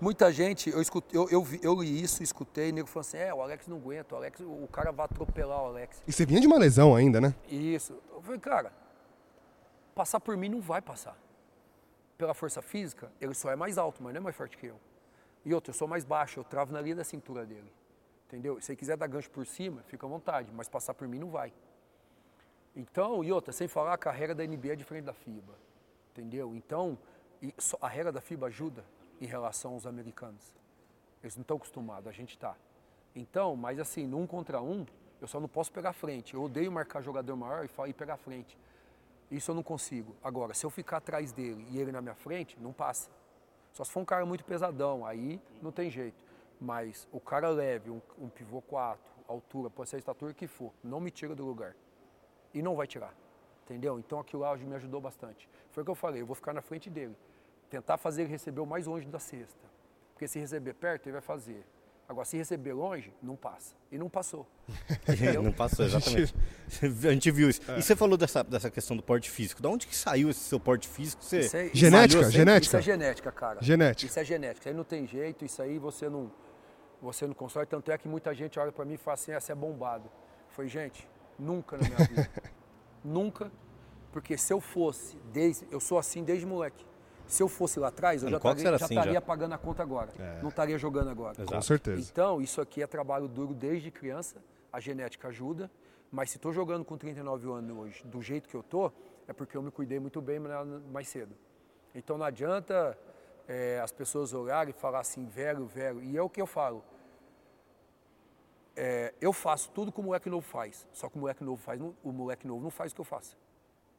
Muita 0.00 0.32
gente, 0.32 0.70
eu, 0.70 0.80
escutei, 0.80 1.18
eu, 1.18 1.28
eu, 1.28 1.42
vi- 1.42 1.58
eu 1.60 1.74
li 1.82 2.00
isso, 2.00 2.22
escutei, 2.22 2.68
e 2.68 2.72
nego 2.72 2.86
falou 2.86 3.00
assim, 3.00 3.16
é, 3.16 3.34
o 3.34 3.42
Alex 3.42 3.66
não 3.66 3.76
aguenta, 3.78 4.14
o, 4.14 4.18
Alex, 4.18 4.38
o 4.38 4.68
cara 4.70 4.92
vai 4.92 5.06
atropelar 5.06 5.60
o 5.60 5.66
Alex. 5.66 6.00
E 6.06 6.12
você 6.12 6.24
vinha 6.24 6.40
de 6.40 6.46
uma 6.46 6.56
lesão 6.56 6.94
ainda, 6.94 7.20
né? 7.20 7.34
Isso. 7.48 7.98
Eu 8.14 8.22
falei, 8.22 8.38
cara, 8.38 8.72
passar 9.92 10.20
por 10.20 10.36
mim 10.36 10.48
não 10.48 10.60
vai 10.60 10.80
passar. 10.80 11.18
Pela 12.16 12.34
força 12.34 12.62
física, 12.62 13.10
ele 13.20 13.34
só 13.34 13.50
é 13.50 13.56
mais 13.56 13.76
alto, 13.76 14.00
mas 14.04 14.12
não 14.14 14.20
é 14.20 14.22
mais 14.22 14.36
forte 14.36 14.56
que 14.56 14.66
eu. 14.66 14.76
E 15.44 15.52
outro, 15.52 15.70
eu 15.70 15.74
sou 15.74 15.88
mais 15.88 16.04
baixo, 16.04 16.38
eu 16.38 16.44
travo 16.44 16.72
na 16.72 16.80
linha 16.80 16.94
da 16.94 17.04
cintura 17.04 17.44
dele. 17.44 17.72
Entendeu? 18.28 18.60
Se 18.60 18.70
ele 18.70 18.76
quiser 18.76 18.96
dar 18.96 19.08
gancho 19.08 19.30
por 19.30 19.44
cima, 19.44 19.82
fica 19.88 20.06
à 20.06 20.08
vontade, 20.08 20.48
mas 20.54 20.68
passar 20.68 20.94
por 20.94 21.08
mim 21.08 21.18
não 21.18 21.30
vai. 21.30 21.52
Então, 22.78 23.24
e 23.24 23.32
outra, 23.32 23.52
sem 23.52 23.66
falar, 23.66 23.92
a 23.92 23.98
carreira 23.98 24.36
da 24.36 24.46
NBA 24.46 24.74
é 24.74 24.76
diferente 24.76 25.06
da 25.06 25.12
FIBA. 25.12 25.52
Entendeu? 26.12 26.54
Então, 26.54 26.96
a 27.80 27.88
regra 27.88 28.12
da 28.12 28.20
FIBA 28.20 28.46
ajuda 28.46 28.84
em 29.20 29.26
relação 29.26 29.72
aos 29.72 29.84
americanos. 29.84 30.54
Eles 31.20 31.34
não 31.34 31.42
estão 31.42 31.56
acostumados, 31.56 32.06
a 32.06 32.12
gente 32.12 32.34
está. 32.34 32.54
Então, 33.16 33.56
mas 33.56 33.80
assim, 33.80 34.06
num 34.06 34.28
contra 34.28 34.62
um, 34.62 34.86
Eu 35.20 35.26
só 35.26 35.40
não 35.40 35.48
posso 35.48 35.72
pegar 35.72 35.92
frente. 35.92 36.34
Eu 36.34 36.44
odeio 36.44 36.70
marcar 36.70 37.02
jogador 37.02 37.34
maior 37.34 37.64
e, 37.64 37.90
e 37.90 37.92
pegar 37.92 38.16
frente. 38.16 38.56
Isso 39.28 39.50
eu 39.50 39.54
não 39.56 39.64
consigo. 39.64 40.14
Agora, 40.22 40.54
se 40.54 40.64
eu 40.64 40.70
ficar 40.70 40.98
atrás 40.98 41.32
dele 41.32 41.66
e 41.72 41.80
ele 41.80 41.90
na 41.90 42.00
minha 42.00 42.14
frente, 42.14 42.56
não 42.60 42.72
passa. 42.72 43.10
Só 43.72 43.82
se 43.82 43.90
for 43.90 43.98
um 43.98 44.04
cara 44.04 44.24
muito 44.24 44.44
pesadão, 44.44 45.04
aí 45.04 45.40
não 45.60 45.72
tem 45.72 45.90
jeito. 45.90 46.22
Mas 46.60 47.08
o 47.10 47.18
cara 47.18 47.48
leve, 47.48 47.90
um, 47.90 48.00
um 48.16 48.28
pivô 48.28 48.62
4, 48.62 49.00
altura, 49.26 49.68
pode 49.68 49.90
ser 49.90 49.96
a 49.96 49.98
estatura 49.98 50.32
que 50.32 50.46
for, 50.46 50.72
não 50.84 51.00
me 51.00 51.10
tira 51.10 51.34
do 51.34 51.44
lugar. 51.44 51.74
E 52.54 52.62
não 52.62 52.74
vai 52.74 52.86
tirar. 52.86 53.14
Entendeu? 53.64 53.98
Então 53.98 54.18
aquilo 54.18 54.42
lá 54.42 54.56
me 54.56 54.74
ajudou 54.76 55.00
bastante. 55.00 55.48
Foi 55.72 55.82
o 55.82 55.84
que 55.84 55.90
eu 55.90 55.94
falei, 55.94 56.22
eu 56.22 56.26
vou 56.26 56.34
ficar 56.34 56.52
na 56.54 56.62
frente 56.62 56.88
dele. 56.88 57.14
Tentar 57.68 57.98
fazer 57.98 58.22
ele 58.22 58.30
receber 58.30 58.60
o 58.60 58.66
mais 58.66 58.86
longe 58.86 59.06
da 59.06 59.18
cesta. 59.18 59.68
Porque 60.14 60.26
se 60.26 60.38
receber 60.38 60.72
perto, 60.74 61.06
ele 61.06 61.12
vai 61.12 61.20
fazer. 61.20 61.64
Agora, 62.08 62.24
se 62.24 62.38
receber 62.38 62.72
longe, 62.72 63.12
não 63.22 63.36
passa. 63.36 63.74
E 63.92 63.98
não 63.98 64.08
passou. 64.08 64.46
Não 65.44 65.52
passou, 65.52 65.84
exatamente. 65.84 66.34
A 67.06 67.12
gente 67.12 67.30
viu 67.30 67.50
isso. 67.50 67.60
E 67.76 67.82
você 67.82 67.94
falou 67.94 68.16
dessa, 68.16 68.42
dessa 68.42 68.70
questão 68.70 68.96
do 68.96 69.02
porte 69.02 69.30
físico. 69.30 69.60
Da 69.60 69.68
onde 69.68 69.86
que 69.86 69.94
saiu 69.94 70.30
esse 70.30 70.40
seu 70.40 70.58
porte 70.58 70.88
físico? 70.88 71.22
Você 71.22 71.40
Isso 71.40 71.56
aí- 71.56 71.70
Genética, 71.74 72.16
malhou 72.16 72.24
sempre? 72.24 72.36
genética. 72.38 72.66
Isso 72.66 72.76
é 72.76 72.92
genética, 72.92 73.32
cara. 73.32 73.58
Genética. 73.62 74.10
Isso 74.10 74.18
é 74.18 74.24
genética. 74.24 74.60
Isso 74.60 74.68
aí 74.70 74.74
não 74.74 74.84
tem 74.84 75.06
jeito, 75.06 75.44
isso 75.44 75.60
aí 75.60 75.78
você 75.78 76.08
não, 76.08 76.30
você 77.02 77.26
não 77.26 77.34
constrói. 77.34 77.66
Tanto 77.66 77.92
é 77.92 77.98
que 77.98 78.08
muita 78.08 78.32
gente 78.34 78.58
olha 78.58 78.72
pra 78.72 78.86
mim 78.86 78.94
e 78.94 78.96
fala 78.98 79.14
assim, 79.14 79.32
essa 79.32 79.52
é 79.52 79.54
bombado. 79.54 80.10
Foi, 80.48 80.66
gente, 80.66 81.06
nunca 81.38 81.76
na 81.76 81.86
minha 81.86 81.98
vida. 81.98 82.30
nunca. 83.04 83.50
Porque 84.12 84.36
se 84.36 84.52
eu 84.52 84.60
fosse, 84.60 85.16
desde, 85.32 85.66
eu 85.70 85.80
sou 85.80 85.98
assim 85.98 86.24
desde 86.24 86.46
moleque. 86.46 86.84
Se 87.26 87.42
eu 87.42 87.48
fosse 87.48 87.78
lá 87.78 87.88
atrás, 87.88 88.22
eu 88.22 88.30
No 88.30 88.32
já 88.32 88.36
estaria, 88.38 88.64
já 88.64 88.84
assim, 88.84 88.94
estaria 88.94 89.20
pagando 89.20 89.52
a 89.52 89.58
conta 89.58 89.82
agora. 89.82 90.10
Não 90.40 90.48
estaria 90.48 90.78
jogando 90.78 91.10
agora. 91.10 91.34
Exato. 91.34 91.52
Com 91.52 91.60
certeza. 91.60 92.08
Então, 92.10 92.40
isso 92.40 92.58
aqui 92.60 92.82
é 92.82 92.86
trabalho 92.86 93.28
duro 93.28 93.52
desde 93.52 93.90
criança, 93.90 94.36
a 94.72 94.80
genética 94.80 95.28
ajuda, 95.28 95.70
mas 96.10 96.30
se 96.30 96.38
estou 96.38 96.52
jogando 96.54 96.86
com 96.86 96.96
39 96.96 97.52
anos 97.52 97.76
hoje, 97.76 98.02
do 98.06 98.22
jeito 98.22 98.48
que 98.48 98.54
eu 98.54 98.62
tô, 98.62 98.90
é 99.26 99.32
porque 99.34 99.56
eu 99.56 99.62
me 99.62 99.70
cuidei 99.70 100.00
muito 100.00 100.22
bem 100.22 100.40
mais 100.90 101.08
cedo. 101.08 101.34
Então 101.94 102.16
não 102.16 102.24
adianta 102.24 102.98
é, 103.46 103.78
as 103.82 103.92
pessoas 103.92 104.32
olharem 104.32 104.70
e 104.70 104.72
falar 104.72 105.00
assim, 105.00 105.26
velho, 105.26 105.66
velho, 105.66 106.02
e 106.02 106.16
é 106.16 106.22
o 106.22 106.30
que 106.30 106.40
eu 106.40 106.46
falo. 106.46 106.82
É, 108.80 109.12
eu 109.20 109.32
faço 109.32 109.70
tudo 109.72 109.90
que 109.90 109.98
o 109.98 110.02
moleque 110.04 110.30
novo 110.30 110.46
faz, 110.46 110.86
só 110.92 111.08
que 111.08 111.16
o 111.16 111.18
moleque 111.20 111.42
novo 111.42 111.60
faz, 111.60 111.80
o 111.80 112.12
moleque 112.12 112.46
novo 112.46 112.62
não 112.62 112.70
faz 112.70 112.92
o 112.92 112.94
que 112.94 113.00
eu 113.00 113.04
faço. 113.04 113.36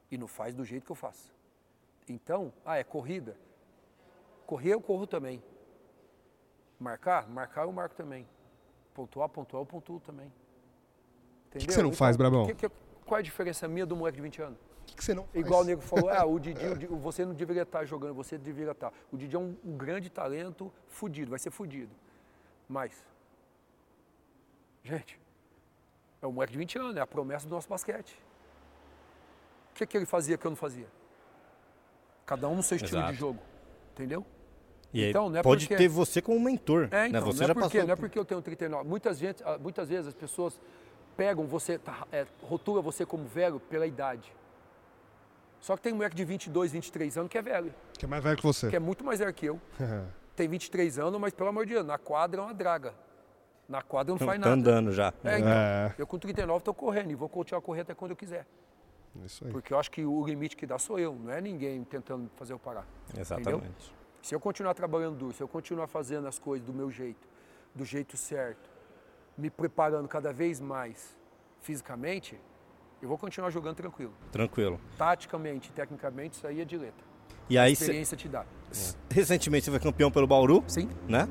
E 0.09 0.17
não 0.17 0.25
faz 0.27 0.55
do 0.55 0.63
jeito 0.63 0.85
que 0.85 0.91
eu 0.91 0.95
faço. 0.95 1.33
Então, 2.07 2.53
ah, 2.65 2.77
é 2.77 2.83
corrida. 2.83 3.35
Correr 4.47 4.73
eu 4.73 4.79
corro 4.81 5.05
também. 5.05 5.43
Marcar? 6.79 7.27
Marcar 7.29 7.63
eu 7.65 7.71
marco 7.73 7.93
também. 7.93 8.25
Pontuar, 8.93 9.27
pontuar 9.27 9.61
eu 9.61 9.65
pontuo 9.65 9.99
também. 9.99 10.31
Entendeu? 11.47 11.67
que 11.67 11.73
você 11.73 11.83
não 11.83 11.91
faz, 11.91 12.15
Brabão? 12.15 12.45
que- 12.45 12.55
que- 12.55 12.69
qual 13.05 13.17
é 13.17 13.19
a 13.19 13.23
diferença 13.23 13.67
minha 13.67 13.85
do 13.85 13.95
moleque 13.97 14.15
de 14.15 14.21
20 14.21 14.41
anos? 14.41 14.57
O 14.59 14.85
que, 14.95 15.03
você 15.03 15.13
não 15.13 15.23
faz? 15.25 15.35
Igual 15.35 15.61
o 15.61 15.63
nego 15.65 15.81
falou, 15.81 16.09
ah, 16.09 16.25
o 16.25 16.39
Didi, 16.39 16.65
o 16.65 16.77
Di- 16.77 16.87
você 16.87 17.25
não 17.25 17.33
deveria 17.33 17.63
estar 17.63 17.83
jogando, 17.85 18.13
você 18.15 18.37
deveria 18.37 18.71
estar. 18.71 18.93
O 19.11 19.17
Didi 19.17 19.35
é 19.35 19.39
um, 19.39 19.55
um 19.63 19.75
grande 19.77 20.09
talento, 20.09 20.71
fudido, 20.87 21.29
vai 21.29 21.37
ser 21.39 21.51
fudido. 21.51 21.91
Mas, 22.67 23.05
gente, 24.83 25.19
é 26.21 26.27
um 26.27 26.31
moleque 26.31 26.53
de 26.53 26.59
20 26.59 26.77
anos, 26.79 26.95
é 26.97 27.01
a 27.01 27.07
promessa 27.07 27.47
do 27.47 27.53
nosso 27.55 27.67
basquete. 27.69 28.17
O 29.71 29.75
que, 29.75 29.85
que 29.85 29.97
ele 29.97 30.05
fazia 30.05 30.37
que 30.37 30.45
eu 30.45 30.49
não 30.51 30.55
fazia? 30.57 30.87
Cada 32.25 32.47
um 32.47 32.55
no 32.55 32.63
seu 32.63 32.75
estilo 32.77 32.99
Exato. 32.99 33.13
de 33.13 33.19
jogo, 33.19 33.39
entendeu? 33.93 34.25
E 34.93 35.05
Então, 35.05 35.29
não 35.29 35.39
é 35.39 35.43
pode 35.43 35.65
porque- 35.67 35.75
ter 35.77 35.87
você 35.87 36.21
como 36.21 36.39
mentor. 36.39 36.85
É, 36.91 37.03
né? 37.03 37.07
então, 37.09 37.21
Você 37.21 37.41
não, 37.41 37.47
já 37.47 37.51
é 37.51 37.53
porque, 37.53 37.61
passou 37.77 37.87
não 37.87 37.93
é 37.93 37.95
por- 37.95 38.01
porque 38.01 38.19
eu 38.19 38.25
tenho 38.25 38.41
39. 38.41 38.87
Muitas, 38.89 39.17
gente, 39.19 39.43
ah, 39.43 39.57
muitas 39.57 39.87
vezes 39.89 40.07
as 40.07 40.13
pessoas 40.13 40.59
pegam 41.15 41.45
você, 41.45 41.77
tá, 41.77 42.07
é, 42.11 42.25
rotula 42.41 42.81
você 42.81 43.05
como 43.05 43.25
velho 43.25 43.59
pela 43.59 43.85
idade. 43.85 44.33
Só 45.59 45.75
que 45.75 45.83
tem 45.83 45.93
moleque 45.93 46.15
de 46.15 46.23
22, 46.25 46.71
23 46.71 47.17
anos 47.17 47.29
que 47.29 47.37
é 47.37 47.41
velho, 47.41 47.73
Que 47.97 48.05
é 48.05 48.07
mais 48.07 48.23
velho 48.23 48.37
que 48.37 48.43
você. 48.43 48.69
que 48.69 48.75
é 48.75 48.79
muito 48.79 49.03
mais 49.03 49.19
velho 49.19 49.33
que 49.33 49.45
eu. 49.45 49.59
Tem 50.35 50.47
23 50.47 50.97
anos, 50.97 51.19
mas 51.19 51.33
pelo 51.33 51.49
amor 51.49 51.65
de 51.65 51.73
Deus, 51.73 51.85
na 51.85 51.97
quadra 51.97 52.39
é 52.41 52.43
uma 52.45 52.53
draga. 52.53 52.93
Na 53.69 53.81
quadra 53.83 54.11
não 54.11 54.17
Tá 54.17 54.25
faz 54.25 54.39
nada. 54.39 54.51
andando 54.53 54.91
já. 54.91 55.13
É, 55.23 55.37
então, 55.37 55.51
É. 55.51 55.93
Eu 55.97 56.07
com 56.07 56.17
39 56.17 56.57
estou 56.57 56.73
correndo 56.73 57.11
e 57.11 57.15
vou 57.15 57.29
continuar 57.29 57.59
a 57.59 57.61
correr 57.61 57.81
até 57.81 57.93
quando 57.93 58.11
eu 58.11 58.17
quiser. 58.17 58.45
Isso 59.23 59.45
aí. 59.45 59.51
Porque 59.51 59.71
eu 59.73 59.79
acho 59.79 59.91
que 59.91 60.03
o 60.03 60.25
limite 60.25 60.57
que 60.57 60.65
dá 60.65 60.79
sou 60.79 60.97
eu, 60.99 61.13
não 61.15 61.31
é 61.31 61.39
ninguém 61.39 61.83
tentando 61.83 62.29
fazer 62.35 62.53
eu 62.53 62.59
parar. 62.59 62.85
Exatamente. 63.15 63.93
Se 64.23 64.33
eu 64.33 64.39
continuar 64.39 64.73
trabalhando 64.73 65.15
duro, 65.17 65.33
se 65.33 65.41
eu 65.41 65.47
continuar 65.47 65.87
fazendo 65.87 66.27
as 66.27 66.37
coisas 66.39 66.65
do 66.65 66.73
meu 66.73 66.89
jeito, 66.91 67.27
do 67.75 67.85
jeito 67.85 68.17
certo, 68.17 68.69
me 69.37 69.49
preparando 69.49 70.07
cada 70.07 70.33
vez 70.33 70.59
mais 70.59 71.15
fisicamente, 71.61 72.39
eu 73.01 73.07
vou 73.07 73.17
continuar 73.17 73.49
jogando 73.51 73.75
tranquilo. 73.77 74.13
Tranquilo. 74.31 74.79
Taticamente, 74.97 75.71
tecnicamente, 75.71 76.35
isso 76.37 76.47
aí 76.47 76.59
é 76.61 76.65
de 76.65 76.77
letra. 76.77 77.05
E 77.49 77.57
A 77.57 77.63
aí, 77.63 77.75
cê- 77.75 77.83
experiência 77.85 78.17
te 78.17 78.27
dá. 78.27 78.45
recentemente 79.09 79.65
você 79.65 79.71
foi 79.71 79.79
campeão 79.79 80.11
pelo 80.11 80.27
Bauru, 80.27 80.63
Sim? 80.67 80.89
né? 81.07 81.27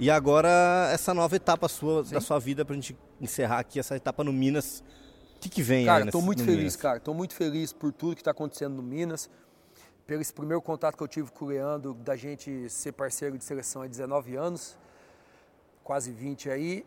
E 0.00 0.10
agora 0.10 0.48
essa 0.92 1.12
nova 1.12 1.36
etapa 1.36 1.68
sua, 1.68 2.02
da 2.02 2.20
sua 2.20 2.38
vida 2.38 2.64
pra 2.64 2.74
gente 2.74 2.96
encerrar 3.20 3.58
aqui 3.58 3.78
essa 3.78 3.94
etapa 3.94 4.24
no 4.24 4.32
Minas. 4.32 4.82
O 5.36 5.40
que, 5.40 5.48
que 5.50 5.62
vem 5.62 5.80
aí 5.80 5.84
Cara, 5.86 5.98
nesse- 5.98 6.08
estou 6.08 6.22
muito 6.22 6.42
feliz, 6.42 6.58
Minas? 6.58 6.76
cara. 6.76 6.96
Estou 6.96 7.14
muito 7.14 7.34
feliz 7.34 7.72
por 7.72 7.92
tudo 7.92 8.14
que 8.14 8.22
está 8.22 8.30
acontecendo 8.30 8.74
no 8.76 8.82
Minas, 8.82 9.28
pelo 10.06 10.22
esse 10.22 10.32
primeiro 10.32 10.60
contato 10.62 10.96
que 10.96 11.02
eu 11.02 11.08
tive 11.08 11.30
com 11.30 11.44
o 11.44 11.48
Leandro, 11.48 11.92
da 11.94 12.16
gente 12.16 12.68
ser 12.70 12.92
parceiro 12.92 13.36
de 13.36 13.44
seleção 13.44 13.82
há 13.82 13.86
19 13.86 14.36
anos, 14.36 14.78
quase 15.84 16.10
20 16.10 16.50
aí, 16.50 16.84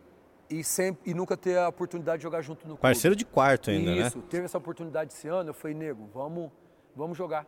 e, 0.49 0.64
sempre, 0.64 1.09
e 1.11 1.14
nunca 1.14 1.38
ter 1.38 1.57
a 1.57 1.68
oportunidade 1.70 2.18
de 2.18 2.24
jogar 2.24 2.41
junto 2.41 2.61
no 2.61 2.70
clube. 2.76 2.82
Parceiro 2.82 3.16
de 3.16 3.26
quarto 3.26 3.70
ainda, 3.70 3.91
Isso, 3.91 4.18
né? 4.18 4.24
teve 4.30 4.45
essa 4.45 4.57
oportunidade 4.57 5.14
esse 5.14 5.28
ano, 5.28 5.49
eu 5.51 5.53
falei, 5.53 5.76
nego, 5.76 6.09
vamos, 6.14 6.51
vamos 6.95 7.18
jogar. 7.18 7.45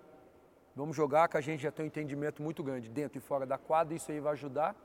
Vamos 0.75 0.95
jogar, 0.95 1.27
que 1.27 1.37
a 1.37 1.41
gente 1.41 1.61
já 1.63 1.71
tem 1.71 1.85
um 1.85 1.87
entendimento 1.87 2.41
muito 2.41 2.63
grande 2.63 2.89
dentro 2.89 3.17
e 3.17 3.21
fora 3.21 3.45
da 3.45 3.57
quadra, 3.57 3.93
isso 3.95 4.11
aí 4.11 4.19
vai 4.19 4.33
ajudar, 4.33 4.75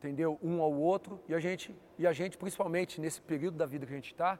entendeu? 0.00 0.38
Um 0.42 0.62
ao 0.62 0.72
outro, 0.72 1.20
e 1.28 1.34
a 1.34 1.38
gente, 1.38 1.74
e 1.98 2.06
a 2.06 2.12
gente 2.12 2.38
principalmente 2.38 3.00
nesse 3.00 3.20
período 3.20 3.58
da 3.58 3.66
vida 3.66 3.84
que 3.84 3.92
a 3.92 3.96
gente 3.96 4.12
está, 4.12 4.38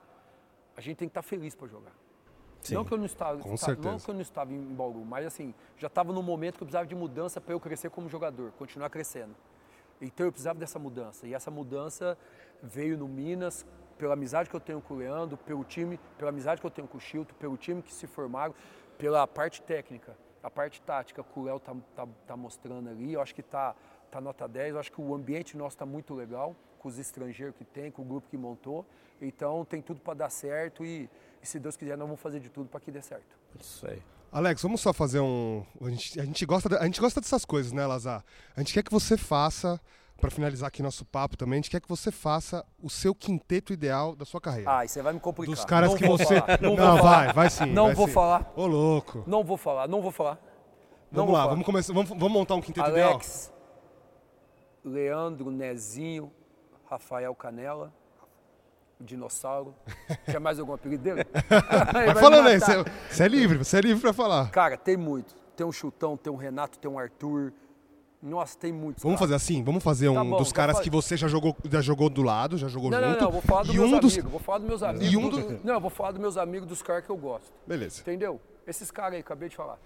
a 0.75 0.81
gente 0.81 0.97
tem 0.97 1.09
que 1.09 1.11
estar 1.11 1.23
feliz 1.23 1.55
para 1.55 1.69
jogar. 1.69 1.93
Sim. 2.63 2.75
Não 2.75 2.85
que 2.85 2.93
eu 2.93 2.99
não 2.99 3.05
estava, 3.05 3.39
Com 3.39 3.51
não 3.51 3.57
certeza. 3.57 4.05
que 4.05 4.11
eu 4.11 4.15
não 4.15 4.21
estava 4.23 4.53
em 4.53 4.61
Bauru, 4.75 5.05
mas 5.05 5.27
assim, 5.27 5.55
já 5.77 5.87
estava 5.87 6.13
num 6.13 6.23
momento 6.23 6.57
que 6.57 6.63
eu 6.63 6.67
precisava 6.67 6.87
de 6.87 6.95
mudança 6.95 7.41
para 7.41 7.55
eu 7.55 7.61
crescer 7.61 7.91
como 7.91 8.09
jogador, 8.09 8.53
continuar 8.53 8.89
crescendo. 8.89 9.35
Então 10.01 10.27
eu 10.27 10.33
precisava 10.33 10.59
dessa 10.59 10.79
mudança. 10.79 11.27
E 11.27 11.35
essa 11.35 11.51
mudança 11.51 12.17
veio 12.63 12.97
no 12.97 13.07
Minas, 13.07 13.67
pela 13.99 14.15
amizade 14.15 14.49
que 14.49 14.57
eu 14.57 14.61
tenho 14.61 14.81
com 14.81 14.95
o 14.95 14.97
Leandro, 14.97 15.37
pelo 15.37 15.63
time, 15.63 16.01
pela 16.17 16.31
amizade 16.31 16.61
que 16.61 16.67
eu 16.67 16.71
tenho 16.71 16.89
com 16.89 16.97
o 16.97 17.01
Chilton, 17.01 17.35
pelo 17.39 17.57
time 17.57 17.83
que 17.83 17.93
se 17.93 18.07
formaram, 18.07 18.55
pela 18.97 19.27
parte 19.27 19.61
técnica, 19.61 20.17
a 20.43 20.51
parte 20.51 20.81
tática 20.83 21.23
que 21.23 21.39
o 21.39 21.43
Léo 21.43 21.61
tá, 21.61 21.75
tá, 21.95 22.09
tá 22.27 22.37
mostrando 22.37 22.89
ali, 22.89 23.13
eu 23.13 23.21
acho 23.21 23.35
que 23.35 23.43
tá, 23.43 23.75
tá 24.11 24.21
nota 24.21 24.49
10, 24.49 24.75
eu 24.75 24.81
acho 24.81 24.93
que 24.93 25.01
o 25.01 25.15
ambiente 25.15 25.57
nosso 25.57 25.77
está 25.77 25.87
muito 25.87 26.15
legal, 26.15 26.57
com 26.79 26.89
os 26.89 26.99
estrangeiros 26.99 27.55
que 27.57 27.65
tem, 27.65 27.91
com 27.91 28.03
o 28.03 28.05
grupo 28.05 28.29
que 28.29 28.37
montou. 28.37 28.87
Então 29.21 29.65
tem 29.65 29.83
tudo 29.83 30.01
para 30.01 30.15
dar 30.15 30.31
certo 30.31 30.85
e, 30.85 31.09
e 31.43 31.47
se 31.47 31.59
Deus 31.59 31.77
quiser 31.77 31.97
nós 31.97 32.09
vamos 32.09 32.21
fazer 32.21 32.41
de 32.41 32.49
tudo 32.49 32.69
para 32.69 32.81
que 32.81 32.91
dê 32.91 33.03
certo. 33.03 33.37
Isso 33.59 33.87
aí. 33.87 34.03
Alex, 34.33 34.63
vamos 34.63 34.81
só 34.81 34.93
fazer 34.93 35.21
um. 35.21 35.65
A 35.81 35.91
gente, 35.91 36.21
a 36.21 36.25
gente 36.25 36.47
gosta, 36.47 36.79
a 36.79 36.85
gente 36.85 37.01
gosta 37.01 37.21
dessas 37.21 37.45
coisas, 37.45 37.73
né, 37.73 37.85
Lazar? 37.85 38.25
A 38.57 38.61
gente 38.61 38.73
quer 38.73 38.83
que 38.85 38.91
você 38.91 39.17
faça, 39.17 39.81
para 40.21 40.31
finalizar 40.31 40.69
aqui 40.69 40.83
nosso 40.83 41.05
papo 41.05 41.37
também, 41.37 41.55
a 41.55 41.63
gente 41.63 41.71
quer 41.71 41.81
que 41.81 41.89
você 41.89 42.11
faça 42.13 42.65
o 42.83 42.89
seu 42.91 43.15
quinteto 43.15 43.73
ideal 43.73 44.15
da 44.15 44.25
sua 44.25 44.41
carreira. 44.41 44.71
Ah, 44.81 44.87
você 44.87 45.03
vai 45.03 45.13
me 45.13 45.21
complicar. 45.21 45.55
Dos 45.55 45.65
caras 45.65 45.91
Não 45.91 45.97
que 45.99 46.07
você. 46.07 46.41
falar, 46.41 46.61
Não, 46.61 46.77
não, 46.77 47.03
vai, 47.03 47.33
vai 47.33 47.51
sim. 47.51 47.67
Não 47.67 47.87
vai 47.87 47.95
vou 47.95 48.07
sim. 48.07 48.13
falar. 48.13 48.53
Ô, 48.55 48.67
louco. 48.67 49.25
Não 49.27 49.43
vou 49.43 49.57
falar, 49.57 49.89
não 49.89 50.01
vou 50.03 50.11
falar. 50.11 50.39
Não 51.11 51.25
Vamos 51.25 51.27
vou 51.27 51.33
lá, 51.35 51.41
falar. 51.41 51.51
vamos 51.53 51.67
começar. 51.67 51.93
Vamos, 51.93 52.09
vamos 52.11 52.31
montar 52.33 52.55
um 52.55 52.61
quinteto 52.61 52.89
ideal? 52.91 53.11
Alex, 53.15 53.53
Leandro, 54.85 55.51
Nezinho, 55.51 56.31
Rafael 56.89 57.35
Canela, 57.35 57.93
o 59.01 59.05
Dinossauro. 59.05 59.75
Tinha 60.27 60.39
mais 60.41 60.59
algum 60.61 60.73
apelido 60.73 61.03
dele? 61.03 61.25
Me 62.07 62.15
falando 62.21 62.49
aí, 62.49 62.61
você, 62.61 62.85
você 63.11 63.25
é 63.25 63.29
livre, 63.29 63.59
você 63.59 63.79
é 63.79 63.81
livre 63.81 64.01
pra 64.01 64.13
falar. 64.13 64.51
Cara, 64.51 64.77
tem 64.77 64.97
muito. 64.97 65.35
Tem 65.57 65.67
um 65.67 65.73
Chutão, 65.73 66.17
tem 66.17 66.33
um 66.33 66.37
Renato, 66.37 66.79
tem 66.79 66.91
um 66.91 66.99
Arthur. 66.99 67.53
Nossa, 68.23 68.59
tem 68.59 68.73
muitos. 68.73 69.03
Vamos 69.03 69.19
cara. 69.19 69.29
fazer 69.31 69.35
assim, 69.37 69.65
vamos 69.65 69.83
fazer 69.83 70.09
um 70.11 70.15
Tá 70.15 70.25
bom, 70.25 70.37
dos 70.37 70.49
vou 70.49 70.55
caras 70.55 70.81
que 70.81 70.91
você 70.91 71.17
já 71.17 71.27
jogou, 71.27 71.57
já 71.71 71.81
jogou 71.81 72.11
do 72.11 72.23
lado, 72.23 72.59
já 72.59 72.69
jogou 72.69 72.91
Não, 72.91 72.99
junto. 72.99 73.13
não, 73.13 73.21
não, 73.21 73.31
vou 73.33 73.41
falar 73.41 73.63
dos 73.63 73.75
e 73.75 73.79
meus 73.79 73.93
um 73.93 73.99
dos... 73.99 74.13
amigos. 74.13 74.31
Vou 74.31 74.41
falar 74.41 74.59
dos 74.59 74.69
meus 74.69 74.83
amigos. 74.83 75.13
E 75.13 75.17
um 75.17 75.29
do- 75.29 75.41
do- 75.41 75.61
Não, 75.65 75.75
eu 75.75 75.81
vou 75.81 75.91
falar 75.91 76.11
dos 76.13 76.21
meus 76.21 76.37
amigos, 76.37 76.69
dos 76.69 76.83
caras 76.83 77.05
que 77.05 77.11
eu 77.11 77.17
gosto. 77.17 77.51
Beleza. 77.67 78.03
Entendeu? 78.03 78.41
Esses 78.67 78.91
caras 78.91 79.15
aí, 79.15 79.21
acabei 79.21 79.49
de 79.49 79.57
falar. 79.57 79.79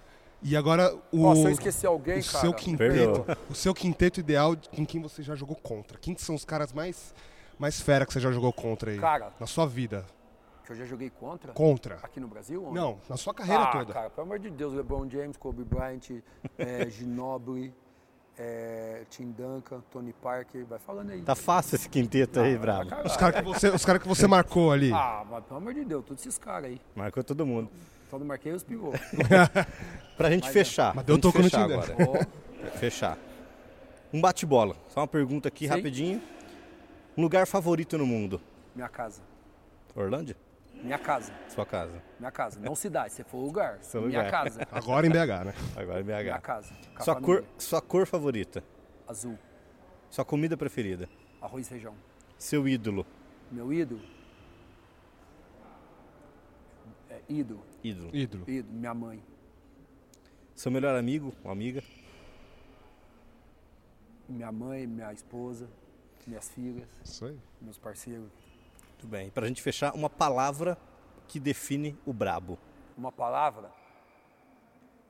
E 0.43 0.57
agora 0.57 0.95
o, 1.11 1.35
se 1.35 1.45
eu 1.45 1.51
esqueci 1.51 1.87
alguém, 1.87 2.19
o 2.19 2.25
cara. 2.25 2.39
seu 2.41 2.53
quinteto, 2.53 3.25
o 3.49 3.55
seu 3.55 3.73
quinteto 3.73 4.21
ideal 4.21 4.55
com 4.75 4.85
quem 4.85 5.01
você 5.01 5.23
já 5.23 5.35
jogou 5.35 5.57
contra. 5.57 5.97
Quem 5.99 6.15
que 6.15 6.23
são 6.23 6.35
os 6.35 6.45
caras 6.45 6.73
mais 6.73 7.15
mais 7.59 7.81
fera 7.81 8.05
que 8.05 8.13
você 8.13 8.21
já 8.21 8.33
jogou 8.33 8.53
contra 8.53 8.91
aí 8.91 8.99
Cara. 8.99 9.33
na 9.39 9.47
sua 9.47 9.67
vida? 9.67 10.05
Que 10.67 10.73
eu 10.73 10.77
já 10.77 10.85
joguei 10.85 11.09
contra? 11.09 11.53
Contra. 11.53 11.99
Aqui 12.03 12.19
no 12.19 12.27
Brasil? 12.27 12.65
onde? 12.65 12.75
Não, 12.75 12.99
na 13.09 13.17
sua 13.17 13.33
carreira 13.33 13.63
ah, 13.63 13.73
toda. 13.73 13.93
cara, 13.93 14.11
pelo 14.11 14.27
amor 14.27 14.39
de 14.39 14.51
Deus, 14.51 14.75
LeBron 14.75 15.09
James, 15.09 15.37
Kobe 15.37 15.63
Bryant, 15.63 16.23
é, 16.59 16.89
Ginobili, 16.91 17.73
é, 18.39 19.03
Tim 19.11 19.31
Duncan, 19.31 19.81
Tony 19.93 20.13
Parker, 20.13 20.65
vai 20.67 20.79
falando 20.79 21.11
aí. 21.11 21.23
Tá 21.23 21.35
fácil 21.35 21.77
esse 21.77 21.89
quinteto 21.89 22.41
aí, 22.41 22.57
bravo. 22.59 22.91
Os 23.05 23.17
caras 23.17 23.37
que, 23.41 23.43
você- 23.43 23.69
os 23.71 23.85
cara 23.85 23.99
que 23.99 24.09
você 24.09 24.27
marcou 24.27 24.73
ali. 24.73 24.93
Ah, 24.93 25.25
mas 25.31 25.45
pelo 25.45 25.59
amor 25.59 25.75
de 25.75 25.85
Deus, 25.85 26.05
todos 26.05 26.23
esses 26.27 26.39
caras 26.39 26.71
aí. 26.71 26.81
Marcou 26.95 27.23
todo 27.23 27.47
mundo. 27.47 27.71
Só 28.11 28.19
não 28.19 28.27
marquei 28.27 28.53
os 28.53 28.63
pivôs. 28.65 28.99
Pra 30.17 30.31
gente 30.31 30.45
Mas 30.45 30.51
é. 30.51 30.53
fechar. 30.53 30.95
Mas 30.95 31.05
deu 31.05 31.15
gente 31.17 31.23
toco 31.23 31.39
no 31.39 31.45
fechar 31.45 31.63
Tinder. 31.69 31.79
agora. 32.01 32.29
Fechar. 32.77 33.19
Um 34.13 34.21
bate-bola. 34.21 34.77
Só 34.89 35.01
uma 35.01 35.09
pergunta 35.09 35.49
aqui 35.49 35.65
Sim. 35.67 35.71
rapidinho. 35.75 36.23
Um 37.17 37.23
lugar 37.23 37.47
favorito 37.47 37.97
no 37.99 38.07
mundo? 38.07 38.41
minha 38.75 38.89
casa. 38.89 39.23
Orlândia? 39.95 40.37
Minha 40.85 40.99
casa. 40.99 41.33
Sua 41.49 41.65
casa. 41.65 42.03
Minha 42.21 42.31
casa. 42.31 42.61
Não 42.61 42.75
cidade, 42.77 43.13
se 43.15 43.25
for 43.25 43.39
lugar. 43.39 43.79
Seu 43.83 44.03
minha 44.03 44.23
lugar. 44.23 44.45
casa. 44.45 44.69
Agora 44.71 45.07
em 45.07 45.11
BH, 45.11 45.45
né? 45.47 45.55
Agora 45.75 46.01
em 46.01 46.05
Minha 46.05 46.23
BH. 46.23 46.41
casa. 46.43 46.75
Com 46.95 46.99
a 46.99 47.05
Sua 47.05 47.15
família. 47.15 47.43
cor, 47.43 47.49
sua 47.59 47.81
cor 47.83 48.07
favorita? 48.07 48.63
Azul. 49.09 49.39
Sua 50.11 50.25
comida 50.25 50.57
preferida? 50.57 51.09
Arroz 51.41 51.67
e 51.67 51.69
feijão. 51.71 51.95
Seu 52.39 52.69
ídolo? 52.69 53.07
Meu 53.51 53.73
ídolo. 53.73 54.01
É, 57.09 57.21
ídolo. 57.29 57.63
Ídolo. 57.83 58.11
Ídolo. 58.15 58.45
Ídolo. 58.47 58.75
Minha 58.75 58.95
mãe. 58.95 59.23
Seu 60.55 60.71
melhor 60.71 60.97
amigo 60.97 61.35
ou 61.43 61.51
amiga? 61.51 61.83
Minha 64.29 64.51
mãe, 64.53 64.87
minha 64.87 65.13
esposa, 65.13 65.69
minhas 66.27 66.49
filhas, 66.51 66.89
Isso 67.05 67.25
aí. 67.27 67.39
meus 67.61 67.79
parceiros. 67.79 68.31
Muito 69.05 69.11
bem. 69.11 69.29
Pra 69.31 69.47
gente 69.47 69.61
fechar, 69.61 69.95
uma 69.95 70.09
palavra 70.09 70.79
que 71.29 71.39
define 71.39 71.97
o 72.07 72.13
brabo. 72.13 72.59
Uma 72.97 73.13
palavra. 73.13 73.71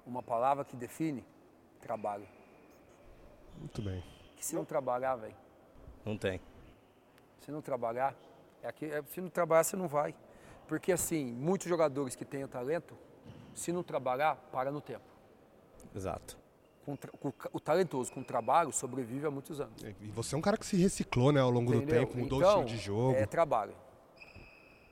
Uma 0.05 0.23
palavra 0.23 0.65
que 0.65 0.77
define 0.77 1.25
trabalho. 1.81 2.27
Muito 3.57 3.81
bem. 3.81 4.03
Que 4.37 4.45
se 4.45 4.55
não 4.57 4.65
trabalhar, 4.65 5.15
velho. 5.17 5.37
Não 6.05 6.19
tem. 6.19 6.41
Se 7.41 7.53
não 7.53 7.63
trabalhar, 7.63 8.15
é 8.63 8.73
que, 8.73 8.87
é, 8.87 9.03
se 9.05 9.21
não 9.21 9.29
trabalhar, 9.29 9.63
você 9.63 9.77
não 9.77 9.87
vai. 9.87 10.15
Porque 10.67 10.91
assim, 10.91 11.27
muitos 11.33 11.69
jogadores 11.69 12.17
que 12.17 12.25
têm 12.25 12.45
talento, 12.49 12.97
se 13.55 13.71
não 13.73 13.83
trabalhar, 13.83 14.35
para 14.51 14.73
no 14.73 14.81
tempo. 14.81 15.05
Exato. 15.95 16.37
Com 16.85 16.97
tra- 16.97 17.13
com 17.13 17.33
o 17.53 17.61
talentoso 17.61 18.13
com 18.13 18.23
trabalho 18.23 18.73
sobrevive 18.73 19.25
há 19.27 19.31
muitos 19.31 19.61
anos. 19.61 19.83
E 20.01 20.09
você 20.09 20.35
é 20.35 20.39
um 20.39 20.43
cara 20.43 20.57
que 20.59 20.67
se 20.67 20.77
reciclou, 20.77 21.33
né, 21.33 21.41
ao 21.41 21.51
longo 21.51 21.71
do 21.73 21.79
Entendeu? 21.79 22.07
tempo, 22.07 22.19
mudou 22.19 22.41
então, 22.41 22.59
o 22.59 22.61
estilo 22.65 22.79
de 22.79 22.85
jogo. 22.85 23.15
É 23.17 23.25
trabalho. 23.25 23.75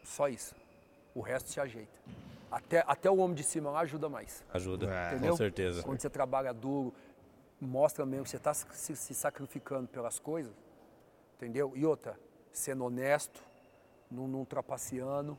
Só 0.03 0.29
isso. 0.29 0.55
O 1.15 1.21
resto 1.21 1.51
se 1.51 1.61
ajeita. 1.61 1.93
Até, 2.51 2.85
até 2.87 3.11
o 3.11 3.17
homem 3.17 3.35
de 3.35 3.43
cima 3.43 3.71
lá 3.71 3.81
ajuda 3.81 4.09
mais. 4.09 4.45
Ajuda. 4.53 4.87
É. 4.93 5.19
Com 5.19 5.37
certeza. 5.37 5.83
Quando 5.83 6.01
você 6.01 6.11
trabalha 6.11 6.53
duro, 6.53 6.93
mostra 7.61 8.05
mesmo 8.05 8.25
que 8.25 8.31
você 8.31 8.37
está 8.37 8.53
se, 8.53 8.97
se 8.97 9.15
sacrificando 9.15 9.89
pelas 9.89 10.19
coisas. 10.19 10.53
Entendeu? 11.37 11.73
E 11.75 11.87
outra, 11.87 12.19
sendo 12.53 12.85
honesto, 12.85 13.43
não, 14.11 14.29
não 14.29 14.45
trapaceando, 14.45 15.39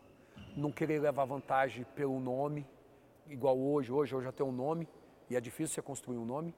não 0.55 0.71
querer 0.71 0.99
levar 0.99 1.25
vantagem 1.25 1.85
pelo 1.95 2.19
nome, 2.19 2.67
igual 3.27 3.57
hoje. 3.57 3.91
Hoje 3.91 4.13
eu 4.13 4.21
já 4.21 4.31
tenho 4.31 4.49
um 4.49 4.53
nome 4.53 4.87
e 5.29 5.35
é 5.35 5.41
difícil 5.41 5.75
você 5.75 5.81
construir 5.81 6.17
um 6.17 6.25
nome. 6.25 6.53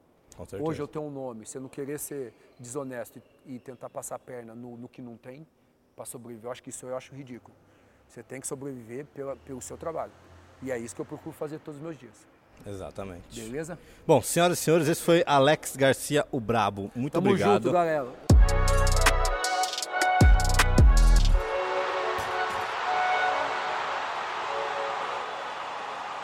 Hoje 0.60 0.82
eu 0.82 0.88
tenho 0.88 1.06
um 1.06 1.12
nome, 1.12 1.46
você 1.46 1.60
não 1.60 1.70
querer 1.70 1.98
ser 1.98 2.34
desonesto 2.60 3.22
e, 3.46 3.56
e 3.56 3.60
tentar 3.60 3.90
passar 3.90 4.16
a 4.16 4.20
perna 4.20 4.54
no, 4.54 4.76
no 4.76 4.90
que 4.90 5.02
não 5.02 5.16
tem 5.16 5.48
para 5.96 6.06
sobreviver, 6.06 6.48
eu 6.48 6.52
acho 6.52 6.62
que 6.62 6.70
isso 6.70 6.86
eu 6.86 6.98
acho 6.98 7.16
ridículo. 7.16 7.56
Você 8.16 8.24
tem 8.24 8.40
que 8.40 8.48
sobreviver 8.48 9.06
pela, 9.14 9.36
pelo 9.36 9.62
seu 9.62 9.76
trabalho. 9.76 10.12
E 10.64 10.72
é 10.72 10.80
isso 10.80 10.96
que 10.96 11.02
eu 11.02 11.06
procuro 11.06 11.36
fazer 11.36 11.60
todos 11.60 11.78
os 11.82 11.84
meus 11.84 12.00
dias. 12.00 12.26
Exatamente. 12.66 13.38
Beleza? 13.38 13.78
Bom, 14.08 14.22
senhoras 14.22 14.58
e 14.58 14.62
senhores, 14.62 14.88
esse 14.88 15.02
foi 15.02 15.22
Alex 15.28 15.76
Garcia, 15.76 16.26
o 16.32 16.40
Brabo. 16.40 16.90
Muito 16.96 17.12
Tamo 17.12 17.32
obrigado. 17.32 17.64
junto, 17.64 17.74
galera. 17.74 18.08